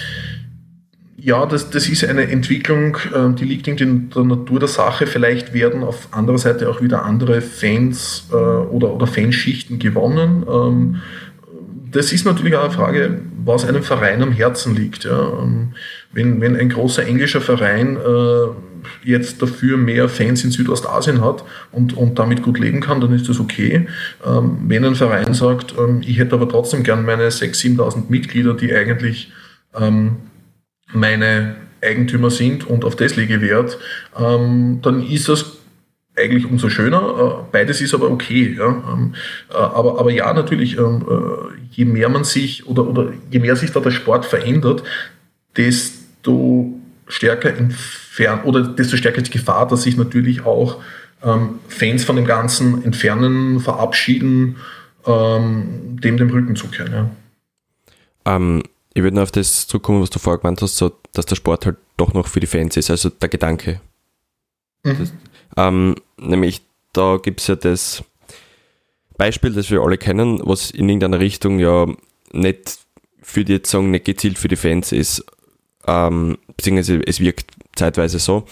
ja, 1.18 1.46
das, 1.46 1.70
das 1.70 1.88
ist 1.88 2.06
eine 2.06 2.30
Entwicklung, 2.30 2.98
äh, 3.14 3.34
die 3.34 3.46
liegt 3.46 3.68
in 3.68 4.10
der 4.10 4.24
Natur 4.24 4.60
der 4.60 4.68
Sache. 4.68 5.08
Vielleicht 5.08 5.54
werden 5.54 5.84
auf 5.84 6.10
anderer 6.12 6.38
Seite 6.38 6.70
auch 6.70 6.82
wieder 6.82 7.04
andere 7.04 7.42
Fans 7.42 8.28
äh, 8.32 8.36
oder, 8.36 8.94
oder 8.94 9.08
Fanschichten 9.08 9.80
gewonnen. 9.80 10.46
Ähm, 10.50 11.02
das 11.92 12.12
ist 12.12 12.26
natürlich 12.26 12.56
auch 12.56 12.66
eine 12.66 12.74
Frage, 12.74 13.20
was 13.44 13.66
einem 13.66 13.84
Verein 13.84 14.22
am 14.22 14.32
Herzen 14.32 14.76
liegt. 14.76 15.06
Ja. 15.06 15.42
Ähm, 15.42 15.70
wenn, 16.12 16.42
wenn 16.42 16.56
ein 16.56 16.70
großer 16.70 17.06
englischer 17.06 17.42
Verein 17.42 17.98
äh, 17.98 18.77
jetzt 19.04 19.42
dafür 19.42 19.78
mehr 19.78 20.10
Fans 20.10 20.44
in 20.44 20.52
Südostasien 20.52 21.22
hat 21.22 21.44
und, 21.72 21.96
und 21.96 22.20
damit 22.20 22.44
gut 22.44 22.60
leben 22.60 22.82
kann, 22.82 23.02
dann 23.02 23.14
ist 23.14 23.30
das 23.30 23.40
okay. 23.40 23.88
Ähm, 24.26 24.58
wenn 24.68 24.86
ein 24.86 24.96
Verein 24.96 25.34
sagt, 25.34 25.76
ähm, 25.78 26.02
ich 26.06 26.18
hätte 26.18 26.36
aber 26.36 26.50
trotzdem 26.50 26.84
gern 26.84 27.06
meine 27.06 27.30
6.000, 27.30 27.78
7.000 27.78 28.04
Mitglieder, 28.10 28.54
die 28.54 28.74
eigentlich 28.74 29.32
ähm, 29.76 30.18
meine 30.94 31.56
Eigentümer 31.82 32.30
sind 32.30 32.68
und 32.68 32.86
auf 32.86 32.96
das 32.96 33.16
lege 33.16 33.42
Wert, 33.42 33.78
ähm, 34.18 34.80
dann 34.82 35.06
ist 35.06 35.30
das 35.30 35.58
eigentlich 36.18 36.46
umso 36.46 36.70
schöner. 36.70 37.44
Äh, 37.46 37.52
beides 37.52 37.82
ist 37.82 37.94
aber 37.94 38.10
okay. 38.10 38.56
Ja. 38.58 38.68
Ähm, 38.68 39.14
äh, 39.50 39.56
aber, 39.56 40.00
aber 40.00 40.12
ja, 40.12 40.34
natürlich, 40.34 40.78
ähm, 40.78 41.06
äh, 41.10 41.58
je 41.72 41.86
mehr 41.86 42.10
man 42.10 42.24
sich 42.24 42.68
oder, 42.68 42.88
oder 42.88 43.14
je 43.30 43.40
mehr 43.40 43.56
sich 43.56 43.72
da 43.72 43.80
der 43.80 43.92
Sport 43.92 44.26
verändert, 44.26 44.84
desto 45.56 46.74
stärker 47.08 47.56
entfernt 48.18 48.46
oder 48.46 48.64
desto 48.64 48.98
stärker 48.98 49.22
die 49.22 49.32
Gefahr, 49.32 49.68
dass 49.68 49.84
sich 49.84 49.98
natürlich 49.98 50.46
auch 50.46 50.82
ähm, 51.24 51.60
Fans 51.68 52.04
von 52.04 52.16
dem 52.16 52.26
Ganzen 52.26 52.84
entfernen, 52.84 53.60
verabschieden, 53.60 54.58
ähm, 55.06 56.00
dem 56.02 56.18
den 56.18 56.30
Rücken 56.30 56.56
zukehren. 56.56 56.92
Ja. 56.94 58.36
Ähm, 58.36 58.64
ich 58.94 59.04
würde 59.04 59.16
noch 59.16 59.24
auf 59.24 59.32
das 59.32 59.68
zurückkommen, 59.68 60.02
was 60.02 60.10
du 60.10 60.20
vorher 60.20 60.40
gemeint 60.40 60.62
hast, 60.62 60.78
so, 60.78 60.92
dass 61.14 61.26
der 61.26 61.36
Sport 61.36 61.66
halt 61.66 61.78
doch 61.98 62.14
noch 62.14 62.28
für 62.28 62.40
die 62.40 62.48
Fans 62.48 62.76
ist, 62.78 62.90
also 62.90 63.10
der 63.10 63.30
Gedanke. 63.30 63.80
Mhm. 64.84 64.98
Das, 65.00 65.14
ähm, 65.58 65.96
nämlich, 66.20 66.62
da 66.94 67.18
gibt 67.18 67.42
es 67.42 67.48
ja 67.48 67.56
das 67.56 68.04
Beispiel, 69.18 69.54
das 69.54 69.70
wir 69.70 69.82
alle 69.82 69.98
kennen, 69.98 70.42
was 70.44 70.72
in 70.72 70.90
irgendeiner 70.90 71.20
Richtung 71.20 71.60
ja 71.60 71.88
nicht 72.32 72.80
für 73.22 73.44
die 73.44 73.54
jetzt 73.54 73.70
sagen, 73.70 73.92
nicht 73.92 74.06
gezielt 74.06 74.38
für 74.38 74.48
die 74.48 74.56
Fans 74.56 74.92
ist, 74.92 75.26
ähm, 75.88 76.38
beziehungsweise 76.56 77.02
es 77.06 77.20
wirkt 77.20 77.52
zeitweise 77.76 78.20
so. 78.20 78.46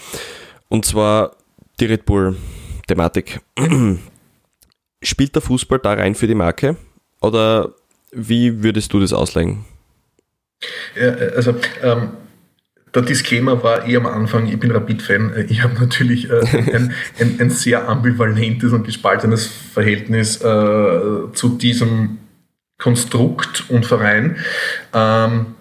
Und 0.68 0.84
zwar 0.84 1.36
die 1.78 1.86
Red 1.86 2.04
Bull-Thematik. 2.06 3.40
Spielt 5.02 5.34
der 5.34 5.42
Fußball 5.42 5.78
da 5.78 5.92
rein 5.94 6.14
für 6.14 6.26
die 6.26 6.34
Marke? 6.34 6.76
Oder 7.20 7.74
wie 8.12 8.62
würdest 8.62 8.92
du 8.92 9.00
das 9.00 9.12
auslegen? 9.12 9.64
Ja, 10.98 11.10
also 11.10 11.54
ähm, 11.82 12.08
der 12.94 13.02
Disclaimer 13.02 13.62
war 13.62 13.86
eh 13.86 13.96
am 13.96 14.06
Anfang, 14.06 14.46
ich 14.46 14.58
bin 14.58 14.70
Rapid-Fan. 14.70 15.46
Ich 15.50 15.62
habe 15.62 15.74
natürlich 15.74 16.30
äh, 16.30 16.40
ein, 16.72 16.94
ein, 17.18 17.36
ein, 17.40 17.50
sehr 17.50 17.86
ambivalentes 17.88 18.72
und 18.72 18.84
gespaltenes 18.84 19.46
Verhältnis 19.46 20.36
äh, 20.40 21.32
zu 21.34 21.58
diesem 21.60 22.18
Konstrukt 22.78 23.64
und 23.68 23.84
Verein. 23.84 24.36
Ähm, 24.94 25.56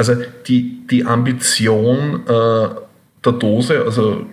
also 0.00 0.14
die, 0.46 0.86
die 0.86 1.04
Ambition 1.04 2.26
äh, 2.26 2.68
der 3.22 3.32
Dose, 3.32 3.82
also 3.84 4.24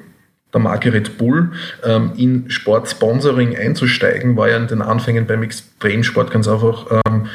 der 0.54 0.62
Marke 0.62 0.94
Red 0.94 1.18
Bull, 1.18 1.52
ähm, 1.84 2.14
in 2.16 2.50
Sportsponsoring 2.50 3.58
einzusteigen, 3.58 4.38
war 4.38 4.48
ja 4.48 4.56
in 4.56 4.68
den 4.68 4.82
Anfängen 4.82 5.28
beim 5.28 5.44
Extremsport 5.44 6.32
ganz 6.32 6.48
einfach 6.48 7.02
ähm, 7.06 7.28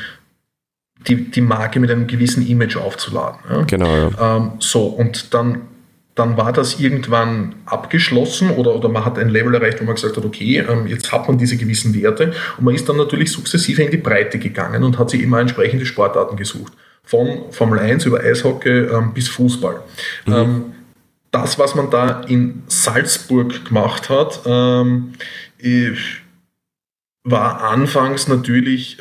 die, 1.06 1.30
die 1.30 1.42
Marke 1.42 1.78
mit 1.78 1.90
einem 1.90 2.06
gewissen 2.06 2.46
Image 2.46 2.76
aufzuladen. 2.78 3.40
Ja? 3.50 3.62
Genau. 3.64 3.94
Ja. 3.94 4.36
Ähm, 4.36 4.52
so, 4.60 4.86
und 4.86 5.34
dann, 5.34 5.60
dann 6.14 6.36
war 6.36 6.52
das 6.52 6.78
irgendwann 6.78 7.54
abgeschlossen 7.64 8.50
oder, 8.50 8.74
oder 8.74 8.88
man 8.88 9.04
hat 9.04 9.18
ein 9.18 9.30
Level 9.30 9.54
erreicht, 9.54 9.80
wo 9.80 9.84
man 9.84 9.94
gesagt 9.94 10.16
hat, 10.16 10.24
okay, 10.24 10.58
ähm, 10.58 10.86
jetzt 10.86 11.10
hat 11.10 11.26
man 11.26 11.38
diese 11.38 11.56
gewissen 11.56 11.94
Werte 11.94 12.34
und 12.58 12.64
man 12.64 12.74
ist 12.74 12.88
dann 12.88 12.96
natürlich 12.96 13.32
sukzessive 13.32 13.82
in 13.82 13.90
die 13.90 13.96
Breite 13.96 14.38
gegangen 14.38 14.84
und 14.84 14.98
hat 14.98 15.10
sich 15.10 15.22
immer 15.22 15.40
entsprechende 15.40 15.86
Sportarten 15.86 16.36
gesucht. 16.36 16.72
Von 17.04 17.50
Formel 17.50 17.78
1 17.78 18.04
über 18.04 18.20
Eishockey 18.20 18.68
ähm, 18.68 19.14
bis 19.14 19.28
Fußball. 19.28 19.80
Mhm. 20.26 20.32
Ähm, 20.32 20.64
das, 21.30 21.58
was 21.58 21.74
man 21.74 21.90
da 21.90 22.20
in 22.22 22.62
Salzburg 22.66 23.64
gemacht 23.64 24.10
hat, 24.10 24.42
ähm, 24.44 25.14
war 27.24 27.62
anfangs 27.62 28.28
natürlich 28.28 28.98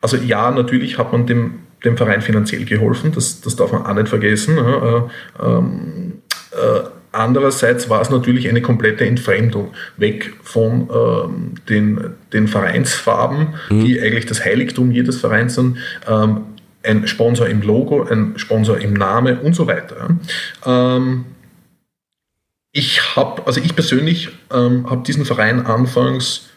also 0.00 0.16
ja, 0.16 0.50
natürlich 0.50 0.98
hat 0.98 1.12
man 1.12 1.26
dem, 1.26 1.60
dem 1.84 1.96
Verein 1.96 2.22
finanziell 2.22 2.64
geholfen, 2.64 3.12
das, 3.12 3.40
das 3.40 3.56
darf 3.56 3.72
man 3.72 3.86
auch 3.86 3.94
nicht 3.94 4.08
vergessen. 4.08 4.58
Äh, 4.58 5.44
ähm, 5.44 6.22
äh, 6.52 6.88
andererseits 7.12 7.88
war 7.88 8.00
es 8.00 8.10
natürlich 8.10 8.48
eine 8.48 8.62
komplette 8.62 9.04
Entfremdung, 9.04 9.72
weg 9.96 10.34
von 10.42 10.88
ähm, 10.92 11.54
den, 11.68 12.14
den 12.32 12.48
Vereinsfarben, 12.48 13.54
mhm. 13.70 13.84
die 13.84 14.00
eigentlich 14.00 14.26
das 14.26 14.44
Heiligtum 14.44 14.90
jedes 14.90 15.20
Vereins 15.20 15.54
sind, 15.54 15.78
ähm, 16.08 16.42
ein 16.82 17.06
Sponsor 17.06 17.46
im 17.48 17.62
Logo, 17.62 18.04
ein 18.04 18.34
Sponsor 18.36 18.78
im 18.78 18.94
Name 18.94 19.40
und 19.40 19.54
so 19.54 19.66
weiter. 19.66 20.16
Ähm, 20.64 21.24
ich 22.72 23.16
habe, 23.16 23.46
also 23.46 23.60
ich 23.60 23.74
persönlich 23.74 24.30
ähm, 24.52 24.88
habe 24.88 25.02
diesen 25.02 25.24
Verein 25.24 25.66
anfangs 25.66 26.48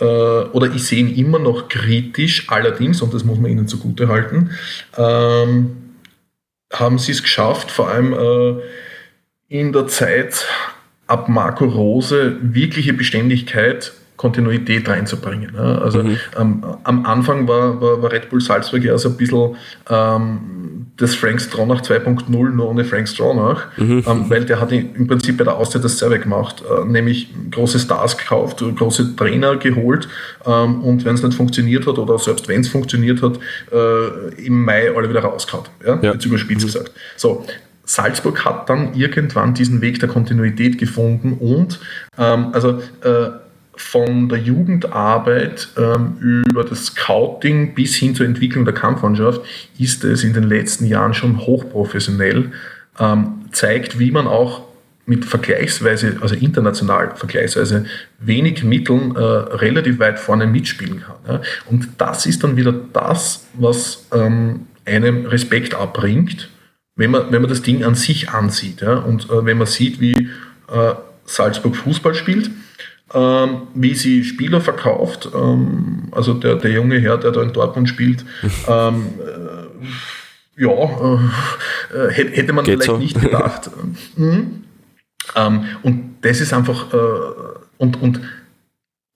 äh, 0.00 0.04
oder 0.04 0.72
ich 0.74 0.84
sehe 0.84 1.00
ihn 1.00 1.14
immer 1.14 1.38
noch 1.38 1.68
kritisch, 1.68 2.46
allerdings, 2.48 3.02
und 3.02 3.14
das 3.14 3.24
muss 3.24 3.38
man 3.38 3.50
ihnen 3.50 3.68
zugute 3.68 4.08
halten, 4.08 4.50
ähm, 4.96 5.76
haben 6.72 6.98
sie 6.98 7.12
es 7.12 7.22
geschafft, 7.22 7.70
vor 7.70 7.88
allem 7.88 8.12
äh, 8.12 8.62
in 9.48 9.72
der 9.72 9.86
Zeit 9.86 10.46
ab 11.06 11.28
Marco 11.28 11.64
Rose 11.64 12.36
wirkliche 12.42 12.92
Beständigkeit 12.92 13.92
Kontinuität 14.18 14.86
reinzubringen. 14.88 15.56
Also 15.56 16.02
mhm. 16.02 16.16
ähm, 16.38 16.64
am 16.82 17.06
Anfang 17.06 17.46
war, 17.48 17.80
war, 17.80 18.02
war, 18.02 18.12
Red 18.12 18.28
Bull 18.28 18.40
Salzburg 18.40 18.82
ja 18.82 18.98
so 18.98 19.10
ein 19.10 19.16
bisschen 19.16 19.56
ähm, 19.88 20.86
das 20.96 21.14
Frank 21.14 21.40
Stronach 21.40 21.82
2.0 21.82 22.28
nur 22.28 22.68
ohne 22.68 22.84
Frank 22.84 23.08
Stronach, 23.08 23.68
mhm. 23.76 24.02
ähm, 24.06 24.24
weil 24.28 24.44
der 24.44 24.60
hat 24.60 24.72
im 24.72 25.06
Prinzip 25.06 25.38
bei 25.38 25.44
der 25.44 25.56
Auszeit 25.56 25.84
dasselbe 25.84 26.18
gemacht, 26.18 26.64
äh, 26.68 26.84
nämlich 26.84 27.32
große 27.52 27.78
Stars 27.78 28.18
gekauft, 28.18 28.62
große 28.76 29.14
Trainer 29.14 29.56
geholt 29.56 30.08
ähm, 30.44 30.82
und 30.82 31.04
wenn 31.04 31.14
es 31.14 31.22
nicht 31.22 31.34
funktioniert 31.36 31.86
hat 31.86 31.96
oder 31.96 32.18
selbst 32.18 32.48
wenn 32.48 32.62
es 32.62 32.68
funktioniert 32.68 33.22
hat, 33.22 33.38
äh, 33.72 34.44
im 34.44 34.64
Mai 34.64 34.90
alle 34.94 35.08
wieder 35.08 35.20
rausgehauen. 35.20 35.66
Ja? 35.86 35.98
ja. 36.02 36.12
Jetzt 36.14 36.26
überspitzt 36.26 36.62
mhm. 36.62 36.66
gesagt. 36.66 36.90
So, 37.16 37.46
Salzburg 37.84 38.44
hat 38.44 38.68
dann 38.68 38.94
irgendwann 38.94 39.54
diesen 39.54 39.80
Weg 39.80 40.00
der 40.00 40.08
Kontinuität 40.08 40.76
gefunden 40.76 41.34
und 41.34 41.78
ähm, 42.18 42.48
also 42.52 42.82
äh, 43.02 43.30
von 43.78 44.28
der 44.28 44.38
Jugendarbeit 44.38 45.68
ähm, 45.76 46.44
über 46.48 46.64
das 46.64 46.86
Scouting 46.86 47.74
bis 47.74 47.94
hin 47.94 48.14
zur 48.14 48.26
Entwicklung 48.26 48.64
der 48.64 48.74
Kampfmannschaft 48.74 49.40
ist 49.78 50.04
es 50.04 50.24
in 50.24 50.32
den 50.32 50.44
letzten 50.44 50.86
Jahren 50.86 51.14
schon 51.14 51.38
hochprofessionell, 51.38 52.50
ähm, 52.98 53.44
zeigt, 53.52 53.98
wie 53.98 54.10
man 54.10 54.26
auch 54.26 54.62
mit 55.06 55.24
vergleichsweise, 55.24 56.18
also 56.20 56.34
international 56.34 57.16
vergleichsweise 57.16 57.86
wenig 58.18 58.62
Mitteln 58.62 59.16
äh, 59.16 59.20
relativ 59.20 60.00
weit 60.00 60.18
vorne 60.18 60.46
mitspielen 60.46 61.00
kann. 61.00 61.16
Ja. 61.26 61.40
Und 61.70 61.88
das 61.96 62.26
ist 62.26 62.44
dann 62.44 62.56
wieder 62.56 62.74
das, 62.92 63.46
was 63.54 64.06
ähm, 64.12 64.66
einem 64.84 65.24
Respekt 65.26 65.74
abbringt, 65.74 66.50
wenn 66.96 67.12
man, 67.12 67.32
wenn 67.32 67.40
man 67.40 67.48
das 67.48 67.62
Ding 67.62 67.84
an 67.84 67.94
sich 67.94 68.30
ansieht. 68.30 68.82
Ja. 68.82 68.96
Und 68.96 69.30
äh, 69.30 69.46
wenn 69.46 69.56
man 69.56 69.66
sieht, 69.66 70.00
wie 70.00 70.28
äh, 70.70 70.94
Salzburg 71.24 71.76
Fußball 71.76 72.14
spielt, 72.14 72.50
ähm, 73.14 73.62
wie 73.74 73.94
sie 73.94 74.24
Spieler 74.24 74.60
verkauft. 74.60 75.28
Ähm, 75.34 76.08
also 76.12 76.34
der, 76.34 76.56
der 76.56 76.70
junge 76.70 76.98
Herr, 76.98 77.18
der 77.18 77.32
da 77.32 77.42
in 77.42 77.52
Dortmund 77.52 77.88
spielt, 77.88 78.24
ähm, 78.68 79.06
äh, 79.18 80.62
ja, 80.62 81.20
äh, 81.94 82.10
hätte 82.10 82.52
man 82.52 82.64
Geht 82.64 82.82
vielleicht 82.82 82.90
so. 82.90 82.98
nicht 82.98 83.20
gedacht. 83.20 83.70
mhm. 84.16 84.64
Und 85.82 86.16
das 86.22 86.40
ist 86.40 86.54
einfach, 86.54 86.92
äh, 86.94 86.96
und, 87.76 88.00
und 88.00 88.20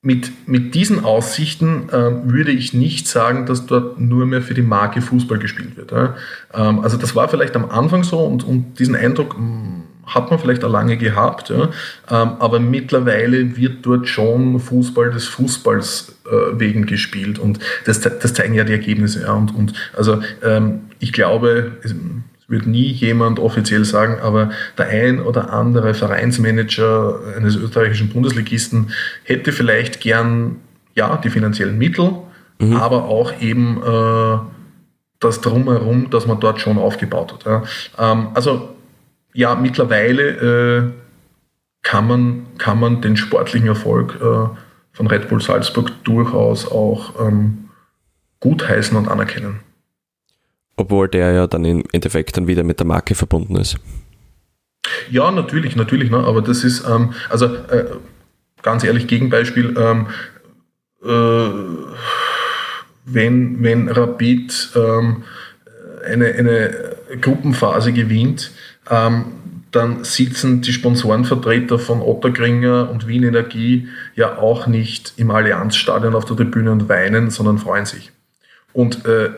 mit, 0.02 0.48
mit 0.48 0.74
diesen 0.74 1.04
Aussichten 1.04 1.88
äh, 1.88 2.10
würde 2.24 2.50
ich 2.50 2.74
nicht 2.74 3.06
sagen, 3.06 3.46
dass 3.46 3.66
dort 3.66 4.00
nur 4.00 4.26
mehr 4.26 4.42
für 4.42 4.54
die 4.54 4.62
Marke 4.62 5.00
Fußball 5.00 5.38
gespielt 5.38 5.76
wird. 5.76 5.92
Ähm, 5.92 6.80
also 6.80 6.96
das 6.96 7.14
war 7.14 7.28
vielleicht 7.28 7.54
am 7.54 7.70
Anfang 7.70 8.02
so 8.02 8.18
und, 8.18 8.44
und 8.44 8.78
diesen 8.80 8.96
Eindruck 8.96 9.38
mm, 9.38 9.84
hat 10.06 10.30
man 10.30 10.38
vielleicht 10.38 10.64
auch 10.64 10.70
lange 10.70 10.96
gehabt, 10.96 11.50
ja, 11.50 11.70
ähm, 12.10 12.36
aber 12.38 12.58
mittlerweile 12.58 13.56
wird 13.56 13.86
dort 13.86 14.08
schon 14.08 14.58
Fußball 14.58 15.10
des 15.10 15.26
Fußballs 15.26 16.16
äh, 16.26 16.58
wegen 16.58 16.86
gespielt 16.86 17.38
und 17.38 17.60
das, 17.84 18.00
das 18.00 18.34
zeigen 18.34 18.54
ja 18.54 18.64
die 18.64 18.72
Ergebnisse. 18.72 19.22
Ja, 19.22 19.32
und, 19.32 19.54
und 19.54 19.72
also 19.96 20.20
ähm, 20.42 20.80
ich 20.98 21.12
glaube, 21.12 21.72
es 21.82 21.94
wird 22.48 22.66
nie 22.66 22.88
jemand 22.88 23.38
offiziell 23.38 23.84
sagen, 23.84 24.20
aber 24.20 24.50
der 24.76 24.88
ein 24.88 25.20
oder 25.20 25.52
andere 25.52 25.94
Vereinsmanager 25.94 27.20
eines 27.36 27.56
österreichischen 27.56 28.10
Bundesligisten 28.10 28.90
hätte 29.24 29.52
vielleicht 29.52 30.00
gern 30.00 30.56
ja 30.94 31.16
die 31.16 31.30
finanziellen 31.30 31.78
Mittel, 31.78 32.12
mhm. 32.58 32.76
aber 32.76 33.04
auch 33.04 33.40
eben 33.40 33.82
äh, 33.82 34.38
das 35.18 35.40
drumherum, 35.40 36.10
das 36.10 36.26
man 36.26 36.40
dort 36.40 36.60
schon 36.60 36.78
aufgebaut 36.78 37.32
hat. 37.32 37.44
Ja. 37.46 37.62
Ähm, 37.98 38.28
also 38.34 38.68
ja, 39.34 39.54
mittlerweile 39.54 40.22
äh, 40.22 40.90
kann, 41.82 42.06
man, 42.06 42.46
kann 42.58 42.78
man 42.78 43.00
den 43.00 43.16
sportlichen 43.16 43.68
Erfolg 43.68 44.16
äh, 44.20 44.48
von 44.92 45.06
Red 45.06 45.28
Bull 45.28 45.40
Salzburg 45.40 45.92
durchaus 46.04 46.70
auch 46.70 47.26
ähm, 47.26 47.70
gutheißen 48.40 48.96
und 48.96 49.08
anerkennen. 49.08 49.60
Obwohl 50.76 51.08
der 51.08 51.32
ja 51.32 51.46
dann 51.46 51.64
im 51.64 51.84
Endeffekt 51.92 52.36
dann 52.36 52.46
wieder 52.46 52.64
mit 52.64 52.78
der 52.78 52.86
Marke 52.86 53.14
verbunden 53.14 53.56
ist. 53.56 53.78
Ja, 55.10 55.30
natürlich, 55.30 55.76
natürlich, 55.76 56.10
ne? 56.10 56.18
aber 56.18 56.42
das 56.42 56.64
ist, 56.64 56.86
ähm, 56.88 57.14
also 57.28 57.46
äh, 57.46 57.86
ganz 58.62 58.84
ehrlich, 58.84 59.06
Gegenbeispiel, 59.06 59.74
ähm, 59.78 60.06
äh, 61.04 61.50
wenn, 63.04 63.62
wenn 63.62 63.88
Rapid 63.88 64.70
ähm, 64.76 65.24
eine, 66.04 66.26
eine 66.26 66.96
Gruppenphase 67.20 67.92
gewinnt, 67.92 68.52
ähm, 68.90 69.24
dann 69.72 70.04
sitzen 70.04 70.60
die 70.60 70.72
Sponsorenvertreter 70.72 71.78
von 71.78 72.02
Ottergringer 72.02 72.90
und 72.90 73.08
Wien 73.08 73.22
Energie 73.22 73.88
ja 74.14 74.36
auch 74.36 74.66
nicht 74.66 75.14
im 75.16 75.30
Allianzstadion 75.30 76.14
auf 76.14 76.26
der 76.26 76.36
Tribüne 76.36 76.70
und 76.70 76.88
weinen, 76.90 77.30
sondern 77.30 77.58
freuen 77.58 77.86
sich. 77.86 78.12
Und 78.74 79.04
äh, 79.06 79.30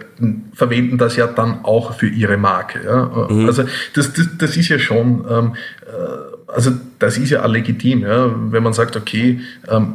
verwenden 0.53 0.99
das 0.99 1.17
ja 1.17 1.27
dann 1.27 1.65
auch 1.65 1.95
für 1.95 2.09
ihre 2.09 2.37
Marke. 2.37 2.85
Ja? 2.85 3.29
Mhm. 3.29 3.47
Also 3.47 3.65
das, 3.95 4.13
das, 4.13 4.29
das 4.39 4.57
ist 4.57 4.69
ja 4.69 4.79
schon, 4.79 5.25
ähm, 5.29 5.55
äh, 5.83 6.53
also 6.53 6.73
das 6.99 7.17
ist 7.19 7.31
ja 7.31 7.45
auch 7.45 7.49
legitim, 7.49 8.03
ja? 8.03 8.33
wenn 8.51 8.63
man 8.63 8.73
sagt, 8.73 8.97
okay, 8.97 9.41
ähm, 9.69 9.95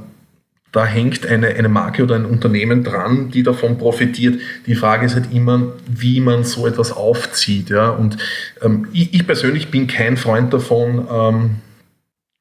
da 0.71 0.85
hängt 0.85 1.25
eine, 1.25 1.47
eine 1.47 1.69
Marke 1.69 2.03
oder 2.03 2.15
ein 2.15 2.25
Unternehmen 2.25 2.83
dran, 2.83 3.31
die 3.31 3.43
davon 3.43 3.77
profitiert. 3.77 4.39
Die 4.67 4.75
Frage 4.75 5.05
ist 5.05 5.15
halt 5.15 5.33
immer, 5.33 5.73
wie 5.87 6.19
man 6.19 6.43
so 6.43 6.67
etwas 6.67 6.91
aufzieht. 6.91 7.69
Ja? 7.69 7.89
Und 7.89 8.17
ähm, 8.61 8.87
ich, 8.93 9.13
ich, 9.13 9.25
persönlich 9.25 9.71
bin 9.71 9.87
kein 9.87 10.15
Freund 10.15 10.53
davon, 10.53 11.07
ähm, 11.11 11.55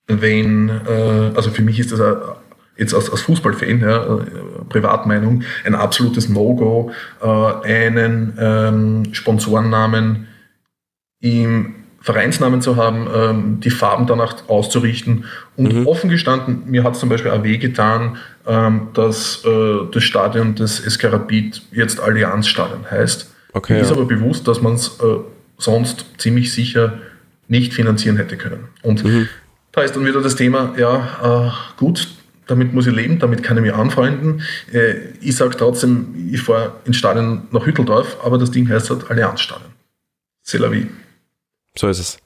wenn, 0.08 0.68
äh, 0.68 1.32
also 1.34 1.50
für 1.50 1.62
mich 1.62 1.78
ist 1.78 1.92
das 1.92 2.00
jetzt 2.76 2.94
als, 2.94 3.10
als 3.10 3.22
Fußballfan, 3.22 3.80
ja, 3.80 4.04
äh, 4.04 4.20
Privatmeinung, 4.68 5.42
ein 5.64 5.74
absolutes 5.74 6.28
No-Go, 6.28 6.92
äh, 7.22 7.26
einen 7.26 8.36
ähm, 8.38 9.14
Sponsorennamen 9.14 10.28
im 11.20 11.77
Vereinsnamen 12.08 12.62
zu 12.62 12.76
haben, 12.76 13.06
ähm, 13.14 13.60
die 13.60 13.68
Farben 13.68 14.06
danach 14.06 14.48
auszurichten. 14.48 15.26
Und 15.56 15.74
mhm. 15.74 15.86
offen 15.86 16.08
gestanden, 16.08 16.62
mir 16.64 16.82
hat 16.82 16.94
es 16.94 17.00
zum 17.00 17.10
Beispiel 17.10 17.30
auch 17.30 17.42
wehgetan, 17.42 18.16
ähm, 18.46 18.88
dass 18.94 19.44
äh, 19.44 19.80
das 19.92 20.04
Stadion 20.04 20.54
des 20.54 20.82
Rapid 21.04 21.60
jetzt 21.70 22.00
Allianzstadion 22.00 22.90
heißt. 22.90 23.30
Okay, 23.52 23.74
mir 23.74 23.80
ist 23.80 23.92
aber 23.92 24.06
bewusst, 24.06 24.48
dass 24.48 24.62
man 24.62 24.72
es 24.72 24.88
äh, 25.00 25.18
sonst 25.58 26.06
ziemlich 26.16 26.50
sicher 26.50 26.94
nicht 27.46 27.74
finanzieren 27.74 28.16
hätte 28.16 28.38
können. 28.38 28.68
Und 28.82 29.04
mhm. 29.04 29.28
da 29.72 29.82
ist 29.82 29.94
dann 29.94 30.06
wieder 30.06 30.22
das 30.22 30.34
Thema, 30.34 30.72
ja, 30.78 31.48
äh, 31.48 31.78
gut, 31.78 32.08
damit 32.46 32.72
muss 32.72 32.86
ich 32.86 32.94
leben, 32.94 33.18
damit 33.18 33.42
kann 33.42 33.58
ich 33.58 33.64
mich 33.64 33.74
anfreunden. 33.74 34.40
Äh, 34.72 34.94
ich 35.20 35.36
sage 35.36 35.54
trotzdem, 35.58 36.30
ich 36.32 36.40
fahre 36.40 36.72
ins 36.86 36.96
Stadion 36.96 37.42
nach 37.50 37.66
Hütteldorf, 37.66 38.16
aber 38.24 38.38
das 38.38 38.50
Ding 38.50 38.66
heißt 38.66 38.88
halt 38.88 39.10
Allianzstadion. 39.10 39.72
C'est 40.42 40.58
la 40.58 40.70
vie. 40.70 40.86
So 41.76 41.88
ist 41.88 41.98
es. 41.98 42.18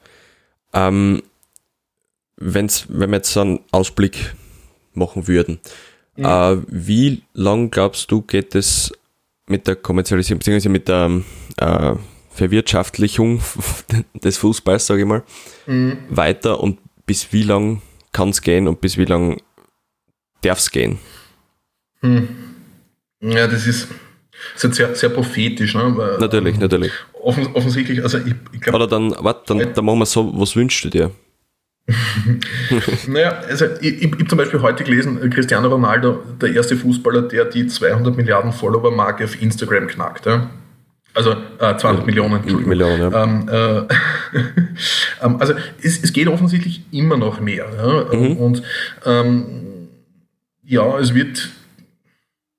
Ähm, 0.73 1.23
wenn's, 2.37 2.87
wenn 2.89 3.11
wir 3.11 3.17
jetzt 3.17 3.37
einen 3.37 3.61
Ausblick 3.71 4.35
machen 4.95 5.29
würden, 5.29 5.61
mhm. 6.17 6.25
äh, 6.25 6.57
wie 6.69 7.23
lang 7.35 7.71
glaubst 7.71 8.11
du, 8.11 8.23
geht 8.23 8.55
es 8.55 8.93
mit 9.47 9.67
der 9.67 9.77
Kommerzialisierung, 9.77 10.39
beziehungsweise 10.39 10.69
mit 10.69 10.89
der 10.89 11.23
äh, 11.59 11.95
Verwirtschaftlichung 12.31 13.41
des 14.15 14.39
Fußballs, 14.39 14.87
sage 14.87 15.03
ich 15.03 15.07
mal, 15.07 15.23
mhm. 15.67 15.99
weiter 16.09 16.61
und 16.61 16.79
bis 17.07 17.33
wie 17.33 17.43
lang 17.43 17.83
kann 18.13 18.31
es 18.31 18.43
gehen 18.43 18.69
und 18.69 18.81
bis 18.81 18.97
wie 18.97 19.05
lang 19.05 19.41
darf 20.43 20.59
es 20.59 20.71
gehen? 20.71 20.99
Mhm. 22.01 22.29
Ja, 23.21 23.47
das 23.47 23.67
ist, 23.67 23.89
ist 24.57 24.75
sehr, 24.75 24.95
sehr 24.95 25.09
prophetisch. 25.09 25.75
Ne? 25.75 25.93
Weil, 25.97 26.19
natürlich, 26.19 26.55
ähm, 26.55 26.61
natürlich. 26.61 26.93
Offen, 27.23 27.49
offensichtlich, 27.55 28.03
also 28.03 28.19
ich, 28.19 28.35
ich 28.53 28.61
glaube. 28.61 28.77
Oder 28.77 28.87
dann, 28.87 29.15
warte, 29.19 29.55
dann, 29.55 29.73
dann 29.75 29.85
machen 29.85 29.99
wir 29.99 30.07
so, 30.07 30.33
was 30.39 30.57
wünschst 30.57 30.85
du 30.85 30.91
dir? 30.91 31.11
naja, 33.09 33.41
also 33.49 33.67
ich, 33.81 34.03
ich, 34.03 34.13
habe 34.13 34.27
zum 34.27 34.39
Beispiel 34.39 34.63
heute 34.63 34.85
gelesen, 34.85 35.19
Cristiano 35.31 35.69
Ronaldo, 35.69 36.23
der 36.41 36.55
erste 36.55 36.77
Fußballer, 36.77 37.23
der 37.23 37.47
die 37.47 37.67
200 37.67 38.17
Milliarden 38.17 38.53
Follower-Marke 38.53 39.25
auf 39.25 39.41
Instagram 39.43 39.89
knackt. 39.89 40.27
Ja? 40.27 40.49
Also 41.15 41.33
äh, 41.33 41.77
200 41.77 41.83
ja, 41.83 42.07
Millionen, 42.07 42.37
Entschuldigung. 42.37 42.69
Millionen, 42.69 43.13
ja. 43.13 43.25
Ähm, 43.25 43.49
äh, 43.49 43.79
ähm, 45.25 45.37
also 45.41 45.55
es, 45.83 46.03
es, 46.03 46.13
geht 46.13 46.29
offensichtlich 46.29 46.83
immer 46.93 47.17
noch 47.17 47.41
mehr. 47.41 47.67
Ja? 47.77 48.17
Mhm. 48.17 48.37
Und 48.37 48.63
ähm, 49.05 49.89
ja, 50.65 50.99
es 50.99 51.15
wird, 51.15 51.51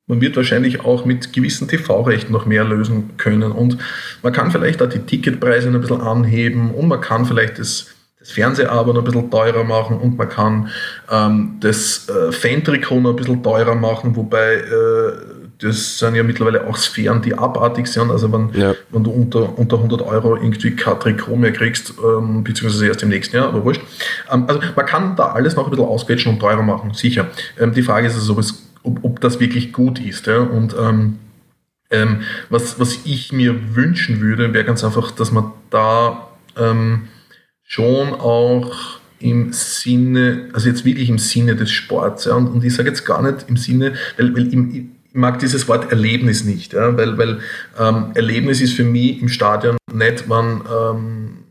man 0.08 0.20
wird 0.20 0.36
wahrscheinlich 0.36 0.84
auch 0.84 1.06
mit 1.06 1.32
gewissen 1.32 1.68
TV-Rechten 1.68 2.34
noch 2.34 2.46
mehr 2.46 2.66
lösen 2.66 3.12
können. 3.18 3.52
Und 3.52 3.78
man 4.22 4.34
kann 4.34 4.52
vielleicht 4.52 4.82
auch 4.82 4.90
die 4.90 5.00
Ticketpreise 5.00 5.70
ein 5.70 5.80
bisschen 5.80 6.02
anheben 6.02 6.72
und 6.72 6.88
man 6.88 7.00
kann 7.00 7.26
vielleicht 7.26 7.60
das, 7.60 7.88
das 8.20 8.32
Fernsehabo 8.32 8.92
noch 8.92 9.02
ein 9.02 9.06
bisschen 9.06 9.32
teurer 9.32 9.64
machen 9.64 9.98
und 9.98 10.18
man 10.18 10.28
kann 10.28 10.70
ähm, 11.10 11.58
das 11.62 12.10
äh, 12.10 12.32
Fan-Trikot 12.32 13.00
noch 13.00 13.12
ein 13.12 13.16
bisschen 13.16 13.42
teurer 13.42 13.76
machen, 13.76 14.16
wobei 14.16 14.56
äh, 14.56 15.14
das 15.60 16.00
sind 16.00 16.16
ja 16.16 16.24
mittlerweile 16.24 16.68
auch 16.68 16.76
Sphären, 16.76 17.22
die 17.22 17.34
abartig 17.34 17.88
sind. 17.88 18.12
Also 18.12 18.32
wenn, 18.34 18.50
ja. 18.54 18.76
wenn 18.90 19.04
du 19.04 19.12
unter, 19.12 19.58
unter 19.58 19.78
100 19.78 20.02
Euro 20.02 20.36
irgendwie 20.36 20.76
kein 20.76 21.00
Trikot 21.00 21.38
mehr 21.38 21.54
kriegst, 21.54 21.94
ähm, 22.04 22.44
beziehungsweise 22.44 22.88
erst 22.88 23.04
im 23.04 23.10
nächsten 23.10 23.38
Jahr, 23.38 23.48
aber 23.48 23.64
wurscht. 23.64 23.82
Ähm, 24.30 24.44
also 24.48 24.60
man 24.76 24.86
kann 24.86 25.16
da 25.16 25.28
alles 25.28 25.56
noch 25.56 25.66
ein 25.66 25.70
bisschen 25.70 25.86
ausquetschen 25.86 26.34
und 26.34 26.40
teurer 26.40 26.64
machen, 26.64 26.94
sicher. 26.94 27.28
Ähm, 27.58 27.74
die 27.74 27.84
Frage 27.84 28.08
ist 28.08 28.16
also, 28.16 28.34
ob, 28.38 28.44
ob 28.84 29.22
das 29.22 29.40
wirklich 29.40 29.74
gut 29.74 30.00
ist. 30.00 30.28
Ja? 30.28 30.40
Und 30.40 30.76
ähm, 30.80 31.20
ähm, 31.90 32.22
was, 32.50 32.80
was 32.80 33.00
ich 33.06 33.32
mir 33.32 33.76
wünschen 33.76 34.20
würde, 34.20 34.54
wäre 34.54 34.66
ganz 34.66 34.84
einfach, 34.84 35.12
dass 35.12 35.32
man 35.32 35.52
da 35.70 36.28
ähm, 36.58 37.08
schon 37.64 38.14
auch 38.14 39.00
im 39.20 39.54
Sinne, 39.54 40.50
also 40.54 40.68
jetzt 40.68 40.86
wirklich 40.86 41.10
im 41.10 41.20
Sinne 41.20 41.56
des 41.56 41.72
Sports, 41.72 42.26
ja, 42.26 42.34
und, 42.34 42.48
und 42.48 42.64
ich 42.64 42.76
sage 42.76 42.90
jetzt 42.90 43.06
gar 43.06 43.22
nicht 43.22 43.46
im 43.48 43.56
Sinne, 43.56 43.94
weil, 44.18 44.36
weil 44.36 44.54
im, 44.54 44.72
ich 44.72 44.84
mag 45.14 45.40
dieses 45.40 45.68
Wort 45.68 45.92
Erlebnis 45.92 46.44
nicht, 46.44 46.74
ja, 46.74 46.98
weil, 46.98 47.18
weil 47.18 47.40
ähm, 47.80 48.08
Erlebnis 48.16 48.60
ist 48.60 48.74
für 48.74 48.84
mich 48.84 49.22
im 49.22 49.30
Stadion 49.30 49.78
nicht, 49.94 50.30
wenn 50.30 50.62
ähm, 50.70 51.43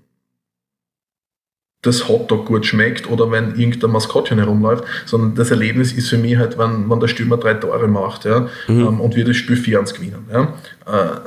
das 1.82 2.08
Hotdog 2.08 2.46
gut 2.46 2.64
schmeckt 2.64 3.10
oder 3.10 3.30
wenn 3.30 3.56
irgendein 3.56 3.90
Maskottchen 3.90 4.38
herumläuft, 4.38 4.84
sondern 5.04 5.34
das 5.34 5.50
Erlebnis 5.50 5.92
ist 5.92 6.08
für 6.08 6.16
mich 6.16 6.36
halt, 6.36 6.56
wenn, 6.56 6.88
wenn 6.88 7.00
der 7.00 7.08
Stürmer 7.08 7.36
drei 7.36 7.54
Tore 7.54 7.88
macht 7.88 8.24
ja, 8.24 8.48
mhm. 8.68 8.80
ähm, 8.80 9.00
und 9.00 9.16
wir 9.16 9.24
das 9.24 9.36
Spiel 9.36 9.56
4 9.56 9.82
gewinnen. 9.82 10.28
Ja. 10.32 10.54
Äh, 10.86 11.20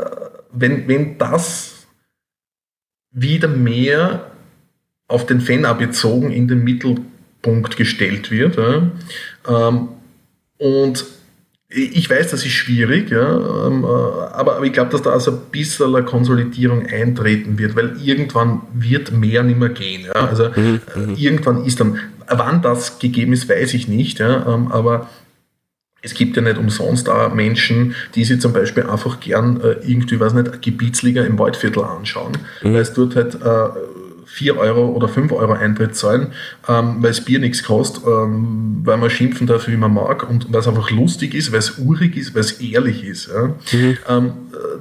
wenn, 0.54 0.88
wenn 0.88 1.18
das 1.18 1.86
wieder 3.12 3.50
mehr 3.50 4.32
auf 5.08 5.26
den 5.26 5.42
Fan 5.42 5.68
bezogen 5.78 6.32
in 6.32 6.48
den 6.48 6.64
Mittelpunkt 6.64 7.76
gestellt 7.76 8.32
wird 8.32 8.56
ja, 8.56 8.90
ähm, 9.48 9.90
und 10.58 11.06
ich 11.76 12.10
weiß, 12.10 12.32
das 12.32 12.46
ist 12.46 12.54
schwierig, 12.54 13.10
ja, 13.10 13.68
ähm, 13.68 13.84
äh, 13.84 13.88
aber, 13.88 14.62
ich 14.64 14.72
glaube, 14.72 14.92
dass 14.92 15.02
da 15.02 15.12
also 15.12 15.32
ein 15.32 15.40
bisschen 15.52 15.94
eine 15.94 16.06
Konsolidierung 16.06 16.86
eintreten 16.86 17.58
wird, 17.58 17.76
weil 17.76 17.98
irgendwann 18.02 18.62
wird 18.74 19.12
mehr 19.12 19.44
nicht 19.44 19.60
mehr 19.60 19.70
gehen. 19.70 20.06
Ja. 20.06 20.14
Also 20.14 20.50
mhm, 20.56 20.80
äh, 20.96 21.00
mhm. 21.00 21.16
irgendwann 21.16 21.66
ist 21.66 21.80
dann, 21.80 22.00
wann 22.30 22.62
das 22.62 23.00
gegeben 23.00 23.34
ist, 23.34 23.50
weiß 23.50 23.74
ich 23.74 23.88
nicht, 23.88 24.20
ja, 24.20 24.46
ähm, 24.54 24.72
aber 24.72 25.10
es 26.02 26.14
gibt 26.14 26.36
ja 26.36 26.42
nicht 26.44 26.58
umsonst 26.58 27.10
auch 27.10 27.34
Menschen, 27.34 27.96
die 28.14 28.24
sich 28.24 28.40
zum 28.40 28.54
Beispiel 28.54 28.84
einfach 28.84 29.20
gern 29.20 29.60
äh, 29.62 29.76
irgendwie, 29.86 30.20
weiß 30.20 30.34
nicht, 30.34 30.62
Gebietsliga 30.62 31.24
im 31.24 31.40
Waldviertel 31.40 31.84
anschauen, 31.84 32.34
mhm. 32.62 32.74
weil 32.74 32.82
es 32.82 32.94
dort 32.94 33.16
halt 33.16 33.36
4 34.26 34.58
Euro 34.58 34.90
oder 34.90 35.08
5 35.08 35.32
Euro 35.32 35.54
Eintritt 35.54 35.96
zahlen, 35.96 36.34
ähm, 36.68 36.98
weil 37.00 37.12
das 37.12 37.22
Bier 37.22 37.40
nichts 37.40 37.64
kostet, 37.64 38.04
ähm, 38.06 38.82
weil 38.84 38.98
man 38.98 39.10
schimpfen 39.10 39.48
darf, 39.48 39.68
wie 39.68 39.78
man 39.78 39.94
mag 39.94 40.30
und 40.30 40.52
weil 40.52 40.60
es 40.60 40.68
einfach 40.68 40.92
lustig 40.92 41.34
ist, 41.34 41.52
weil 41.52 41.60
es 41.60 41.78
urig 41.78 42.18
ist, 42.18 42.34
weil 42.34 42.42
es 42.42 42.60
ehrlich 42.60 43.04
ist. 43.04 43.28
Ja? 43.28 43.56
Mhm. 43.72 43.98
Ähm, 44.08 44.34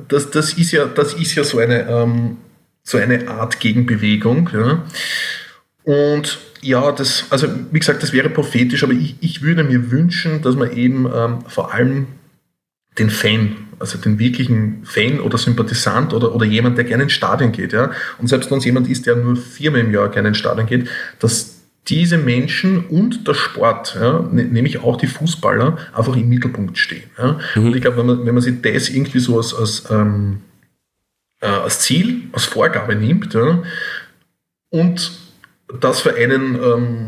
das, 0.09 0.31
das, 0.31 0.55
ist 0.55 0.73
ja, 0.73 0.87
das 0.87 1.15
ist 1.15 1.35
ja 1.35 1.45
so 1.45 1.59
eine, 1.59 1.89
ähm, 1.89 2.39
so 2.83 2.99
eine 2.99 3.29
Art 3.29 3.61
Gegenbewegung. 3.61 4.51
Ja? 4.53 4.83
Und 5.85 6.39
ja, 6.63 6.93
das, 6.93 7.27
also 7.31 7.47
wie 7.71 7.79
gesagt, 7.79 8.03
das 8.03 8.13
wäre 8.13 8.31
prophetisch, 8.31 8.83
aber 8.83 8.95
ich, 8.95 9.17
ich 9.21 9.43
würde 9.43 9.65
mir 9.65 9.91
wünschen, 9.91 10.41
dass 10.43 10.57
man 10.57 10.73
eben 10.73 11.07
ähm, 11.15 11.39
vor 11.47 11.75
allem 11.75 12.07
den 12.99 13.11
Fan 13.11 13.57
also 13.79 13.99
den 13.99 14.19
wirklichen 14.19 14.85
Fan 14.85 15.21
oder 15.21 15.39
Sympathisant 15.39 16.15
oder, 16.15 16.35
oder 16.35 16.47
jemand, 16.47 16.79
der 16.79 16.85
gerne 16.85 17.05
ins 17.05 17.13
Stadion 17.13 17.53
geht. 17.53 17.73
Ja? 17.73 17.93
Und 18.19 18.29
selbst 18.29 18.51
wenn 18.51 18.59
es 18.59 18.65
jemand 18.65 18.89
ist, 18.89 19.07
der 19.07 19.17
nur 19.17 19.37
viermal 19.37 19.81
im 19.81 19.93
Jahr 19.93 20.09
gerne 20.09 20.29
ins 20.29 20.39
Stadion 20.39 20.67
geht, 20.67 20.89
dass 21.19 21.61
diese 21.87 22.17
Menschen 22.17 22.87
und 22.87 23.29
der 23.29 23.35
Sport, 23.35 23.95
ja, 24.01 24.21
ne, 24.33 24.45
nämlich 24.45 24.79
auch 24.79 24.97
die 24.97 25.07
Fußballer, 25.07 25.77
einfach 25.93 26.17
im 26.17 26.29
Mittelpunkt 26.29 26.79
stehen. 26.79 27.11
Ja? 27.19 27.39
Mhm. 27.55 27.67
Und 27.67 27.77
ich 27.77 27.83
glaube, 27.83 27.99
wenn 27.99 28.07
man, 28.07 28.27
wenn 28.27 28.35
man 28.35 28.43
sich 28.43 28.61
das 28.63 28.89
irgendwie 28.89 29.19
so 29.19 29.37
als, 29.37 29.55
als, 29.55 29.85
ähm, 29.91 30.41
äh, 31.41 31.47
als 31.47 31.81
Ziel, 31.81 32.23
als 32.33 32.47
Vorgabe 32.47 32.95
nimmt 32.95 33.35
ja, 33.35 33.63
und 34.71 35.13
das 35.81 36.01
für 36.01 36.15
einen 36.15 36.55
ähm, 36.55 37.07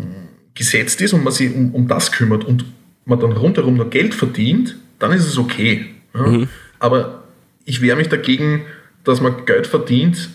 gesetzt 0.54 1.00
ist 1.00 1.14
und 1.14 1.24
man 1.24 1.32
sich 1.32 1.54
um, 1.54 1.74
um 1.74 1.88
das 1.88 2.12
kümmert 2.12 2.44
und 2.44 2.66
man 3.06 3.20
dann 3.20 3.32
rundherum 3.32 3.76
noch 3.76 3.88
Geld 3.88 4.14
verdient, 4.14 4.76
dann 4.98 5.12
ist 5.12 5.26
es 5.26 5.38
okay. 5.38 5.94
Ja? 6.14 6.22
Mhm. 6.22 6.48
Aber 6.78 7.24
ich 7.64 7.80
wehre 7.80 7.96
mich 7.96 8.08
dagegen, 8.08 8.66
dass 9.04 9.20
man 9.20 9.46
Geld 9.46 9.66
verdient 9.66 10.30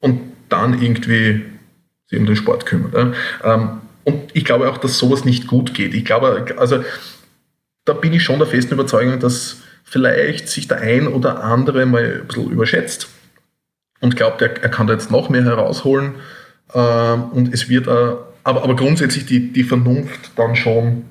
und 0.00 0.20
dann 0.48 0.80
irgendwie 0.80 1.44
sich 2.06 2.18
um 2.18 2.26
den 2.26 2.36
Sport 2.36 2.66
kümmert. 2.66 2.94
Ja? 2.94 3.12
Ähm, 3.44 3.80
und 4.04 4.34
ich 4.34 4.44
glaube 4.44 4.70
auch, 4.70 4.78
dass 4.78 4.98
sowas 4.98 5.24
nicht 5.24 5.46
gut 5.48 5.74
geht. 5.74 5.94
Ich 5.94 6.04
glaube, 6.04 6.46
also 6.58 6.84
da 7.84 7.92
bin 7.92 8.12
ich 8.12 8.22
schon 8.22 8.38
der 8.38 8.46
festen 8.46 8.74
Überzeugung, 8.74 9.18
dass 9.18 9.58
vielleicht 9.82 10.48
sich 10.48 10.68
der 10.68 10.80
ein 10.80 11.08
oder 11.08 11.42
andere 11.42 11.86
mal 11.86 12.20
ein 12.20 12.26
bisschen 12.26 12.50
überschätzt 12.50 13.08
und 14.00 14.16
glaubt, 14.16 14.42
er, 14.42 14.62
er 14.62 14.68
kann 14.68 14.86
da 14.86 14.92
jetzt 14.92 15.10
noch 15.10 15.28
mehr 15.28 15.44
herausholen. 15.44 16.16
Ähm, 16.74 17.24
und 17.30 17.54
es 17.54 17.68
wird, 17.68 17.86
äh, 17.86 17.90
aber, 18.44 18.62
aber 18.62 18.76
grundsätzlich 18.76 19.26
die, 19.26 19.52
die 19.52 19.64
Vernunft 19.64 20.32
dann 20.36 20.54
schon 20.56 21.04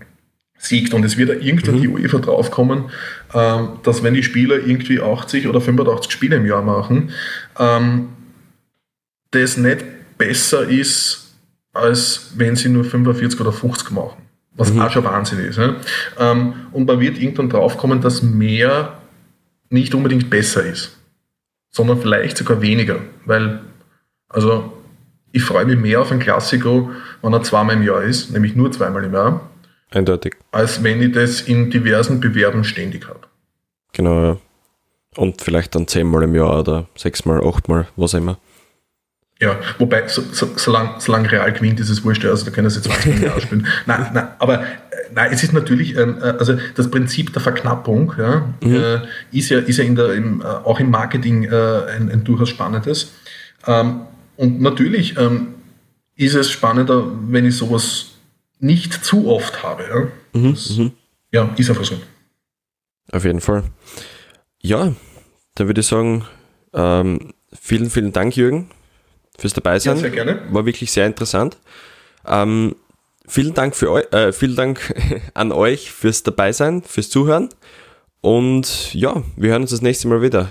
siegt. 0.66 0.94
Und 0.94 1.04
es 1.04 1.18
wird 1.18 1.30
irgendwann 1.44 1.76
mhm. 1.76 1.82
die 1.82 1.88
UEFA 1.88 2.20
draufkommen, 2.20 2.86
ähm, 3.34 3.70
dass 3.84 4.04
wenn 4.04 4.14
die 4.14 4.24
Spieler 4.24 4.56
irgendwie 4.56 5.00
80 5.00 5.48
oder 5.48 5.62
85 5.62 6.12
Spiele 6.12 6.36
im 6.38 6.46
Jahr 6.46 6.62
machen, 6.62 7.12
ähm, 7.60 8.10
das 9.32 9.58
nicht 9.58 9.86
besser 10.18 10.68
ist, 10.68 11.36
als 11.74 12.32
wenn 12.36 12.56
sie 12.56 12.70
nur 12.70 12.84
45 12.84 13.40
oder 13.40 13.52
50 13.52 13.92
machen. 13.92 14.22
Was 14.56 14.74
mhm. 14.74 14.82
auch 14.82 14.90
schon 14.90 15.04
Wahnsinn 15.04 15.40
ist. 15.40 15.58
Ne? 15.58 15.76
Ähm, 16.18 16.54
und 16.72 16.88
man 16.88 17.00
wird 17.00 17.20
irgendwann 17.20 17.50
draufkommen, 17.50 18.02
dass 18.02 18.24
mehr 18.24 18.98
nicht 19.70 19.94
unbedingt 19.94 20.30
besser 20.30 20.64
ist, 20.64 20.98
sondern 21.70 22.00
vielleicht 22.00 22.38
sogar 22.38 22.62
weniger. 22.62 23.00
Weil, 23.26 23.62
also, 24.30 24.72
ich 25.34 25.44
freue 25.44 25.66
mich 25.66 25.78
mehr 25.78 26.00
auf 26.00 26.12
ein 26.12 26.20
Klassiko, 26.20 26.92
wenn 27.22 27.34
er 27.34 27.44
zweimal 27.44 27.76
im 27.76 27.84
Jahr 27.84 28.04
ist, 28.04 28.32
nämlich 28.32 28.56
nur 28.56 28.72
zweimal 28.72 29.04
im 29.04 29.14
Jahr, 29.14 29.50
Eindeutig. 29.92 30.36
Als 30.52 30.84
wenn 30.84 31.02
ich 31.02 31.14
das 31.14 31.42
in 31.42 31.70
diversen 31.70 32.20
Bewerben 32.20 32.64
ständig 32.64 33.08
habe. 33.08 33.22
Genau, 33.94 34.22
ja. 34.22 34.38
Und 35.16 35.42
vielleicht 35.42 35.76
dann 35.76 35.88
zehnmal 35.88 36.24
im 36.24 36.36
Jahr 36.36 36.60
oder 36.60 36.88
sechsmal, 36.96 37.42
achtmal, 37.46 37.88
was 37.96 38.14
immer. 38.14 38.38
Ja, 39.40 39.60
wobei, 39.80 40.08
so, 40.08 40.22
so, 40.32 40.50
solange, 40.56 40.96
solange 41.00 41.30
Real 41.30 41.52
gewinnt, 41.52 41.80
ist 41.80 41.90
es 41.90 42.04
wurscht, 42.06 42.24
also 42.26 42.46
da 42.46 42.52
können 42.52 42.70
sie 42.70 42.82
20 42.82 43.22
Jahre 43.22 43.42
spielen. 43.42 43.68
Nein, 43.86 44.10
nein, 44.14 44.28
aber 44.40 44.64
nein, 45.14 45.30
es 45.34 45.44
ist 45.44 45.52
natürlich, 45.52 45.98
ähm, 45.98 46.18
äh, 46.22 46.36
also 46.40 46.58
das 46.76 46.90
Prinzip 46.90 47.34
der 47.34 47.42
Verknappung 47.42 48.14
ja, 48.18 48.48
mhm. 48.62 48.76
äh, 48.76 49.00
ist 49.32 49.50
ja, 49.50 49.60
ist 49.60 49.78
ja 49.78 49.84
in 49.84 49.96
der, 49.96 50.14
im, 50.14 50.42
äh, 50.42 50.46
auch 50.46 50.80
im 50.80 50.90
Marketing 50.90 51.44
äh, 51.44 51.50
ein, 51.50 52.10
ein, 52.10 52.24
durchaus 52.24 52.50
spannendes. 52.50 53.14
Ähm, 53.68 54.02
und 54.38 54.62
natürlich 54.62 55.18
ähm, 55.18 55.56
ist 56.16 56.36
es 56.36 56.50
spannender, 56.50 57.06
wenn 57.28 57.46
ich 57.46 57.58
sowas 57.58 58.15
nicht 58.60 58.94
zu 59.06 59.28
oft 59.28 59.64
habe. 59.64 59.84
Ja, 59.84 60.40
mhm, 60.40 60.52
das, 60.52 60.70
mhm. 60.78 60.92
ja 61.32 61.54
ist 61.58 61.70
einfach 61.70 61.86
so. 61.86 61.96
Auf 63.12 63.24
jeden 63.24 63.42
Fall. 63.42 63.64
Ja, 64.62 64.94
dann 65.56 65.68
würde 65.68 65.82
ich 65.82 65.88
sagen, 65.88 66.26
ähm, 66.74 67.34
vielen, 67.60 67.90
vielen 67.90 68.12
Dank, 68.12 68.36
Jürgen, 68.36 68.70
fürs 69.38 69.54
Dabeisein. 69.54 69.96
Ja, 69.96 70.02
sehr 70.02 70.10
gerne. 70.10 70.42
War 70.50 70.66
wirklich 70.66 70.92
sehr 70.92 71.06
interessant. 71.06 71.58
Ähm, 72.26 72.76
vielen 73.28 73.54
Dank 73.54 73.76
für 73.76 73.92
euch, 73.92 74.12
äh, 74.12 74.32
vielen 74.32 74.56
Dank 74.56 74.94
an 75.34 75.52
euch 75.52 75.92
fürs 75.92 76.24
Dabeisein, 76.24 76.84
fürs 76.84 77.10
Zuhören. 77.10 77.50
Und 78.22 78.94
ja, 78.94 79.22
wir 79.36 79.52
hören 79.52 79.62
uns 79.62 79.72
das 79.72 79.82
nächste 79.82 80.08
Mal 80.08 80.22
wieder. 80.22 80.50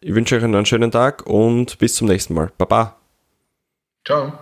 Ich 0.00 0.14
wünsche 0.14 0.36
euch 0.36 0.42
einen 0.42 0.66
schönen 0.66 0.90
Tag 0.90 1.26
und 1.26 1.78
bis 1.78 1.94
zum 1.94 2.08
nächsten 2.08 2.34
Mal. 2.34 2.50
Baba. 2.58 2.96
Ciao. 4.04 4.41